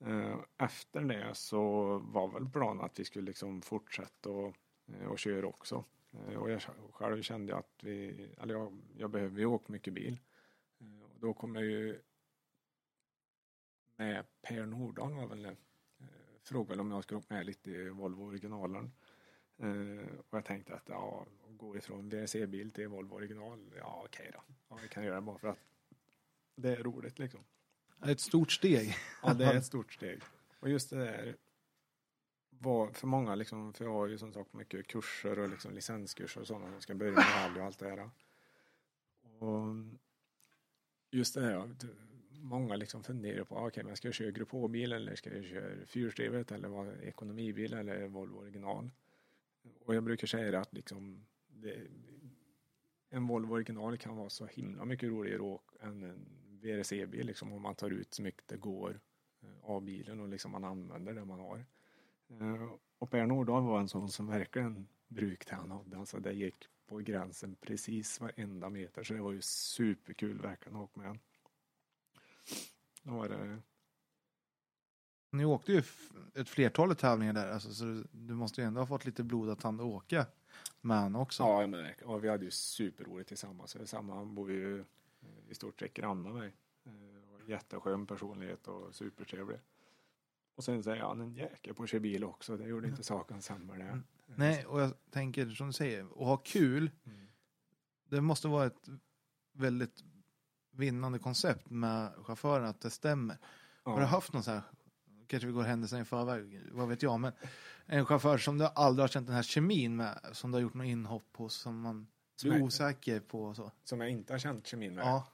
[0.00, 4.56] Eh, efter det så var väl planen att vi skulle liksom fortsätta och,
[4.86, 5.84] eh, och köra också.
[6.12, 6.62] Eh, och jag
[6.92, 10.20] själv kände att vi, eller jag, jag behöver ju åka mycket bil.
[10.78, 12.00] Och då kom jag ju
[13.96, 15.56] med Per Nordahl var väl det.
[16.42, 18.92] Frågade om jag skulle åka med lite i Volvo originalen.
[20.28, 24.40] Och jag tänkte att ja, gå ifrån VRC-bil till Volvo original, ja okej då.
[24.68, 25.58] Ja, vi kan göra det bara för att
[26.54, 27.44] det är roligt liksom.
[28.06, 28.96] Ett stort steg.
[29.22, 30.22] Ja, det är ett stort steg.
[30.60, 31.36] Och just det där
[32.50, 36.40] var för många liksom, för jag har ju som sagt mycket kurser och liksom licenskurser
[36.40, 38.10] och sådana som ska börja med rally och allt det här.
[39.38, 39.74] Och
[41.10, 41.84] just det att
[42.30, 45.86] många liksom funderar på, okej men ska jag köra Grupp H-bil eller ska jag köra
[45.86, 48.90] fyrhjulsdrivet eller vad, ekonomibil eller Volvo original?
[49.84, 51.86] Och jag brukar säga att liksom det,
[53.10, 57.52] en Volvo original kan vara så himla mycket roligare att åka än en VRC-bil liksom
[57.52, 59.00] om man tar ut så mycket det går
[59.42, 61.64] eh, av bilen och liksom man använder det man har.
[62.28, 65.98] Eh, och Per Nordahl var en sån som verkligen brukade han hade.
[65.98, 70.82] Alltså det gick på gränsen precis varenda meter så det var ju superkul verkligen att
[70.82, 71.18] åka med.
[73.02, 73.58] Då var det
[75.30, 75.82] Ni åkte ju
[76.34, 79.80] ett flertal tävlingar där, alltså, så du- måste ju ändå ha fått lite blodad tand
[79.80, 80.26] att åka
[80.80, 81.42] med han också.
[81.42, 83.90] Ja, men och vi hade ju superroligt tillsammans.
[83.90, 84.84] Samma, han bor ju
[85.48, 86.54] i stort sett grannar mig.
[86.86, 86.92] Eh,
[87.50, 89.58] Jätteskön personlighet och supertrevlig.
[90.54, 92.56] Och sen är han en jäkel på att köra bil också.
[92.56, 94.00] Det gjorde inte saken sämre det.
[94.26, 97.26] Nej, och jag tänker som du säger, att ha kul, Mm.
[98.08, 98.88] det måste vara ett
[99.52, 100.04] väldigt
[100.70, 103.38] vinnande koncept med chauffören, att det stämmer.
[103.84, 103.90] Ja.
[103.92, 104.62] Har du haft någon så här,
[105.26, 107.32] kanske vi går händelsen i förväg, vad vet jag, men
[107.86, 110.74] en chaufför som du aldrig har känt den här kemin med, som du har gjort
[110.74, 112.06] något inhopp hos, som man
[112.40, 113.72] Som blir är- osäker på och så.
[113.84, 115.04] Som jag inte har känt kemin med.
[115.04, 115.28] Ja,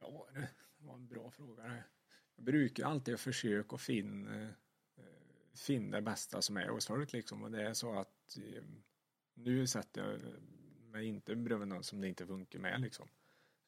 [0.00, 0.48] Ja, det
[0.86, 1.82] var en bra fråga.
[2.36, 4.48] Jag brukar alltid försöka att finna, eh,
[5.54, 7.42] finna det bästa som är hos folk liksom.
[7.42, 8.62] Och det är så att eh,
[9.34, 10.20] nu sätter jag
[10.90, 13.08] mig inte bredvid någon som det inte funkar med liksom.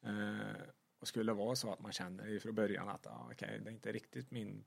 [0.02, 0.62] Eh,
[0.98, 3.72] och skulle det vara så att man känner från början att ah, okej, det är
[3.74, 4.64] inte riktigt min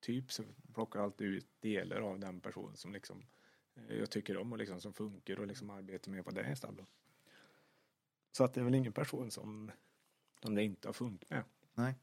[0.00, 0.44] typ så
[0.74, 3.26] plockar jag alltid ut delar av den person som liksom
[3.88, 6.86] jag tycker om och liksom som funkar och liksom arbetar med på det istället.
[8.32, 9.70] Så att det är väl ingen person som
[10.42, 11.42] som det inte har funkat med.
[11.74, 11.94] nej.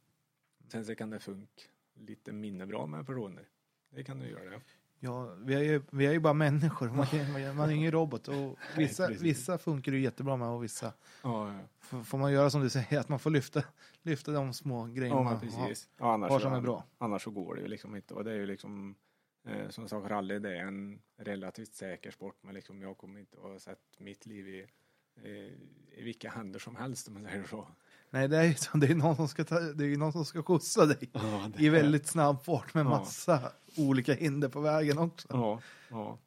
[0.68, 1.62] Sen så kan det funka
[1.94, 3.48] lite mindre bra med personer.
[3.90, 4.62] Det kan du göra.
[5.00, 8.28] Ja, vi är ju, vi är ju bara människor, man, kan- man är ingen robot.
[8.28, 9.22] Och vissa, precis.
[9.24, 10.94] vissa funkar ju jättebra med och vissa
[11.24, 11.54] Ja,
[11.90, 12.04] ja.
[12.04, 13.64] får man göra som du säger, att man får lyfta,
[14.02, 15.68] lyfta de små grejerna ja man men har.
[15.68, 15.90] precis.
[15.98, 16.86] Ja, annars, har som är bra.
[16.98, 18.14] annars så går det ju liksom inte.
[18.14, 18.96] Och det är ju liksom
[19.44, 23.38] eh, som sagt rally det är en relativt säker sport men liksom jag kommer inte
[23.56, 24.68] att sett mitt liv i,
[25.16, 25.54] eh,
[26.00, 27.68] i vilka händer som helst om man säger så.
[28.10, 30.26] Nej, det är ju så, det är någon som ska, ta, det är någon som
[30.26, 32.90] ska skjutsa dig Ja, i väldigt snabb fart med Ja.
[32.90, 35.28] massa olika hinder på vägen också.
[35.32, 36.18] Ja, ja.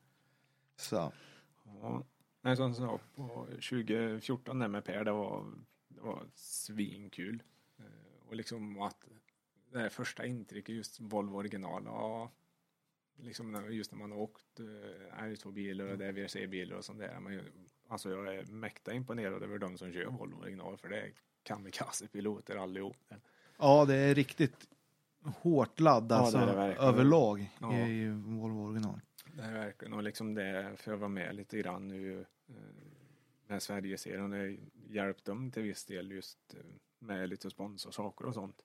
[0.77, 1.13] Så.
[1.65, 2.03] Ja.
[2.41, 5.45] Nej, som sa på 2014 där med Per, det var,
[5.89, 7.43] det var svinkul.
[7.79, 7.85] Eh,
[8.29, 9.05] Och liksom att
[9.73, 12.31] det här första intrycket, just Volvo original, ja,
[13.23, 17.21] liksom just när man har åkt eh, R2-bilar och det är VRC-bilar och sånt där.
[17.21, 17.41] Men,
[17.89, 21.13] alltså jag är mäkta imponerad över de som kör Volvo original för det är
[21.43, 22.97] kamikaze-piloter allihop.
[23.59, 24.69] Ja, det är riktigt
[25.25, 27.87] hårt ladd Ja, det är alltså, det överlag Ja.
[27.89, 29.01] i Volvo original.
[29.37, 32.55] Det är verkligen och liksom det för jag var med lite grann nu eh,
[33.47, 34.57] med Sverigeserien och det
[34.89, 36.61] hjälpt dem till viss del just eh,
[36.99, 38.65] med lite sponsorsaker och sånt.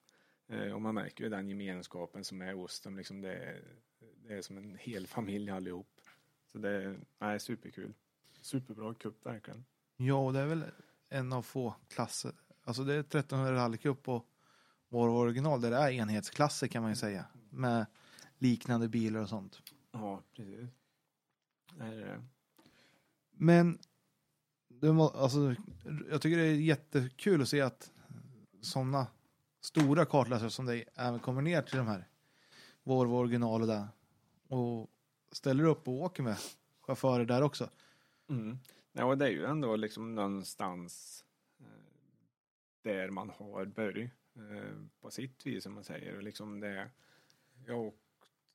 [0.74, 3.58] Och man märker ju den gemenskapen som är hos dem liksom det
[4.28, 6.00] det är som en hel familj allihop.
[6.52, 7.94] Så det är, nej, superkul.
[8.40, 9.64] Superbra cup verkligen.
[9.96, 10.64] Ja, och det är väl
[11.08, 12.32] en av få klasser.
[12.64, 14.26] Alltså det är 1300 rallycup och
[14.88, 17.24] Volvo original där det är enhetsklasser kan man ju säga.
[17.50, 17.86] Med
[18.38, 19.62] liknande bilar och sånt.
[19.92, 20.68] Ja, precis.
[21.74, 22.24] Det är det.
[23.30, 23.78] Men
[24.68, 25.54] det må, alltså,
[26.10, 27.90] jag tycker det är jättekul att se att
[28.60, 29.06] sådana
[29.60, 32.08] stora kartläsare som dig även kommer ner till de här
[32.82, 33.88] Volvo original och där
[34.48, 34.90] och
[35.32, 36.36] ställer upp och åker med
[36.80, 37.70] chaufförer där också.
[38.28, 38.58] Mm.
[38.92, 41.24] Ja, och det är ju ändå liksom någonstans
[41.60, 41.66] eh,
[42.82, 46.16] där man har börjat eh, på sitt vis som man säger.
[46.16, 46.90] Och liksom det,
[47.66, 47.98] jag har åkt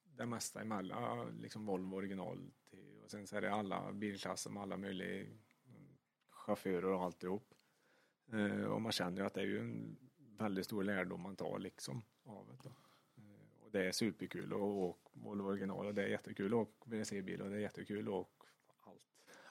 [0.04, 4.64] det mesta emellan liksom Volvo original till, och sen så är det alla bilklasser med
[4.64, 5.38] alla möjliga mm,
[6.30, 7.54] chaufförer och alltihop.
[8.32, 11.60] Eh, och man känner ju att det är ju en väldigt stor lärdom man tar
[11.60, 12.70] liksom av det.
[13.74, 17.42] Och det är superkul att åka Volvo original och det är jättekul att åka WRC-bil
[17.42, 18.46] och det är jättekul att åka
[18.86, 19.02] allt.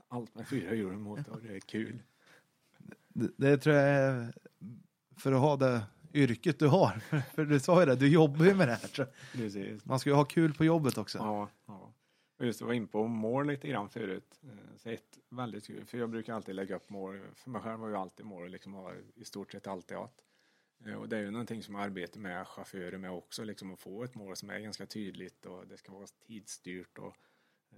[0.09, 2.03] Allt med fyra hjul och motor, det är kul.
[3.09, 4.33] Det, det tror jag är
[5.17, 5.83] för att ha det
[6.15, 6.91] yrket du har.
[7.35, 9.09] För du sa ju det, du jobbar ju med det här.
[9.33, 9.85] Precis.
[9.85, 11.19] man ska ju ha kul på jobbet också.
[11.19, 11.95] Ja, ja.
[12.39, 14.41] Och just att vara in på mål lite grann förut.
[14.43, 17.21] Eh, Så ett väldigt kul, för jag brukar alltid lägga upp mål.
[17.35, 20.25] För mig själv var ju alltid mål liksom i stort sett alltid haft.
[20.87, 23.81] Eh, och det är ju någonting som jag arbetar med chaufförer med också, liksom att
[23.81, 27.17] få ett mål som är ganska tydligt och det ska vara tidsstyrt och,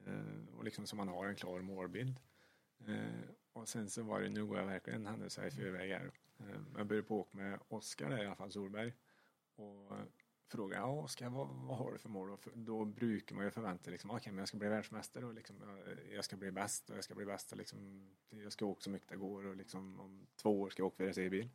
[0.06, 2.20] eh, och liksom så man har en klar målbild.
[2.86, 6.10] Eh, och sen så var det, nu går jag verkligen händelserna i förväg här.
[6.76, 8.92] Jag började på åka med Oskar där i alla fall, Solberg.
[9.56, 9.92] Och
[10.48, 12.30] frågade ja Oskar, vad, vad har du för mål?
[12.30, 15.26] Och för, då brukar man ju förvänta sig, liksom, okej, men jag ska bli världsmästare
[15.26, 18.52] och liksom, jag- jag ska bli bäst och jag ska bli bäst och liksom, jag
[18.52, 21.50] ska åka så mycket det går och liksom, om två år ska jag åka VRC-bil.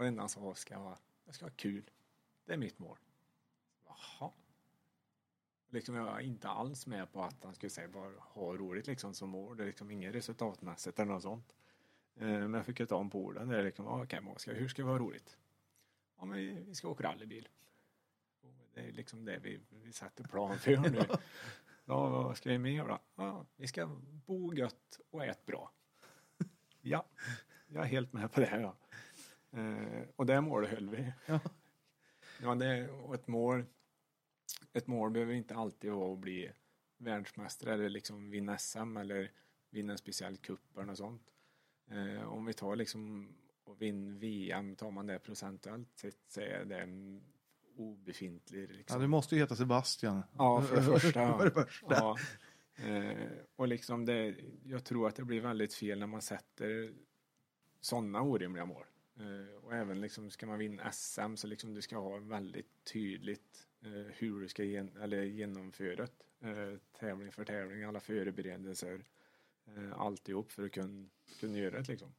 [0.00, 1.90] Och det enda han sa Oskar var, jag ska ha kul.
[2.44, 2.98] Det är mitt mål.
[3.86, 4.30] Jaha.
[5.70, 9.14] Liksom jag är inte alls med på att han skulle säga bara ha roligt liksom
[9.14, 9.56] som mål.
[9.56, 11.54] Det är liksom inget resultatmässigt eller något sånt.
[12.16, 13.48] Eh, Men jag fick ju ta honom på orden.
[13.48, 15.38] Det är liksom, "Ja, okej men Oskar, hur ska vi ha roligt?
[16.18, 17.48] Ja men vi- ska åka rallybil.
[18.74, 21.04] Det är liksom det vi, vi sätter plan för nu.
[21.84, 23.00] Ja, vad ska vi mer göra?
[23.14, 23.86] Ja, vi ska
[24.26, 25.72] bo gött och ät bra.
[26.82, 27.06] Ja,
[27.68, 28.60] jag är helt med på det.
[28.60, 28.76] Ja.
[29.52, 31.12] Eh, och det målet höll vi.
[31.26, 31.40] Ja.
[32.42, 33.64] Ja, det är och ett mål.
[34.72, 36.50] Ett mål behöver inte alltid vara att bli
[36.98, 39.30] världsmästare eller liksom vinna SM eller
[39.70, 41.22] vinna en speciell cup eller något sånt.
[41.90, 43.28] Eh, om vi tar liksom
[43.64, 47.22] och vinner VM, tar man det procentuellt sett så är det en
[47.76, 49.00] obefintlig Ja, liksom.
[49.00, 50.22] du måste ju heta Sebastian.
[50.38, 51.10] Ja, för det första.
[51.38, 51.94] För det första.
[51.94, 52.16] Ja.
[52.84, 56.94] Eh, och liksom det, jag tror att det blir väldigt fel när man sätter
[57.80, 58.84] sådana orimliga mål.
[59.20, 63.68] Eh, och även liksom ska man vinna SM så liksom du ska ha väldigt tydligt
[63.82, 66.48] eh, hur du ska gen, eller genomföra det.
[66.48, 69.04] Eh, tävling för tävling, alla förberedelser,
[69.96, 71.08] alltihop för att kunna,
[71.40, 72.14] kunna göra det liksom.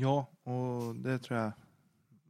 [0.00, 1.52] Ja, och det tror jag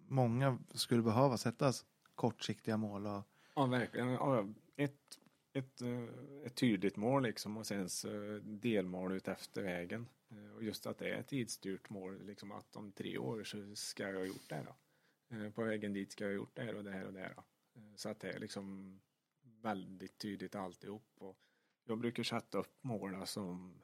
[0.08, 1.72] många skulle behöva sätta
[2.14, 3.06] kortsiktiga mål.
[3.06, 3.22] Och,
[3.54, 4.08] Ja, verkligen.
[4.08, 5.18] Ja, ett,
[5.52, 5.82] ett,
[6.44, 7.88] ett tydligt mål liksom och sen
[8.42, 10.08] delmål ut efter vägen.
[10.34, 13.74] Eh, och just att det är ett tidsstyrt mål, liksom att om tre år så
[13.74, 14.64] ska jag ha gjort det här.
[14.64, 14.76] Då.
[15.36, 17.20] Eh, på vägen dit ska jag ha gjort det här och det här och det
[17.20, 17.34] här.
[17.36, 17.42] Då.
[17.80, 19.00] Eh, så att det är liksom
[19.42, 21.10] väldigt tydligt alltihop.
[21.18, 21.38] Och
[21.84, 23.82] jag brukar sätta upp mål som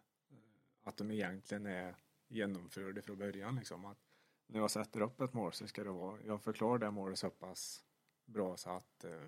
[0.82, 1.96] att de egentligen är
[2.28, 3.56] genomförda från början.
[3.56, 3.84] Liksom.
[3.84, 3.98] Att
[4.46, 7.30] när jag sätter upp ett mål så ska det vara, jag förklarar det målet så
[7.30, 7.84] pass
[8.24, 9.26] bra så att eh,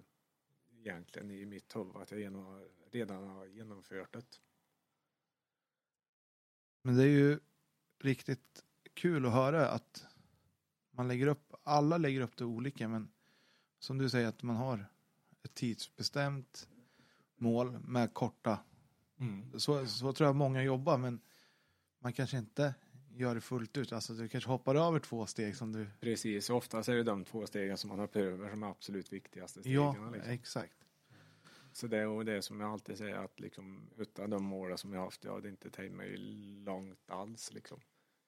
[0.78, 4.40] egentligen i mitt huvud att jag genom, redan har genomfört det
[6.82, 7.38] men det är ju
[8.00, 8.64] riktigt
[8.94, 10.04] kul att höra att
[10.90, 13.12] man lägger upp, alla lägger upp det olika, men
[13.78, 14.86] som du säger att man har
[15.42, 16.68] ett tidsbestämt
[17.36, 18.58] mål med korta.
[19.56, 21.20] Så, så tror jag många jobbar, men
[21.98, 22.74] man kanske inte
[23.16, 23.92] gör det fullt ut.
[23.92, 25.86] Alltså du kanske hoppar över två steg som du...
[26.00, 29.60] Precis, oftast är det de två stegen som man hoppar över som är absolut viktigaste
[29.60, 29.82] stegen.
[29.82, 30.30] Ja, liksom.
[30.32, 30.81] exakt.
[31.72, 35.00] Så det är det som jag alltid säger att liksom utan de målen som jag
[35.00, 36.16] haft, jag hade inte tagit mig
[36.66, 37.80] långt alls liksom.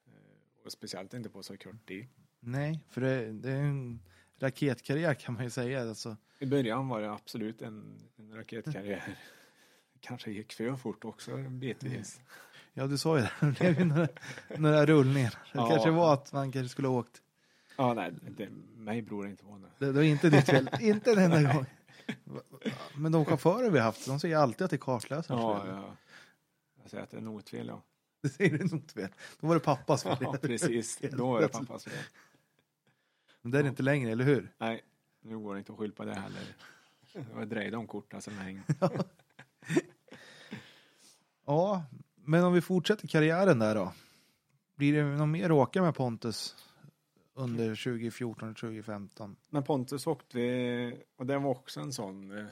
[0.06, 2.06] Eh, Och speciellt inte på så kort tid.
[2.40, 4.00] Nej, för det, det är en
[4.38, 5.80] raketkarriär kan man ju säga.
[5.88, 9.18] Alltså, I början var det absolut en, en raketkarriär.
[10.00, 12.20] Kanske gick för fort också bitvis.
[12.72, 13.30] ja, du sa ju det.
[13.40, 14.08] Det blev ju några,
[14.58, 15.30] några rullningar.
[15.30, 15.68] Det Ja.
[15.70, 17.22] kanske var att man kanske skulle ha åkt.
[17.76, 19.66] Ja, nej, det, mig beror det inte på nu.
[19.78, 20.68] Det, det var inte ditt fel.
[20.80, 21.66] inte en enda gång.
[22.96, 25.96] Men de chaufförer vi haft, de säger alltid att det är kartläsarens Ja, ja.
[26.82, 27.82] Jag säger att det är notfel, ja.
[28.22, 29.08] Det säger du nog fel.
[29.40, 30.16] Då var det pappas fel.
[30.20, 30.98] Ja, precis.
[31.12, 31.92] Då är det pappas fel.
[33.42, 34.52] Men det är det inte längre, eller hur?
[34.58, 34.82] Nej,
[35.20, 36.56] nu går det inte att skylla på det heller.
[37.12, 38.62] Det var drej de korten som hängde.
[41.46, 43.92] Ja, men om vi fortsätter karriären där då.
[44.74, 46.56] Blir det någon mer åka med Pontus
[47.34, 49.36] under 2014 och 2015?
[49.48, 52.46] Men Pontus åkte vi, och det var också en sån, eh,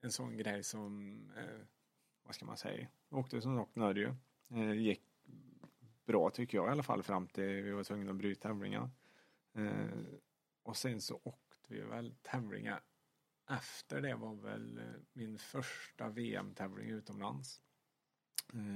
[0.00, 1.66] en sån grej som, eh,
[2.22, 4.16] vad ska man säga, vi åkte som sagt Norge.
[4.50, 5.02] Eh, gick
[6.04, 8.90] bra tycker jag i alla fall fram till vi var tvungna att bryta tävlingar.
[10.62, 12.80] Och sen så åkte vi väl tävlingar
[13.50, 14.80] efter det var väl
[15.12, 17.60] min första VM-tävling utomlands.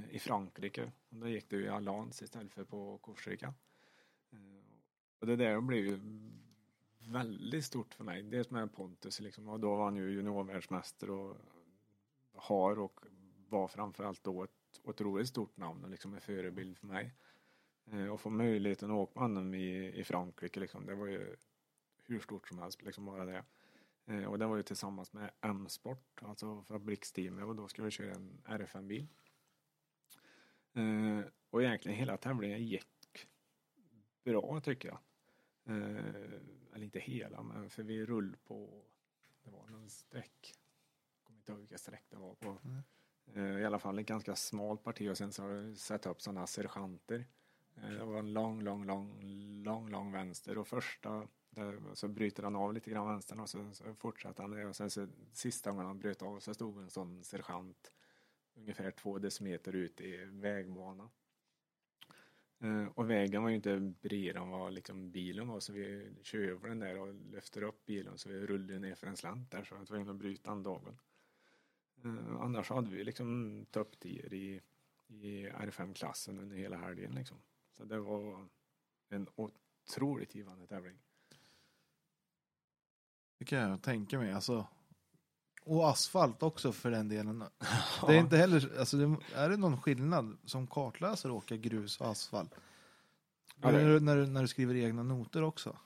[0.09, 0.91] I Frankrike.
[1.09, 3.53] Och då gick det ju i Alans istället för på Korsika.
[5.19, 5.99] Och det där blev ju
[6.99, 8.23] väldigt stort för mig.
[8.23, 11.37] Dels med Pontus liksom, och då var han ju juniorvärldsmästare och
[12.33, 12.99] har och
[13.49, 17.13] var framförallt då ett otroligt stort namn och liksom en förebild för mig.
[17.91, 21.35] Eh, och få möjligheten att åka med honom i, i Frankrike liksom, det var ju
[22.03, 23.43] hur stort som helst liksom bara det.
[24.05, 28.11] Eh, och det var ju tillsammans med M-sport, alltså fabriksteamet och då skulle vi köra
[28.11, 29.07] en RFM-bil.
[30.73, 33.27] Eh, och egentligen hela tävlingen gick
[34.23, 34.99] bra tycker jag.
[35.65, 35.73] Eh,
[36.73, 38.83] eller inte hela, men för vi rull på,
[39.43, 40.53] det var någon streck.
[41.15, 42.57] Jag kommer inte ihåg vilka streck det var på.
[43.33, 46.21] Eh, I alla fall ett ganska smalt parti och sen så har vi satt upp
[46.21, 47.25] sådana sergeanter.
[47.75, 49.19] Eh, det var en lång, lång, lång,
[49.63, 51.27] lång, lång vänster och första
[51.93, 55.07] så bryter han av lite grann vänstern och så, så fortsätter han och sen så
[55.33, 57.91] sista gången han bröt av så stod en sån sergeant
[58.55, 61.09] ungefär två decimeter ut i vägbana.
[62.59, 66.39] Eh, och vägen var ju inte bredare än vad liksom bilen var så vi kör
[66.39, 69.63] över den där och lyfter upp bilen så vi rullade ner för en slant där
[69.63, 70.99] så jag var tvungen att bryta den dagen.
[72.03, 74.61] Eh, annars hade vi liksom topptior i,
[75.07, 77.37] i R5-klassen under hela helgen liksom.
[77.77, 78.47] Så det var
[79.09, 80.99] en otroligt givande tävling.
[83.37, 84.31] Det kan jag tänka mig.
[84.31, 84.67] Alltså,
[85.69, 87.43] och asfalt också för den delen.
[88.07, 92.07] Det är inte heller, alltså, det, är det någon skillnad som kartläsare åka grus och
[92.07, 92.55] asfalt?
[93.61, 95.77] Ja, det- när, du, när, du, när du skriver egna noter också?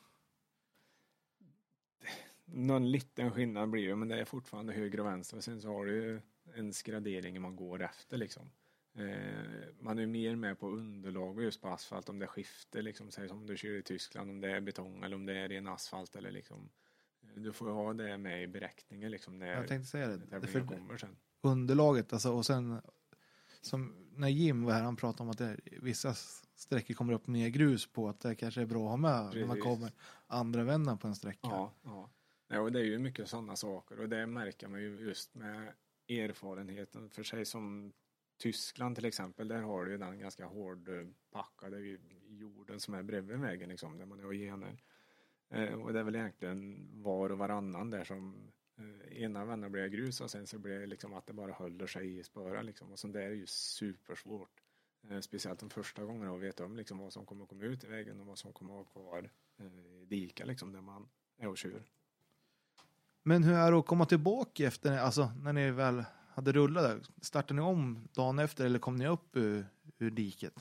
[2.46, 5.38] någon liten skillnad blir det, men det är fortfarande höger och vänster.
[5.38, 6.22] Och sen så har du ju
[6.54, 8.50] en skradering man går efter liksom.
[8.96, 13.12] Eh, man är mer med på underlag och just på asfalt, om det skifter liksom,
[13.12, 15.68] säg som du kör i Tyskland, om det är betong eller om det är ren
[15.68, 16.70] asfalt eller liksom.
[17.36, 20.18] Du får ju ha det med i beräkningen liksom när Jag tänkte säga det.
[20.18, 21.16] tävlingen För kommer sen.
[21.42, 22.82] underlaget, alltså, och sen
[23.62, 26.14] som när Jim var här, han pratade om att det, vissa
[26.56, 29.46] sträckor kommer upp mer grus på att det kanske är bra att ha med när
[29.46, 29.64] man Precis.
[29.64, 29.92] kommer
[30.28, 31.40] andra vändan på en sträcka.
[31.42, 32.10] Ja, ja.
[32.48, 35.74] ja och det är ju mycket sådana saker och det märker man ju just med
[36.10, 37.94] erfarenheten för sig som
[38.38, 41.98] Tyskland till exempel, där har du ju den ganska hårdpackade
[42.28, 44.78] jorden som är bredvid vägen liksom, där man har gener.
[45.50, 49.88] Eh, och det är väl egentligen var och varannan där som eh, ena vändan blir
[49.88, 52.92] grus och sen så blir det liksom att det bara håller sig i spöra liksom.
[52.92, 54.62] Och sånt där är ju supersvårt.
[55.10, 57.88] Eh, speciellt de första gångerna att veta om liksom vad som kommer komma ut i
[57.88, 59.30] vägen och vad som kommer att vara kvar
[59.60, 61.84] eh, i diket liksom där man är och kör.
[63.24, 67.10] Men hur är det att komma tillbaka efter, alltså när ni väl hade rullat?
[67.22, 69.66] Startade ni om dagen efter eller kom ni upp ur,
[69.98, 70.54] ur diket?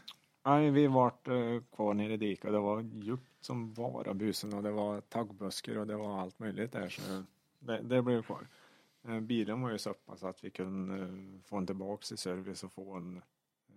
[0.45, 4.55] Nej, vi vart eh, kvar nere i diket och det var djupt som bara busen
[4.55, 7.25] och det var taggbuskar och det var allt möjligt där så
[7.59, 8.49] det, det blev kvar.
[9.09, 12.65] Eh, bilen var ju så pass att vi kunde eh, få den tillbaks i service
[12.65, 13.23] och få den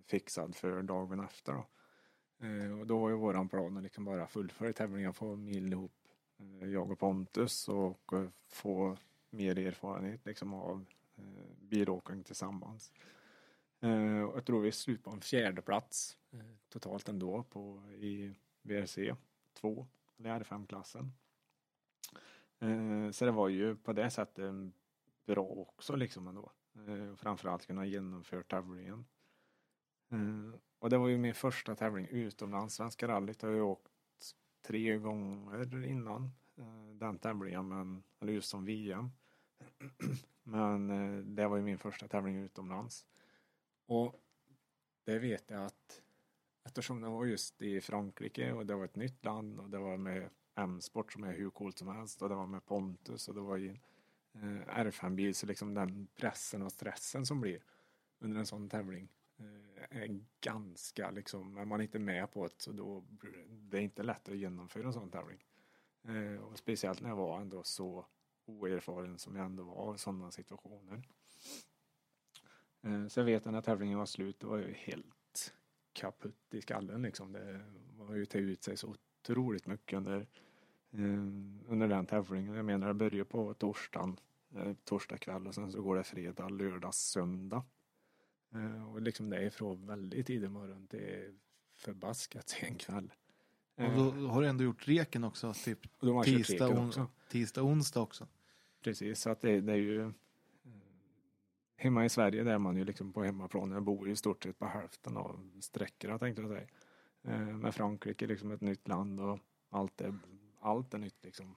[0.06, 1.66] fixad för dagen efter då.
[2.80, 5.92] Och då var ju våran plan att liksom bara fullfölja tävlingen, få mil ihop
[6.60, 8.12] jag och Pontus och
[8.48, 8.96] få
[9.30, 10.84] mer erfarenhet liksom av
[11.58, 12.92] bilåkning tillsammans.
[13.86, 19.14] Eh, jag tror vi slutade på en fjärde plats eh, totalt ändå på, i VRC
[19.54, 19.86] 2,
[20.18, 21.12] eller R5-klassen.
[22.58, 24.54] Eh, så det var ju på det sättet
[25.26, 26.52] bra också liksom ändå.
[27.16, 29.04] Framförallt kunna genomföra tävlingen.
[30.78, 32.74] Och det var ju min första tävling utomlands.
[32.74, 33.88] Svenska rallyt har jag åkt
[34.62, 36.30] tre gånger innan
[36.92, 39.10] den tävlingen, men, eller just som VM.
[40.42, 40.88] Men
[41.34, 43.06] det var ju min första tävling utomlands.
[43.86, 44.20] Och
[45.04, 46.02] det vet jag att
[46.64, 49.96] eftersom det var just i Frankrike och det var ett nytt land och det var
[49.96, 53.40] med M-sport som är hur coolt som helst och det var med Pontus och det
[53.40, 53.80] var i
[54.32, 57.62] en eh, R5-bil så liksom den pressen och stressen som blir
[58.18, 59.08] under en sån tävling
[59.38, 63.82] eh, är ganska liksom, är man inte med på det så då blir det är
[63.82, 65.44] inte lätt att genomföra en sån tävling.
[66.02, 68.06] Eh, och speciellt när jag var ändå så
[68.44, 71.08] oerfaren som jag ändå var i sådana situationer.
[72.86, 75.54] Eh, Så jag vet att när tävlingen var slut, då var jag helt
[75.92, 77.32] kaputt i skallen liksom.
[77.32, 77.60] Det
[77.96, 80.20] var ju ta ut sig så otroligt mycket under,
[80.90, 81.00] eh,
[81.68, 82.54] under den tävlingen.
[82.54, 84.16] Jag menar, det börjar på torsdagen,
[84.54, 87.64] eh, torsdag kväll och sen så går det fredag, lördag, söndag.
[88.92, 91.38] Och liksom det är från väldigt tidig morgon till
[91.74, 93.12] förbaskat sen kväll.
[93.74, 95.78] Och då har du ändå gjort reken också, typ
[96.24, 97.06] tisdag, on- också.
[97.28, 98.28] tisdag, onsdag också.
[98.82, 100.12] Precis, så att det, det är ju
[101.76, 103.70] Hemma i Sverige där är man ju liksom på hemmaplan.
[103.70, 106.66] Jag bor i stort sett på hälften av sträckorna tänkte jag säga.
[107.22, 109.38] Eh, Frankrike liksom ett nytt land och
[109.68, 110.18] allt är,
[110.60, 111.56] allt är nytt liksom.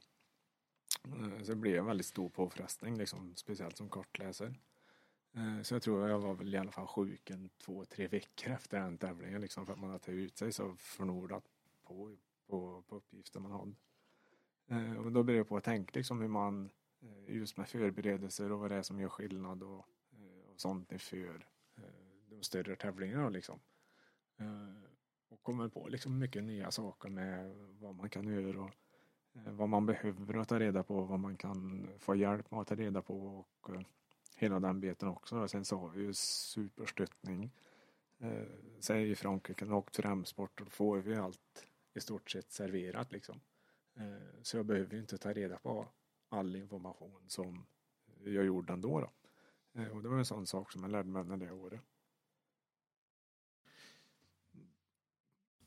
[1.06, 4.54] Eh, Så det blir en väldigt stor påfrestning liksom, speciellt som kortläsare.
[5.34, 8.52] Eh, Så jag tror jag var väl i alla fall sjuk en två, tre veckor
[8.52, 11.44] efter den tävlingen liksom för att man har tagit ut sig så förnordat
[11.84, 12.16] på,
[12.48, 13.76] på, på uppgifter man hade.
[14.68, 16.70] Eh, och då började jag på att tänka liksom hur man
[17.02, 19.86] eh, just med förberedelser och vad det är som gör skillnad och
[20.60, 21.84] sånt inför eh,
[22.30, 23.60] de större tävlingarna liksom.
[24.38, 24.90] Eh,
[25.30, 28.72] och kommer på liksom mycket nya saker med vad man kan göra och
[29.34, 32.68] eh, vad man behöver att ta reda på, vad man kan få hjälp med att
[32.68, 33.70] ta reda på och
[34.36, 35.48] hela den biten också.
[35.48, 37.52] Sen så har vi ju superstöttning.
[38.20, 43.12] Säger Säg i Frankrike, och åkt framsport då får vi allt i stort sett serverat
[43.12, 43.42] liksom.
[44.42, 45.88] Så jag behöver ju inte ta reda på
[46.30, 47.66] all information som
[48.24, 49.00] jag gjorde ändå.
[49.00, 49.10] Då.
[49.74, 51.82] Eh, Och det var en sån sak som jag lärde mig under det året.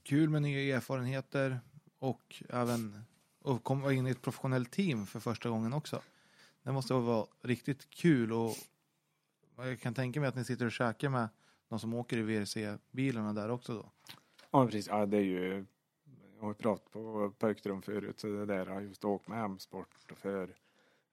[0.02, 1.60] Kul med nya erfarenheter
[1.98, 3.02] och även
[3.44, 6.02] att komma in i ett professionellt team för första gången också.
[6.62, 8.54] Det måste vara riktigt kul och
[9.56, 11.28] jag kan tänka mig att ni sitter och käkar med
[11.68, 13.90] de som åker i VRC-bilarna där också då.
[14.50, 15.66] Ja precis, ja, det är ju
[16.36, 20.56] jag har pratat på pojkrum förut så det där just åkt med M-sport för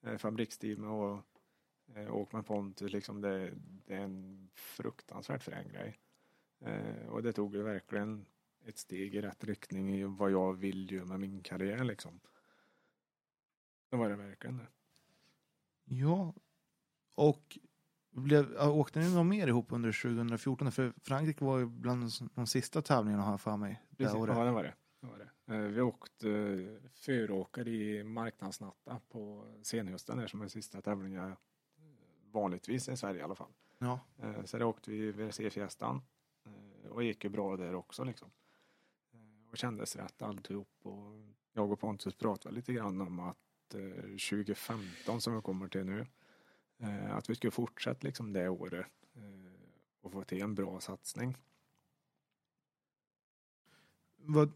[0.02, 1.24] eh, fabriksteam och
[1.96, 3.54] eh, åkt med Pontus liksom det,
[3.86, 6.00] det är en fruktansvärt frän grej.
[6.62, 8.26] Eh, och det tog ju verkligen
[8.66, 12.20] ett steg i rätt riktning i vad jag vill göra med min karriär liksom.
[13.90, 14.68] Det var det verkligen det.
[15.84, 16.34] Ja,
[17.16, 17.60] och
[18.12, 20.72] blev, åkte ni något mer ihop under 2014?
[20.72, 23.82] För Frankrike var ju bland de sista tävlingarna har jag för mig.
[23.90, 24.38] Det Precis, året.
[24.38, 24.74] ja det var det.
[25.02, 25.56] det, var det.
[25.56, 26.28] Eh, Vi åkte
[26.94, 31.36] föråker i marknadsnatta på senhösten där som är sista tävlingen
[32.32, 33.52] vanligtvis i Sverige i alla fall.
[33.80, 34.00] Ja.
[34.18, 36.02] Eh, Så där åkte vi VRC-fjästan
[36.46, 38.32] eh, och gick ju bra där också liksom.
[39.14, 41.22] Eh, Och kändes rätt alltihop och
[41.54, 46.08] jag och Pontus pratade lite grann om att eh, 2015 som vi kommer till nu
[47.12, 48.88] att vi skulle fortsätta liksom det året
[50.02, 51.38] och få till en bra satsning.
[54.18, 54.52] Vad,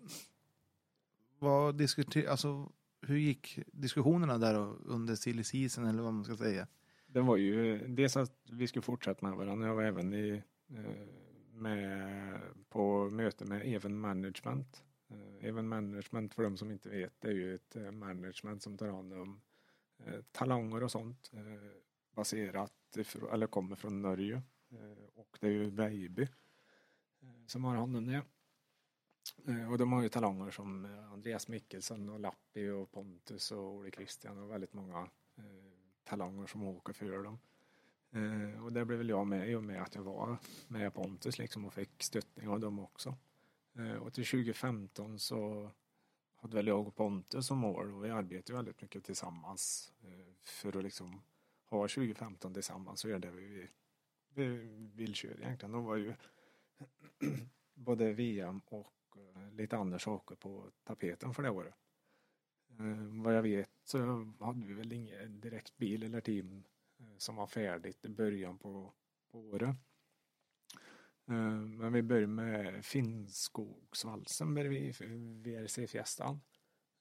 [1.39, 2.71] vad diskuter, alltså,
[3.01, 4.55] hur gick diskussionerna där
[4.85, 6.67] under silly season eller vad man ska säga?
[7.13, 9.67] Det var ju dels att vi skulle fortsätta med varandra.
[9.67, 11.07] Jag var även i, eh,
[11.51, 14.83] med, på möte med Even Management.
[15.09, 18.77] Eh, Even Management för de som inte vet det är ju ett eh, management som
[18.77, 19.41] tar hand om
[20.31, 21.31] talanger och sånt
[22.15, 22.73] baserat
[23.31, 24.41] eller kommer från Norge.
[25.15, 26.27] Och det är ju Veiby
[27.47, 28.21] som har hand om det.
[29.71, 34.37] Och de har ju talanger som Andreas Mikkelsen och Lappi och Pontus och Ole Christian
[34.37, 35.09] och väldigt många
[36.03, 37.39] talanger som åker för dem.
[38.11, 41.37] Eh, och det blev väl jag med i och med att jag var med Pontus
[41.37, 43.15] liksom och fick stöttning av dem också.
[43.75, 45.69] Eh, och till 2015 så
[46.35, 50.77] hade väl jag och Pontus som mål och vi arbetade väldigt mycket tillsammans eh, för
[50.77, 51.21] att liksom
[51.65, 53.67] ha 2015 tillsammans och göra det vi,
[54.33, 54.47] vi
[54.95, 55.71] vill köra egentligen.
[55.71, 56.13] Då var ju
[57.73, 61.75] både VM och eh, lite andra saker på tapeten för det året.
[62.79, 63.97] Eh, vad jag vet så
[64.39, 66.63] hade vi väl ingen direkt bil eller team
[66.99, 68.93] eh, som var färdigt i början på,
[69.31, 69.77] på året.
[71.25, 75.05] Eh, men vi började med Finnskogsvalsen började vi för
[75.43, 76.41] VRC-fjästan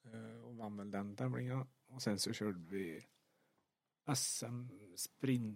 [0.04, 1.66] eh, och vann väl den tävlingen.
[1.86, 3.06] Och sen så körde vi
[4.14, 5.50] SM-sprinten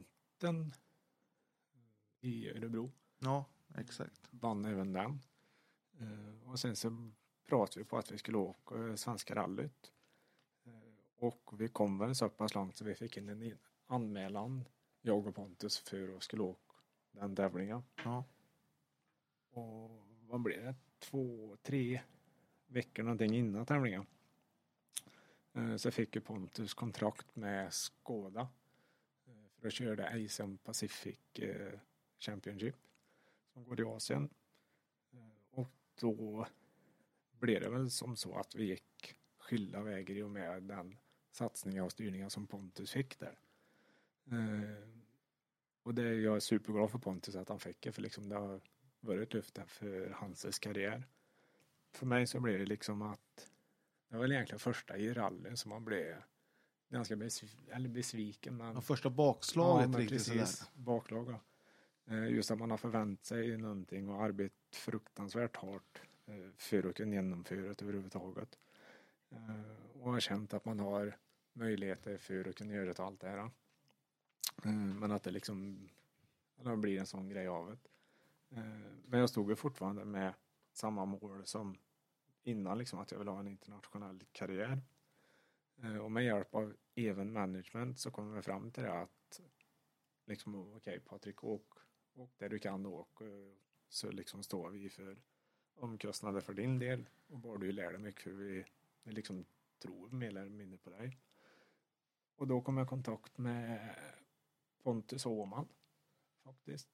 [2.20, 3.44] i Örebro Ja,
[3.74, 4.28] exakt.
[4.30, 5.20] vann även den.
[6.44, 7.12] Och sen så
[7.46, 9.92] pratade vi på att vi skulle åka Svenska rallyt.
[11.18, 14.64] Och vi kom väl så pass långt så vi fick in en anmälan,
[15.02, 16.74] jag och Pontus, för att skulle åka
[17.12, 17.82] den tävlingen.
[18.04, 18.24] Ja.
[19.50, 20.74] Och vad blev det?
[20.98, 22.00] Två, tre
[22.66, 24.06] veckor någonting innan tävlingen.
[25.52, 28.48] Eh, Så fick ju Pontus kontrakt med Skoda
[29.26, 31.80] eh, för att köra det Asian Pacific eh,
[32.18, 32.76] Championship
[33.52, 34.30] som går i Asien.
[35.50, 35.68] Och
[36.00, 36.46] då
[37.30, 40.96] blev det väl som så att vi gick skilda vägar i och med den
[41.36, 43.38] satsningen och styrningen som Pontus fick där.
[44.30, 44.88] Eh,
[45.82, 48.60] Och det är jag superglad för Pontus att han fick det för liksom det har
[49.00, 51.06] varit ett lyft där för hans karriär.
[51.92, 53.50] För mig så blev det liksom att
[54.08, 56.22] det var väl egentligen första i rallyn som man blev
[56.88, 58.56] ganska besv- eller besviken.
[58.56, 60.38] Men Och första bakslaget men riktigt sådär.
[60.74, 61.40] Baklag, ja.
[62.14, 66.96] Eh, Just att man har förväntat sig någonting och arbetat fruktansvärt hårt eh, för att
[66.96, 68.58] kunna genomföra det överhuvudtaget.
[69.92, 71.16] Och har känt att man har
[71.56, 73.50] möjligheter för att kunna göra det allt det här.
[74.64, 75.88] Eh, men att det liksom
[76.56, 77.78] det blir en sån grej av det.
[78.56, 80.34] Eh, men jag stod ju fortfarande med
[80.72, 81.78] samma mål som
[82.42, 84.80] innan, liksom att jag vill ha en internationell karriär.
[85.82, 89.40] Eh, och med hjälp av Even Management så kom vi fram till det att
[90.26, 91.72] liksom okej Patrik åk,
[92.14, 93.18] åk där du kan åk
[93.88, 95.22] så liksom står vi för
[95.74, 98.64] omkostnader för din del och bara du lär dig mycket för vi,
[99.02, 99.44] vi liksom
[99.78, 101.18] tror mer eller mindre på dig.
[102.36, 103.96] Och då kom jag i kontakt med
[104.82, 105.68] Pontus Åhman
[106.44, 106.88] faktiskt.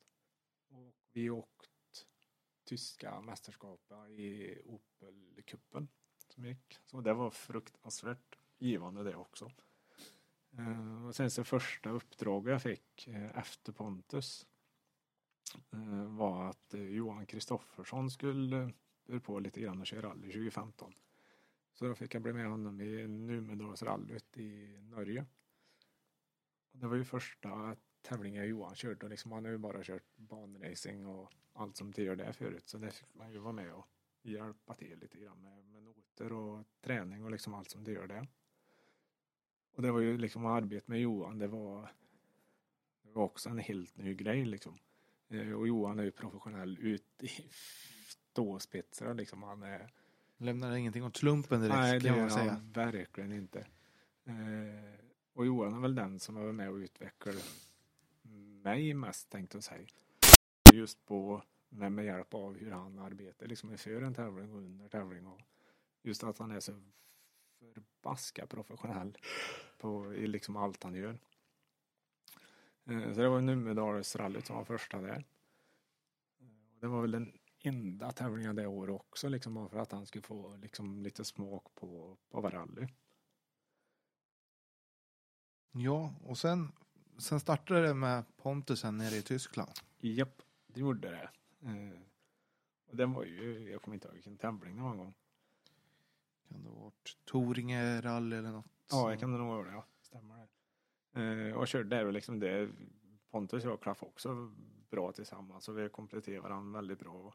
[0.68, 1.68] Och vi åkte
[2.64, 5.88] tyska mästerskapet i Opel-cupen
[6.28, 6.78] som gick.
[6.86, 9.50] Så det var fruktansvärt givande det också.
[10.58, 14.46] Eh, och sen så första uppdraget jag fick eh, efter Pontus
[15.72, 18.72] eh, var att eh, Johan Kristoffersson skulle
[19.22, 20.94] på lite grann och köra rally 2015.
[21.72, 25.26] Så då fick jag bli med honom i Numedalsrallyt i Norge.
[26.72, 30.16] Och det var ju första tävlingen Johan körde och liksom han har ju bara kört
[30.16, 33.88] banracing och allt som tillhör det förut så det fick man ju vara med och
[34.22, 38.26] hjälpa till lite grann med, med noter och träning och liksom allt som tillhör det.
[39.74, 41.92] Och det var ju liksom arbete med Johan, det var,
[43.02, 44.78] det var också en helt ny grej liksom.
[45.28, 47.28] Eh, och Johan är ju professionell ut i
[48.06, 49.42] ståspetsar liksom.
[49.42, 49.92] Han är,
[50.42, 52.52] Lämnar ingenting åt slumpen direkt nej, kan man säga.
[52.52, 53.66] han verkligen inte.
[54.24, 54.34] Eh,
[55.32, 57.34] och Johan är väl den som har varit med och utvecklat
[58.62, 59.86] mig mest tänkte jag säga.
[60.72, 64.88] Just på med, med hjälp av hur han arbetar liksom inför en tävling och under
[64.88, 65.40] tävling och
[66.02, 66.72] just att han är så
[67.74, 69.18] förbaskat professionell
[69.78, 71.18] på i liksom allt han gör.
[72.84, 75.24] Eh, Så det var Numedalsrallyt som var första där.
[76.40, 77.32] Eh, och Det var väl den
[77.62, 81.74] enda tävlingar det året också liksom bara för att han skulle få liksom lite smak
[81.74, 82.88] på, på vad rally.
[85.72, 86.72] Ja, och sen,
[87.18, 89.70] sen startade det med Pontusen nere i Tyskland.
[89.98, 91.30] Japp, det gjorde det.
[91.68, 92.00] Eh,
[92.86, 95.14] och den var ju, jag kommer inte ihåg vilken tävling det var en gång.
[96.48, 98.66] Kan det ha varit Toringe rally eller något?
[98.90, 99.84] Ja, jag kan det nog vara det, ja.
[100.02, 100.48] Stämmer det.
[101.20, 102.70] Eh, och körde där och liksom det,
[103.30, 104.52] Pontus och jag klaffade också
[104.90, 107.34] bra tillsammans och vi kompletterade varandra väldigt bra.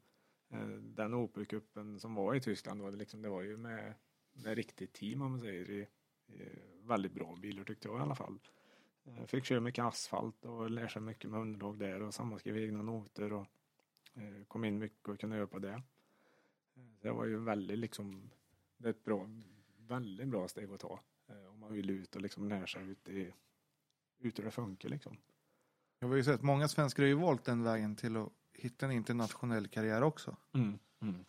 [0.49, 3.93] Eh, den Opel-cupen som var i Tyskland då, det, liksom, det var ju med,
[4.33, 5.69] med riktigt team om man säger.
[5.69, 5.87] I,
[6.27, 6.49] i
[6.81, 8.39] väldigt bra bilar tyckte jag i alla fall.
[9.03, 12.81] Jag fick köra mycket asfalt och lära sig mycket med underlag där och sammanskriva egna
[12.81, 13.45] noter och
[14.13, 15.73] eh, kom in mycket och kunde göra på det.
[16.75, 18.29] Eh, det var ju väldigt liksom,
[18.77, 19.29] det är ett bra,
[19.77, 23.09] väldigt bra steg att ta eh, om man vill ut och liksom lära sig ut,
[23.09, 23.33] i,
[24.19, 25.17] ut hur det funkar liksom.
[25.99, 28.91] Jag har ju sett många svenskar har ju valt den vägen till att hitta en
[28.91, 30.37] internationell karriär också.
[30.53, 30.79] Mm.
[31.01, 31.25] Mm.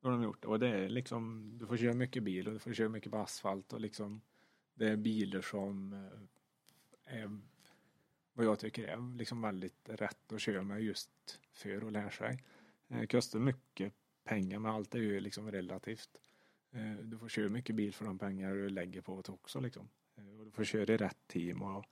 [0.00, 2.58] Det har de gjort och det är liksom, du får köra mycket bil och du
[2.58, 4.20] får köra mycket på asfalt och liksom
[4.74, 7.40] det är bilar som eh, är
[8.32, 12.44] vad jag tycker är liksom väldigt rätt att köra med just för att lära sig.
[12.88, 13.92] Det kostar mycket
[14.24, 16.10] pengar men allt är ju liksom relativt.
[16.70, 19.88] Eh, du får köra mycket bil för de pengar du lägger på det också liksom.
[20.38, 21.84] Och du får köra i rätt team och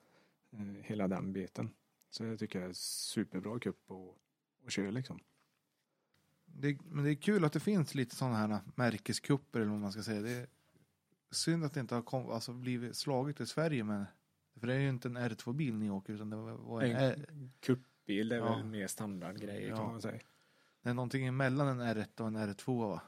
[0.82, 1.70] hela den biten.
[2.10, 4.25] Så jag tycker det är superbra cup att,
[4.66, 5.18] att köra liksom.
[6.44, 9.92] Det, men det är kul att det finns lite sådana här märkeskupper eller vad man
[9.92, 10.20] ska säga.
[10.20, 10.46] Det är
[11.30, 14.04] synd att det inte har kom, alltså blivit slaget i Sverige men
[14.60, 17.50] för det är ju inte en R2-bil ni åker utan det var en, En
[18.06, 18.44] det är Ja.
[18.56, 19.76] väl mer standardgrejer Ja.
[19.76, 20.20] kan man säga.
[20.82, 23.02] det är någonting emellan en R1 och en R2 va?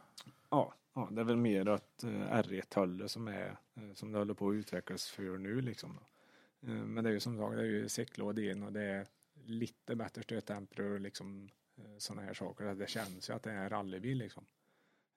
[0.50, 4.18] Ja, ja, det är väl mer att eh, R1 håller som är eh, som det
[4.18, 5.98] håller på att utvecklas för nu liksom.
[6.00, 6.68] Då.
[6.68, 9.06] Eh, Men det är ju som sagt, det är ju säcklåd in och det är
[9.48, 11.50] lite bättre stötdämpare och liksom
[11.98, 12.74] sådana här saker.
[12.74, 14.46] Det känns ju att det är en rallybil liksom.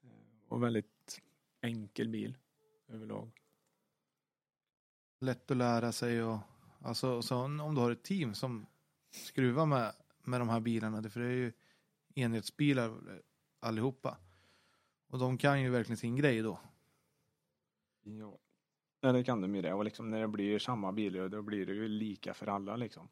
[0.03, 0.09] Eh,
[0.47, 1.21] Och väldigt
[1.61, 2.37] enkel bil
[2.87, 3.31] överlag.
[5.19, 6.37] Lätt att lära sig och
[6.81, 8.65] alltså så om du har ett team som
[9.11, 9.93] skruvar med,
[10.23, 11.53] med de här bilarna, det- för det är ju
[12.15, 13.19] enhetsbilar eh,
[13.59, 14.17] allihopa.
[15.07, 16.59] Och de kan ju verkligen sin grej då.
[18.03, 18.37] Ja.
[19.01, 19.73] ja, det kan de ju det.
[19.73, 23.09] Och liksom när det blir samma bilar då blir det ju lika för alla liksom.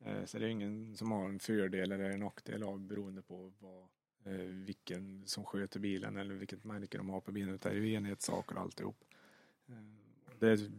[0.00, 3.52] Eh, så det är ingen som har en fördel eller en nackdel av beroende på
[3.58, 3.88] vad,
[4.34, 7.54] eh, vilken som sköter bilen eller vilket märke de har på bilen.
[7.54, 9.04] Utan det är ju enhetssaker alltihop.
[9.68, 9.74] Eh,
[10.38, 10.70] det, är-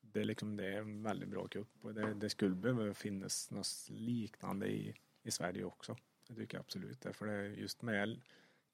[0.00, 3.50] det, är liksom, det är en väldigt bra cup och det, det skulle behöva finnas
[3.50, 5.96] något liknande i, i Sverige också.
[6.28, 7.00] Det tycker jag absolut.
[7.00, 8.20] Därför det är just med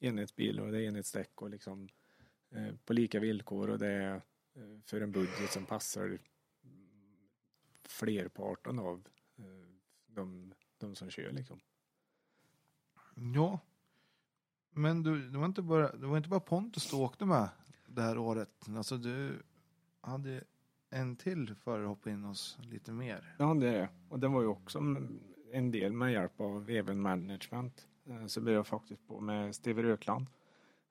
[0.01, 1.89] enhetsbil och det är enhetsdäck och liksom
[2.51, 4.15] eh, på lika villkor och det är
[4.55, 6.19] eh, för en budget som passar
[7.85, 9.09] flerparten av
[9.39, 9.45] eh,
[10.15, 11.61] de, de som kör liksom.
[13.35, 13.61] Ja.
[14.71, 17.49] Men du, det var inte bara, det var inte bara Pontus du åkte med
[17.87, 18.69] det här året.
[18.77, 19.43] Alltså du
[20.01, 20.45] hade
[20.91, 23.37] en till före hoppa in oss lite mer.
[23.39, 23.89] Ja, det är det.
[24.09, 24.79] Och det var ju också
[25.53, 27.89] en del med hjälp av Even Management.
[28.05, 30.27] Eh, Så blev jag faktiskt på med Steve Rökland.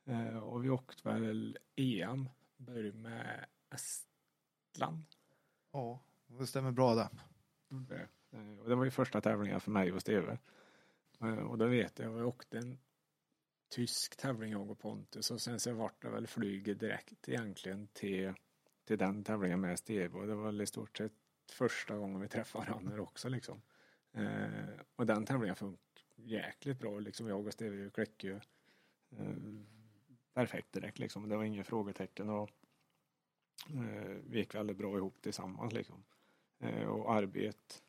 [0.05, 5.03] Eh, Och vi åkte väl EM, började med Estland.
[5.71, 7.09] Ja, det stämmer bra det.
[8.31, 10.37] Eh, och det var ju första tävlingen för mig och Steve.
[11.21, 12.77] Eh, och då vet jag, jag åkte en
[13.69, 18.33] tysk tävling jag och Pontus och sen så vart det väl flyget direkt egentligen till,
[18.85, 21.13] till den tävlingen med Steve och det var väl i stort sett
[21.51, 23.61] första gången vi träffade varandra också liksom.
[24.13, 25.83] Eh, och den tävlingen funkade
[26.15, 27.27] jäkligt bra liksom.
[27.27, 28.39] Jag och Steve klickade ju
[29.17, 29.35] eh,
[30.33, 31.29] perfekt direkt liksom.
[31.29, 32.49] Det var inga frågetecken och
[33.69, 36.03] eh, vi gick väldigt bra ihop tillsammans liksom.
[36.59, 37.83] Eh, och arbetet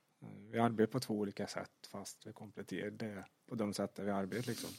[0.51, 4.49] vi arbetar på två olika sätt fast vi kompletterar det på de sätten vi arbetar
[4.49, 4.71] liksom.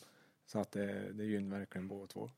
[0.45, 2.31] Så att det, det gynnar verkligen båda två.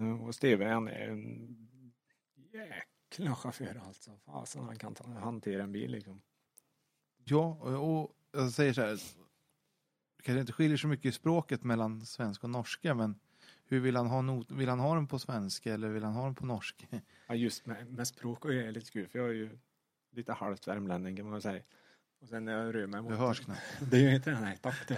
[0.00, 1.90] Eh, och Steve han är en
[2.34, 4.18] jäkla chaufför alltså.
[4.24, 6.22] Fasen han kan hantera en bil liksom.
[7.24, 9.00] Ja, och, jag säger så här.
[10.16, 13.20] Det kanske inte skiljer så mycket i språket mellan svenska och norska, men
[13.64, 14.50] hur vill han ha not?
[14.50, 16.86] Vill han ha den på svenska eller vill han ha den på norska?
[17.26, 19.58] Ja, just med, med språk och det är lite kul för jag är ju
[20.10, 21.62] lite halvt värmlänning kan man säga.
[22.20, 23.10] Och sen när jag rör mig mot...
[23.10, 23.60] Det hörs knappt.
[23.90, 24.90] Det gör inte det, nej tack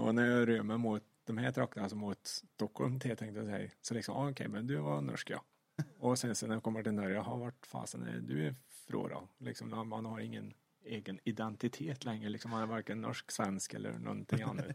[0.00, 3.46] och när jag rör mig mot de här trakterna, alltså mot Stockholm till tänkte jag
[3.46, 3.70] säga.
[3.82, 5.44] Så liksom, ah, okej men du var norsk ja.
[5.98, 9.10] Och sen så när jag kommer till Norge, har vart fasen är du är från
[9.10, 9.28] då?
[9.38, 10.54] Liksom, man har ingen
[10.84, 12.28] egen identitet längre.
[12.28, 14.66] Liksom, man är varken norsk, svensk eller någonting annat.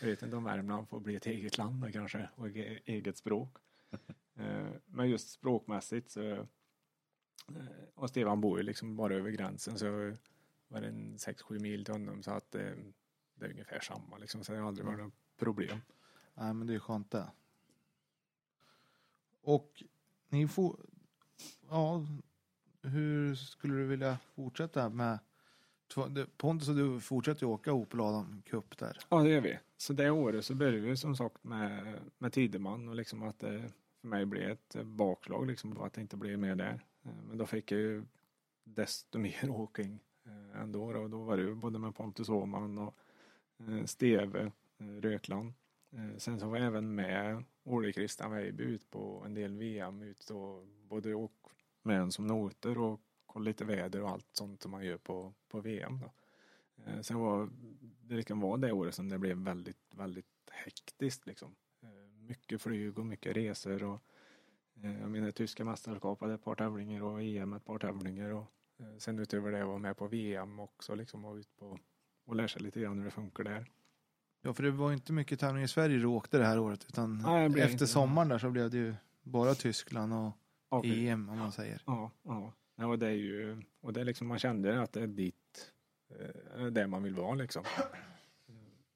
[0.00, 2.48] Jag vet inte om Värmland får bli ett eget land då, kanske och
[2.84, 3.56] eget språk.
[4.36, 6.46] Eh, Men just språkmässigt så
[7.94, 9.86] och Stefan bor ju liksom bara över gränsen så
[10.68, 12.70] var det en 6-7 mil till honom så att eh,
[13.34, 15.78] det är ungefär samma liksom, så det har aldrig varit något problem.
[16.34, 17.30] Nej, men det är skönt det.
[19.42, 19.82] Och
[20.28, 20.80] ni får...
[21.70, 22.06] Ja,
[22.82, 25.18] hur skulle du vilja fortsätta med...
[26.10, 28.98] det- Pontus och du fortsätter ju åka Opel Adam Cup där.
[29.08, 29.58] Ja, det gör vi.
[29.76, 33.72] Så det året så började vi som sagt med, med Tideman och liksom att det
[34.00, 36.84] för mig blev ett bakslag liksom att det inte blev mer där.
[37.04, 38.04] Eh, men då fick jag ju
[38.64, 41.08] desto mer åking eh, ändå då.
[41.08, 42.94] Då var det ju både med Pontus Åhman och
[43.58, 45.52] eh, Steve Rökland.
[46.16, 50.30] Sen så var jag även med Ole Christian Weiby ut på en del VM ut
[50.30, 51.32] och både åk
[51.82, 55.34] med en som noter och kolla lite väder och allt sånt som man gör på,
[55.48, 56.12] på VM då.
[57.02, 57.48] Sen var
[58.00, 61.54] det liksom var det året som det blev väldigt, väldigt hektiskt liksom.
[62.16, 64.02] Mycket flyg och mycket resor och
[64.82, 68.46] jag menar tyska mästerskap hade ett par tävlingar och EM ett par tävlingar och
[68.80, 71.78] eh, sen utöver det var med på VM också liksom och ut på
[72.26, 73.70] och lära sig lite grann hur det funkar där.
[74.42, 76.84] Ja, för det var inte mycket tävlingar i Sverige du åkte det här året.
[76.88, 77.88] Utan Nej, det efter inte det.
[77.88, 80.12] sommaren där så blev det ju bara Tyskland
[80.68, 81.82] och för- EM om man säger.
[81.86, 82.52] Ja, ja.
[82.76, 85.72] ja och det är ju, och det är liksom, man kände att det är dit,
[86.56, 87.64] eh, där man vill vara liksom.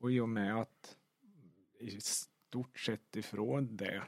[0.00, 0.96] Och i och med att
[1.80, 4.02] i stort sett ifrån det eh,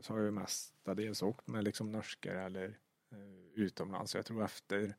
[0.00, 2.78] så har jag mestadels åkt med liksom norskar eller
[3.12, 3.18] eh,
[3.54, 4.10] utomlands.
[4.12, 4.94] Så jag tror efter,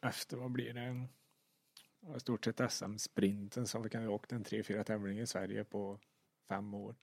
[0.00, 1.06] efter vad blir det?
[2.16, 5.64] I stort sett SM-sprinten så vi kan ha åkt en tre, fyra tävlingar i Sverige
[5.64, 5.98] på
[6.48, 6.96] fem år.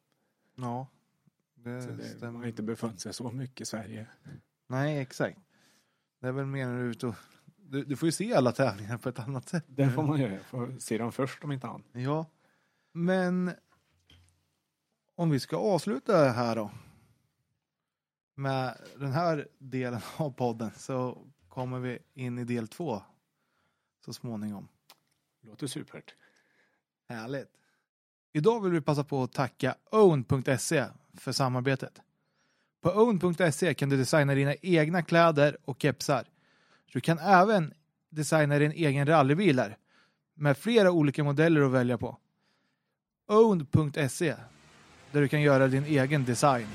[0.56, 0.88] Ja,
[1.56, 2.40] det, Så det, man stämmer.
[2.40, 4.08] har inte befunnit sig så mycket i Sverige.
[4.68, 5.40] Nej, exakt.
[6.20, 7.16] Det är väl mer när du är ute och...
[7.56, 9.64] Du, du får ju se alla tävlingar på ett annat sätt.
[9.68, 10.40] Det får man göra.
[10.44, 11.86] Får se dem först om inte annat.
[11.92, 12.26] Ja,
[12.92, 13.52] men
[15.18, 16.72] om vi ska avsluta här då
[18.36, 21.18] med den här delen av podden så
[21.50, 23.02] kommer vi in i del två
[24.06, 24.68] så småningom.
[25.42, 26.16] Låter supert.
[27.10, 27.50] Härligt.
[28.34, 32.02] Idag vill vi passa på att tacka own.se för samarbetet.
[32.82, 36.28] På own.se kan du designa dina egna kläder och kepsar.
[36.94, 37.74] Du kan även
[38.10, 39.64] designa din egen rallybil
[40.34, 42.18] med flera olika modeller att välja på.
[43.28, 44.36] own.se
[45.12, 46.68] där du kan göra din egen design.